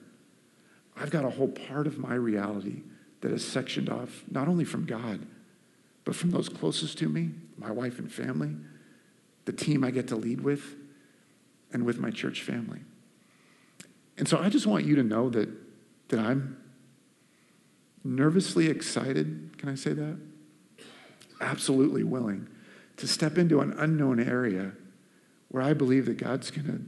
I've 0.95 1.11
got 1.11 1.25
a 1.25 1.29
whole 1.29 1.47
part 1.47 1.87
of 1.87 1.97
my 1.97 2.13
reality 2.13 2.83
that 3.21 3.31
is 3.31 3.47
sectioned 3.47 3.89
off, 3.89 4.23
not 4.29 4.47
only 4.47 4.65
from 4.65 4.85
God, 4.85 5.25
but 6.03 6.15
from 6.15 6.31
those 6.31 6.49
closest 6.49 6.97
to 6.99 7.09
me, 7.09 7.31
my 7.57 7.71
wife 7.71 7.99
and 7.99 8.11
family, 8.11 8.55
the 9.45 9.53
team 9.53 9.83
I 9.83 9.91
get 9.91 10.07
to 10.09 10.15
lead 10.15 10.41
with, 10.41 10.75
and 11.73 11.85
with 11.85 11.99
my 11.99 12.09
church 12.09 12.41
family. 12.41 12.81
And 14.17 14.27
so 14.27 14.37
I 14.37 14.49
just 14.49 14.67
want 14.67 14.85
you 14.85 14.95
to 14.95 15.03
know 15.03 15.29
that, 15.29 15.49
that 16.09 16.19
I'm 16.19 16.57
nervously 18.03 18.67
excited. 18.67 19.57
Can 19.57 19.69
I 19.69 19.75
say 19.75 19.93
that? 19.93 20.17
Absolutely 21.41 22.03
willing 22.03 22.47
to 22.97 23.07
step 23.07 23.37
into 23.37 23.59
an 23.59 23.73
unknown 23.77 24.19
area 24.19 24.71
where 25.49 25.63
I 25.63 25.73
believe 25.73 26.05
that 26.05 26.17
God's 26.17 26.51
going 26.51 26.67
to 26.67 26.81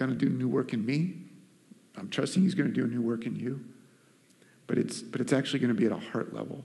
going 0.00 0.10
to 0.10 0.16
do 0.16 0.30
new 0.30 0.48
work 0.48 0.72
in 0.72 0.84
me. 0.84 1.14
I'm 1.96 2.08
trusting 2.08 2.42
He's 2.42 2.54
going 2.54 2.68
to 2.68 2.74
do 2.74 2.84
a 2.84 2.88
new 2.88 3.02
work 3.02 3.26
in 3.26 3.36
you. 3.36 3.62
But 4.66 4.78
it's, 4.78 5.02
but 5.02 5.20
it's 5.20 5.32
actually 5.32 5.58
going 5.58 5.74
to 5.74 5.78
be 5.78 5.86
at 5.86 5.92
a 5.92 5.98
heart 5.98 6.32
level 6.32 6.64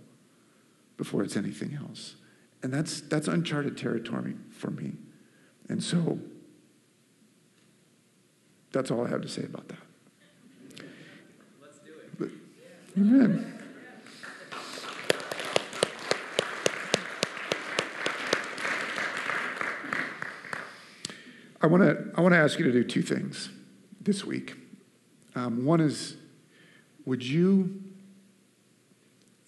before 0.97 1.23
it's 1.23 1.36
anything 1.36 1.73
else. 1.73 2.15
And 2.63 2.73
that's, 2.73 3.01
that's 3.01 3.27
uncharted 3.27 3.77
territory 3.77 4.36
for 4.51 4.71
me. 4.71 4.93
And 5.67 5.84
so 5.84 6.19
that's 8.71 8.89
all 8.91 9.05
I 9.05 9.10
have 9.10 9.21
to 9.21 9.27
say 9.27 9.43
about 9.43 9.67
that. 9.67 9.77
Let's 11.62 11.79
do 11.79 11.91
it. 11.91 12.17
But, 12.17 12.29
amen. 12.97 13.55
I 21.65 21.67
want 21.67 21.82
to 21.82 22.12
I 22.15 22.21
want 22.21 22.34
to 22.34 22.38
ask 22.38 22.60
you 22.60 22.65
to 22.65 22.71
do 22.71 22.84
two 22.84 23.01
things 23.01 23.49
this 23.99 24.23
week. 24.23 24.56
Um, 25.34 25.65
one 25.65 25.82
is, 25.82 26.15
would 27.08 27.25
you 27.25 27.82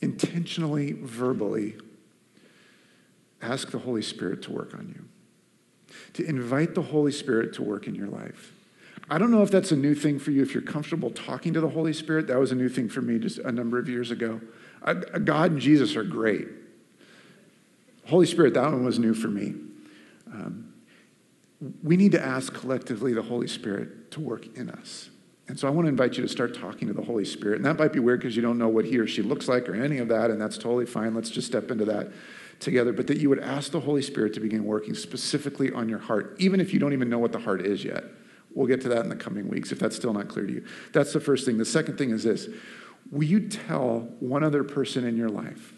intentionally, 0.01 0.93
verbally 0.93 1.75
ask 3.39 3.69
the 3.69 3.77
Holy 3.77 4.01
Spirit 4.01 4.41
to 4.41 4.51
work 4.51 4.73
on 4.73 4.87
you? 4.87 5.93
To 6.13 6.27
invite 6.27 6.73
the 6.73 6.81
Holy 6.81 7.11
Spirit 7.11 7.53
to 7.53 7.61
work 7.61 7.85
in 7.85 7.93
your 7.93 8.07
life. 8.07 8.51
I 9.11 9.19
don't 9.19 9.29
know 9.29 9.43
if 9.43 9.51
that's 9.51 9.71
a 9.71 9.77
new 9.77 9.93
thing 9.93 10.17
for 10.17 10.31
you, 10.31 10.41
if 10.41 10.55
you're 10.55 10.63
comfortable 10.63 11.11
talking 11.11 11.53
to 11.53 11.61
the 11.61 11.69
Holy 11.69 11.93
Spirit. 11.93 12.25
That 12.25 12.39
was 12.39 12.51
a 12.51 12.55
new 12.55 12.67
thing 12.67 12.89
for 12.89 13.03
me 13.03 13.19
just 13.19 13.37
a 13.37 13.51
number 13.51 13.77
of 13.77 13.87
years 13.87 14.09
ago. 14.09 14.41
God 15.23 15.51
and 15.51 15.61
Jesus 15.61 15.95
are 15.95 16.03
great. 16.03 16.47
Holy 18.07 18.25
Spirit, 18.25 18.55
that 18.55 18.63
one 18.63 18.83
was 18.83 18.97
new 18.97 19.13
for 19.13 19.27
me. 19.27 19.53
Um, 20.33 20.66
we 21.83 21.97
need 21.97 22.11
to 22.11 22.21
ask 22.21 22.53
collectively 22.53 23.13
the 23.13 23.21
Holy 23.21 23.47
Spirit 23.47 24.11
to 24.11 24.19
work 24.19 24.55
in 24.55 24.69
us. 24.69 25.09
And 25.47 25.57
so 25.57 25.67
I 25.67 25.71
want 25.71 25.85
to 25.85 25.89
invite 25.89 26.17
you 26.17 26.23
to 26.23 26.29
start 26.29 26.53
talking 26.53 26.87
to 26.87 26.93
the 26.93 27.01
Holy 27.01 27.23
Spirit. 27.25 27.55
And 27.57 27.65
that 27.65 27.79
might 27.79 27.93
be 27.93 27.99
weird 27.99 28.19
because 28.19 28.35
you 28.35 28.41
don't 28.41 28.57
know 28.57 28.67
what 28.67 28.85
he 28.85 28.97
or 28.97 29.07
she 29.07 29.21
looks 29.21 29.47
like 29.47 29.67
or 29.69 29.75
any 29.75 29.97
of 29.97 30.09
that, 30.09 30.29
and 30.29 30.41
that's 30.41 30.57
totally 30.57 30.85
fine. 30.85 31.13
Let's 31.13 31.29
just 31.29 31.47
step 31.47 31.71
into 31.71 31.85
that 31.85 32.11
together. 32.59 32.91
But 32.91 33.07
that 33.07 33.17
you 33.17 33.29
would 33.29 33.39
ask 33.39 33.71
the 33.71 33.79
Holy 33.79 34.01
Spirit 34.01 34.33
to 34.33 34.39
begin 34.39 34.65
working 34.65 34.93
specifically 34.93 35.71
on 35.71 35.87
your 35.87 35.99
heart, 35.99 36.35
even 36.39 36.59
if 36.59 36.73
you 36.73 36.79
don't 36.79 36.93
even 36.93 37.09
know 37.09 37.19
what 37.19 37.31
the 37.31 37.39
heart 37.39 37.65
is 37.65 37.83
yet. 37.83 38.03
We'll 38.53 38.67
get 38.67 38.81
to 38.81 38.89
that 38.89 39.03
in 39.03 39.09
the 39.09 39.15
coming 39.15 39.47
weeks 39.47 39.71
if 39.71 39.79
that's 39.79 39.95
still 39.95 40.13
not 40.13 40.27
clear 40.27 40.45
to 40.45 40.53
you. 40.53 40.65
That's 40.91 41.13
the 41.13 41.19
first 41.19 41.45
thing. 41.45 41.57
The 41.57 41.65
second 41.65 41.97
thing 41.97 42.11
is 42.11 42.23
this 42.23 42.49
Will 43.11 43.23
you 43.23 43.47
tell 43.47 43.99
one 44.19 44.43
other 44.43 44.63
person 44.63 45.05
in 45.05 45.15
your 45.15 45.29
life 45.29 45.73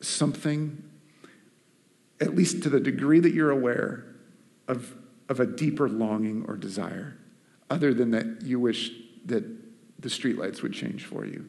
something 0.00 0.82
at 2.20 2.34
least 2.34 2.62
to 2.62 2.68
the 2.68 2.80
degree 2.80 3.20
that 3.20 3.32
you're 3.32 3.50
aware 3.50 4.06
of, 4.68 4.94
of 5.28 5.40
a 5.40 5.46
deeper 5.46 5.88
longing 5.88 6.44
or 6.48 6.56
desire, 6.56 7.16
other 7.70 7.92
than 7.92 8.10
that 8.12 8.42
you 8.42 8.58
wish 8.58 8.90
that 9.26 9.44
the 10.00 10.08
streetlights 10.08 10.62
would 10.62 10.72
change 10.72 11.04
for 11.04 11.24
you. 11.24 11.46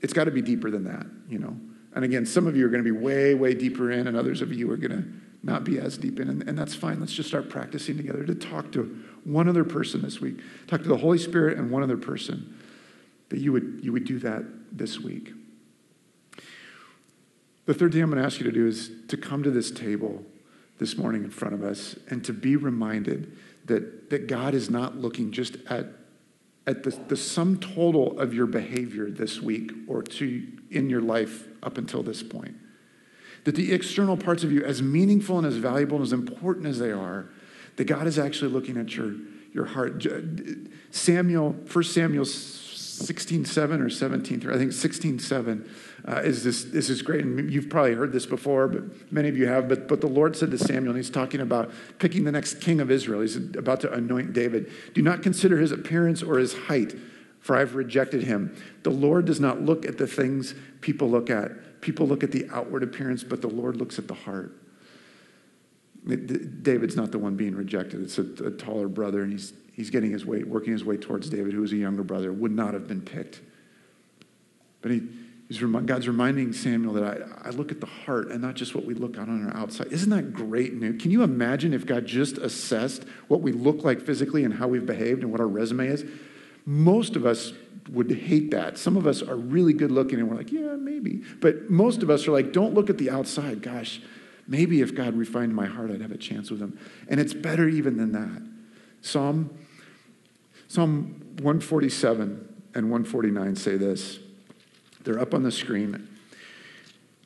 It's 0.00 0.12
got 0.12 0.24
to 0.24 0.30
be 0.30 0.42
deeper 0.42 0.70
than 0.70 0.84
that, 0.84 1.06
you 1.28 1.38
know. 1.38 1.56
And 1.94 2.04
again, 2.04 2.26
some 2.26 2.46
of 2.46 2.56
you 2.56 2.66
are 2.66 2.68
going 2.68 2.84
to 2.84 2.92
be 2.92 2.96
way, 2.96 3.34
way 3.34 3.54
deeper 3.54 3.90
in, 3.90 4.06
and 4.06 4.16
others 4.16 4.42
of 4.42 4.52
you 4.52 4.70
are 4.70 4.76
going 4.76 4.90
to 4.90 5.04
not 5.42 5.64
be 5.64 5.78
as 5.78 5.96
deep 5.96 6.20
in. 6.20 6.28
And, 6.28 6.46
and 6.48 6.58
that's 6.58 6.74
fine. 6.74 7.00
Let's 7.00 7.14
just 7.14 7.28
start 7.28 7.48
practicing 7.48 7.96
together 7.96 8.24
to 8.24 8.34
talk 8.34 8.72
to 8.72 9.02
one 9.24 9.48
other 9.48 9.64
person 9.64 10.02
this 10.02 10.20
week. 10.20 10.40
Talk 10.66 10.82
to 10.82 10.88
the 10.88 10.98
Holy 10.98 11.18
Spirit 11.18 11.56
and 11.56 11.70
one 11.70 11.82
other 11.82 11.96
person. 11.96 12.58
That 13.30 13.38
you 13.38 13.52
would, 13.52 13.80
you 13.82 13.92
would 13.92 14.04
do 14.04 14.18
that 14.20 14.44
this 14.76 15.00
week. 15.00 15.32
The 17.66 17.74
third 17.74 17.92
thing 17.92 18.02
I'm 18.02 18.10
going 18.10 18.22
to 18.22 18.26
ask 18.26 18.38
you 18.38 18.44
to 18.44 18.52
do 18.52 18.66
is 18.66 18.90
to 19.08 19.16
come 19.16 19.42
to 19.42 19.50
this 19.50 19.70
table 19.70 20.24
this 20.78 20.96
morning 20.96 21.24
in 21.24 21.30
front 21.30 21.54
of 21.54 21.64
us 21.64 21.96
and 22.08 22.24
to 22.24 22.32
be 22.32 22.54
reminded 22.56 23.36
that, 23.66 24.10
that 24.10 24.28
God 24.28 24.54
is 24.54 24.70
not 24.70 24.96
looking 24.96 25.32
just 25.32 25.56
at, 25.68 25.86
at 26.66 26.84
the, 26.84 26.90
the 27.08 27.16
sum 27.16 27.58
total 27.58 28.18
of 28.20 28.32
your 28.32 28.46
behavior 28.46 29.10
this 29.10 29.40
week 29.40 29.72
or 29.88 30.02
to 30.02 30.46
in 30.70 30.88
your 30.88 31.00
life 31.00 31.48
up 31.62 31.76
until 31.76 32.02
this 32.02 32.22
point. 32.22 32.54
That 33.44 33.56
the 33.56 33.72
external 33.72 34.16
parts 34.16 34.44
of 34.44 34.52
you, 34.52 34.62
as 34.64 34.80
meaningful 34.80 35.38
and 35.38 35.46
as 35.46 35.56
valuable 35.56 35.96
and 35.96 36.04
as 36.04 36.12
important 36.12 36.66
as 36.66 36.78
they 36.78 36.92
are, 36.92 37.30
that 37.76 37.84
God 37.84 38.06
is 38.06 38.18
actually 38.18 38.52
looking 38.52 38.76
at 38.76 38.94
your, 38.96 39.14
your 39.52 39.66
heart. 39.66 40.04
Samuel, 40.90 41.52
1 41.52 41.84
Samuel 41.84 42.24
16, 42.24 43.44
7 43.44 43.80
or 43.80 43.90
17, 43.90 44.50
I 44.50 44.56
think 44.56 44.72
16, 44.72 45.18
7 45.18 45.68
uh, 46.06 46.20
is 46.24 46.44
this, 46.44 46.64
this 46.64 46.88
is 46.88 47.02
great. 47.02 47.24
And 47.24 47.50
you've 47.52 47.68
probably 47.68 47.94
heard 47.94 48.12
this 48.12 48.26
before, 48.26 48.68
but 48.68 49.12
many 49.12 49.28
of 49.28 49.36
you 49.36 49.48
have. 49.48 49.68
But, 49.68 49.88
but 49.88 50.00
the 50.00 50.06
Lord 50.06 50.36
said 50.36 50.50
to 50.52 50.58
Samuel, 50.58 50.90
and 50.90 50.96
he's 50.96 51.10
talking 51.10 51.40
about 51.40 51.72
picking 51.98 52.24
the 52.24 52.32
next 52.32 52.60
king 52.60 52.80
of 52.80 52.90
Israel. 52.90 53.20
He's 53.22 53.36
about 53.36 53.80
to 53.80 53.92
anoint 53.92 54.32
David. 54.32 54.70
Do 54.94 55.02
not 55.02 55.22
consider 55.22 55.58
his 55.58 55.72
appearance 55.72 56.22
or 56.22 56.38
his 56.38 56.54
height, 56.54 56.94
for 57.40 57.56
I've 57.56 57.74
rejected 57.74 58.22
him. 58.22 58.56
The 58.84 58.90
Lord 58.90 59.24
does 59.24 59.40
not 59.40 59.62
look 59.62 59.84
at 59.84 59.98
the 59.98 60.06
things 60.06 60.54
people 60.80 61.10
look 61.10 61.28
at. 61.28 61.80
People 61.80 62.06
look 62.06 62.22
at 62.22 62.30
the 62.30 62.48
outward 62.52 62.82
appearance, 62.82 63.24
but 63.24 63.42
the 63.42 63.48
Lord 63.48 63.76
looks 63.76 63.98
at 63.98 64.06
the 64.06 64.14
heart. 64.14 64.52
David's 66.06 66.94
not 66.94 67.10
the 67.10 67.18
one 67.18 67.34
being 67.34 67.56
rejected. 67.56 68.00
It's 68.02 68.18
a, 68.18 68.44
a 68.44 68.50
taller 68.52 68.86
brother, 68.86 69.22
and 69.22 69.32
he's, 69.32 69.52
he's 69.72 69.90
getting 69.90 70.12
his 70.12 70.24
way, 70.24 70.44
working 70.44 70.72
his 70.72 70.84
way 70.84 70.96
towards 70.96 71.28
David, 71.28 71.52
who 71.52 71.60
was 71.62 71.72
a 71.72 71.76
younger 71.76 72.04
brother, 72.04 72.32
would 72.32 72.52
not 72.52 72.74
have 72.74 72.86
been 72.86 73.02
picked. 73.02 73.40
But 74.82 74.92
he, 74.92 75.02
God's 75.48 76.08
reminding 76.08 76.52
Samuel 76.52 76.94
that 76.94 77.04
I, 77.04 77.48
I 77.48 77.50
look 77.50 77.70
at 77.70 77.80
the 77.80 77.86
heart 77.86 78.30
and 78.30 78.42
not 78.42 78.56
just 78.56 78.74
what 78.74 78.84
we 78.84 78.94
look 78.94 79.16
on 79.16 79.46
our 79.46 79.56
outside. 79.56 79.92
Isn't 79.92 80.10
that 80.10 80.32
great 80.32 80.74
news? 80.74 81.00
Can 81.00 81.12
you 81.12 81.22
imagine 81.22 81.72
if 81.72 81.86
God 81.86 82.04
just 82.04 82.36
assessed 82.38 83.04
what 83.28 83.42
we 83.42 83.52
look 83.52 83.84
like 83.84 84.02
physically 84.02 84.42
and 84.42 84.54
how 84.54 84.66
we've 84.66 84.84
behaved 84.84 85.22
and 85.22 85.30
what 85.30 85.40
our 85.40 85.46
resume 85.46 85.86
is? 85.86 86.04
Most 86.64 87.14
of 87.14 87.24
us 87.24 87.52
would 87.90 88.10
hate 88.10 88.50
that. 88.50 88.76
Some 88.76 88.96
of 88.96 89.06
us 89.06 89.22
are 89.22 89.36
really 89.36 89.72
good 89.72 89.92
looking 89.92 90.18
and 90.18 90.28
we're 90.28 90.36
like, 90.36 90.50
yeah, 90.50 90.74
maybe. 90.74 91.22
But 91.40 91.70
most 91.70 92.02
of 92.02 92.10
us 92.10 92.26
are 92.26 92.32
like, 92.32 92.52
don't 92.52 92.74
look 92.74 92.90
at 92.90 92.98
the 92.98 93.10
outside. 93.10 93.62
Gosh, 93.62 94.00
maybe 94.48 94.80
if 94.80 94.96
God 94.96 95.14
refined 95.14 95.54
my 95.54 95.66
heart, 95.66 95.92
I'd 95.92 96.00
have 96.00 96.10
a 96.10 96.18
chance 96.18 96.50
with 96.50 96.60
him. 96.60 96.76
And 97.08 97.20
it's 97.20 97.34
better 97.34 97.68
even 97.68 97.98
than 97.98 98.10
that. 98.12 98.42
Psalm, 99.00 99.56
Psalm 100.66 101.22
147 101.40 102.54
and 102.74 102.90
149 102.90 103.54
say 103.54 103.76
this. 103.76 104.18
They're 105.06 105.20
up 105.20 105.34
on 105.34 105.44
the 105.44 105.52
screen. 105.52 106.08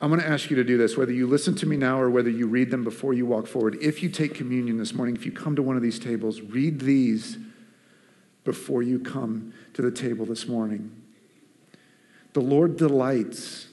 I'm 0.01 0.09
going 0.09 0.21
to 0.21 0.27
ask 0.27 0.51
you 0.51 0.55
to 0.55 0.63
do 0.63 0.77
this, 0.77 0.95
whether 0.95 1.11
you 1.11 1.25
listen 1.25 1.55
to 1.55 1.65
me 1.65 1.77
now 1.77 1.99
or 1.99 2.11
whether 2.11 2.29
you 2.29 2.45
read 2.45 2.69
them 2.69 2.83
before 2.83 3.13
you 3.13 3.25
walk 3.25 3.47
forward. 3.47 3.75
If 3.81 4.03
you 4.03 4.09
take 4.09 4.35
communion 4.35 4.77
this 4.77 4.93
morning, 4.93 5.15
if 5.15 5.25
you 5.25 5.31
come 5.31 5.55
to 5.55 5.63
one 5.63 5.75
of 5.75 5.81
these 5.81 5.97
tables, 5.97 6.41
read 6.41 6.81
these 6.81 7.39
before 8.43 8.83
you 8.83 8.99
come 8.99 9.53
to 9.73 9.81
the 9.81 9.89
table 9.89 10.27
this 10.27 10.47
morning. 10.47 10.91
The 12.33 12.39
Lord 12.39 12.77
delights 12.77 13.67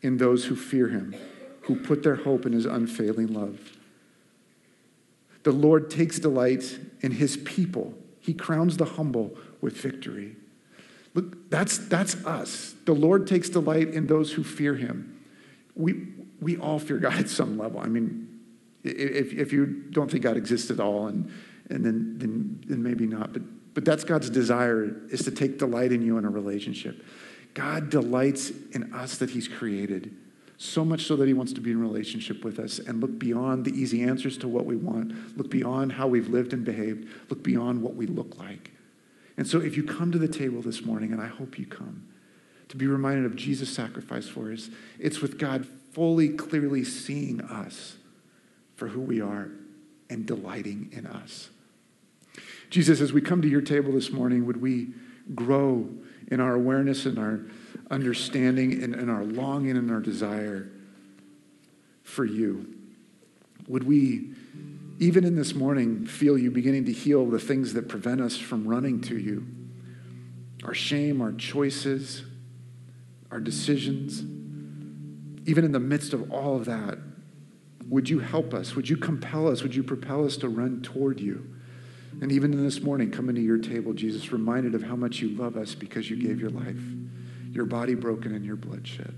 in 0.00 0.18
those 0.18 0.44
who 0.44 0.54
fear 0.54 0.88
him, 0.88 1.16
who 1.62 1.74
put 1.74 2.04
their 2.04 2.16
hope 2.16 2.46
in 2.46 2.52
his 2.52 2.66
unfailing 2.66 3.34
love. 3.34 3.72
The 5.42 5.52
Lord 5.52 5.90
takes 5.90 6.20
delight 6.20 6.78
in 7.00 7.10
his 7.10 7.36
people. 7.38 7.94
He 8.20 8.32
crowns 8.32 8.76
the 8.76 8.84
humble 8.84 9.36
with 9.60 9.76
victory. 9.76 10.36
Look, 11.14 11.48
that's, 11.48 11.78
that's 11.78 12.16
us. 12.26 12.74
The 12.84 12.92
Lord 12.92 13.26
takes 13.26 13.48
delight 13.48 13.88
in 13.88 14.06
those 14.06 14.32
who 14.32 14.42
fear 14.42 14.74
him. 14.74 15.24
We, 15.76 16.08
we 16.40 16.56
all 16.56 16.78
fear 16.78 16.98
God 16.98 17.14
at 17.18 17.28
some 17.28 17.56
level. 17.56 17.80
I 17.80 17.86
mean, 17.86 18.40
if, 18.82 19.32
if 19.32 19.52
you 19.52 19.66
don't 19.90 20.10
think 20.10 20.24
God 20.24 20.36
exists 20.36 20.70
at 20.70 20.80
all, 20.80 21.06
and, 21.06 21.30
and 21.70 21.84
then, 21.84 22.18
then, 22.18 22.64
then 22.66 22.82
maybe 22.82 23.06
not. 23.06 23.32
But, 23.32 23.42
but 23.72 23.84
that's 23.84 24.04
God's 24.04 24.28
desire, 24.28 24.94
is 25.08 25.24
to 25.24 25.30
take 25.30 25.58
delight 25.58 25.92
in 25.92 26.02
you 26.02 26.18
in 26.18 26.24
a 26.24 26.30
relationship. 26.30 27.04
God 27.54 27.88
delights 27.88 28.50
in 28.72 28.92
us 28.92 29.18
that 29.18 29.30
he's 29.30 29.46
created, 29.46 30.14
so 30.58 30.84
much 30.84 31.06
so 31.06 31.16
that 31.16 31.26
he 31.26 31.32
wants 31.32 31.52
to 31.52 31.60
be 31.60 31.70
in 31.70 31.80
relationship 31.80 32.44
with 32.44 32.58
us 32.58 32.80
and 32.80 33.00
look 33.00 33.18
beyond 33.18 33.64
the 33.64 33.72
easy 33.72 34.02
answers 34.02 34.36
to 34.38 34.48
what 34.48 34.66
we 34.66 34.76
want, 34.76 35.36
look 35.38 35.50
beyond 35.50 35.92
how 35.92 36.08
we've 36.08 36.28
lived 36.28 36.52
and 36.52 36.64
behaved, 36.64 37.08
look 37.30 37.42
beyond 37.42 37.80
what 37.80 37.94
we 37.94 38.06
look 38.06 38.36
like. 38.38 38.72
And 39.36 39.46
so 39.46 39.60
if 39.60 39.76
you 39.76 39.82
come 39.82 40.12
to 40.12 40.18
the 40.18 40.28
table 40.28 40.62
this 40.62 40.84
morning, 40.84 41.12
and 41.12 41.20
I 41.20 41.26
hope 41.26 41.58
you 41.58 41.66
come, 41.66 42.06
to 42.68 42.76
be 42.76 42.86
reminded 42.86 43.24
of 43.24 43.36
Jesus' 43.36 43.70
sacrifice 43.70 44.28
for 44.28 44.52
us, 44.52 44.70
it's 44.98 45.20
with 45.20 45.38
God 45.38 45.66
fully, 45.92 46.28
clearly 46.28 46.84
seeing 46.84 47.40
us 47.40 47.96
for 48.76 48.88
who 48.88 49.00
we 49.00 49.20
are 49.20 49.50
and 50.10 50.26
delighting 50.26 50.90
in 50.92 51.06
us. 51.06 51.50
Jesus, 52.70 53.00
as 53.00 53.12
we 53.12 53.20
come 53.20 53.42
to 53.42 53.48
your 53.48 53.60
table 53.60 53.92
this 53.92 54.10
morning, 54.10 54.46
would 54.46 54.60
we 54.60 54.88
grow 55.34 55.88
in 56.30 56.40
our 56.40 56.54
awareness 56.54 57.06
and 57.06 57.18
our 57.18 57.40
understanding 57.90 58.82
and, 58.82 58.94
and 58.94 59.10
our 59.10 59.24
longing 59.24 59.76
and 59.76 59.90
our 59.90 60.00
desire 60.00 60.68
for 62.02 62.24
you? 62.24 62.74
Would 63.68 63.84
we 63.84 64.33
even 64.98 65.24
in 65.24 65.34
this 65.34 65.54
morning, 65.54 66.06
feel 66.06 66.38
you 66.38 66.50
beginning 66.50 66.84
to 66.84 66.92
heal 66.92 67.26
the 67.26 67.38
things 67.38 67.72
that 67.74 67.88
prevent 67.88 68.20
us 68.20 68.36
from 68.36 68.66
running 68.66 69.00
to 69.02 69.18
you 69.18 69.46
our 70.62 70.74
shame, 70.74 71.20
our 71.20 71.32
choices, 71.32 72.24
our 73.30 73.38
decisions. 73.38 74.20
Even 75.46 75.62
in 75.62 75.72
the 75.72 75.80
midst 75.80 76.14
of 76.14 76.32
all 76.32 76.56
of 76.56 76.64
that, 76.64 76.96
would 77.86 78.08
you 78.08 78.20
help 78.20 78.54
us? 78.54 78.74
Would 78.74 78.88
you 78.88 78.96
compel 78.96 79.46
us? 79.46 79.62
Would 79.62 79.74
you 79.74 79.82
propel 79.82 80.24
us 80.24 80.38
to 80.38 80.48
run 80.48 80.80
toward 80.80 81.20
you? 81.20 81.54
And 82.22 82.32
even 82.32 82.52
in 82.54 82.64
this 82.64 82.80
morning, 82.80 83.10
coming 83.10 83.34
to 83.34 83.42
your 83.42 83.58
table, 83.58 83.92
Jesus, 83.92 84.32
reminded 84.32 84.74
of 84.74 84.82
how 84.82 84.96
much 84.96 85.18
you 85.20 85.30
love 85.30 85.56
us 85.56 85.74
because 85.74 86.08
you 86.08 86.16
gave 86.16 86.40
your 86.40 86.50
life, 86.50 86.80
your 87.50 87.66
body 87.66 87.94
broken, 87.94 88.34
and 88.34 88.44
your 88.44 88.56
blood 88.56 88.86
shed. 88.86 89.14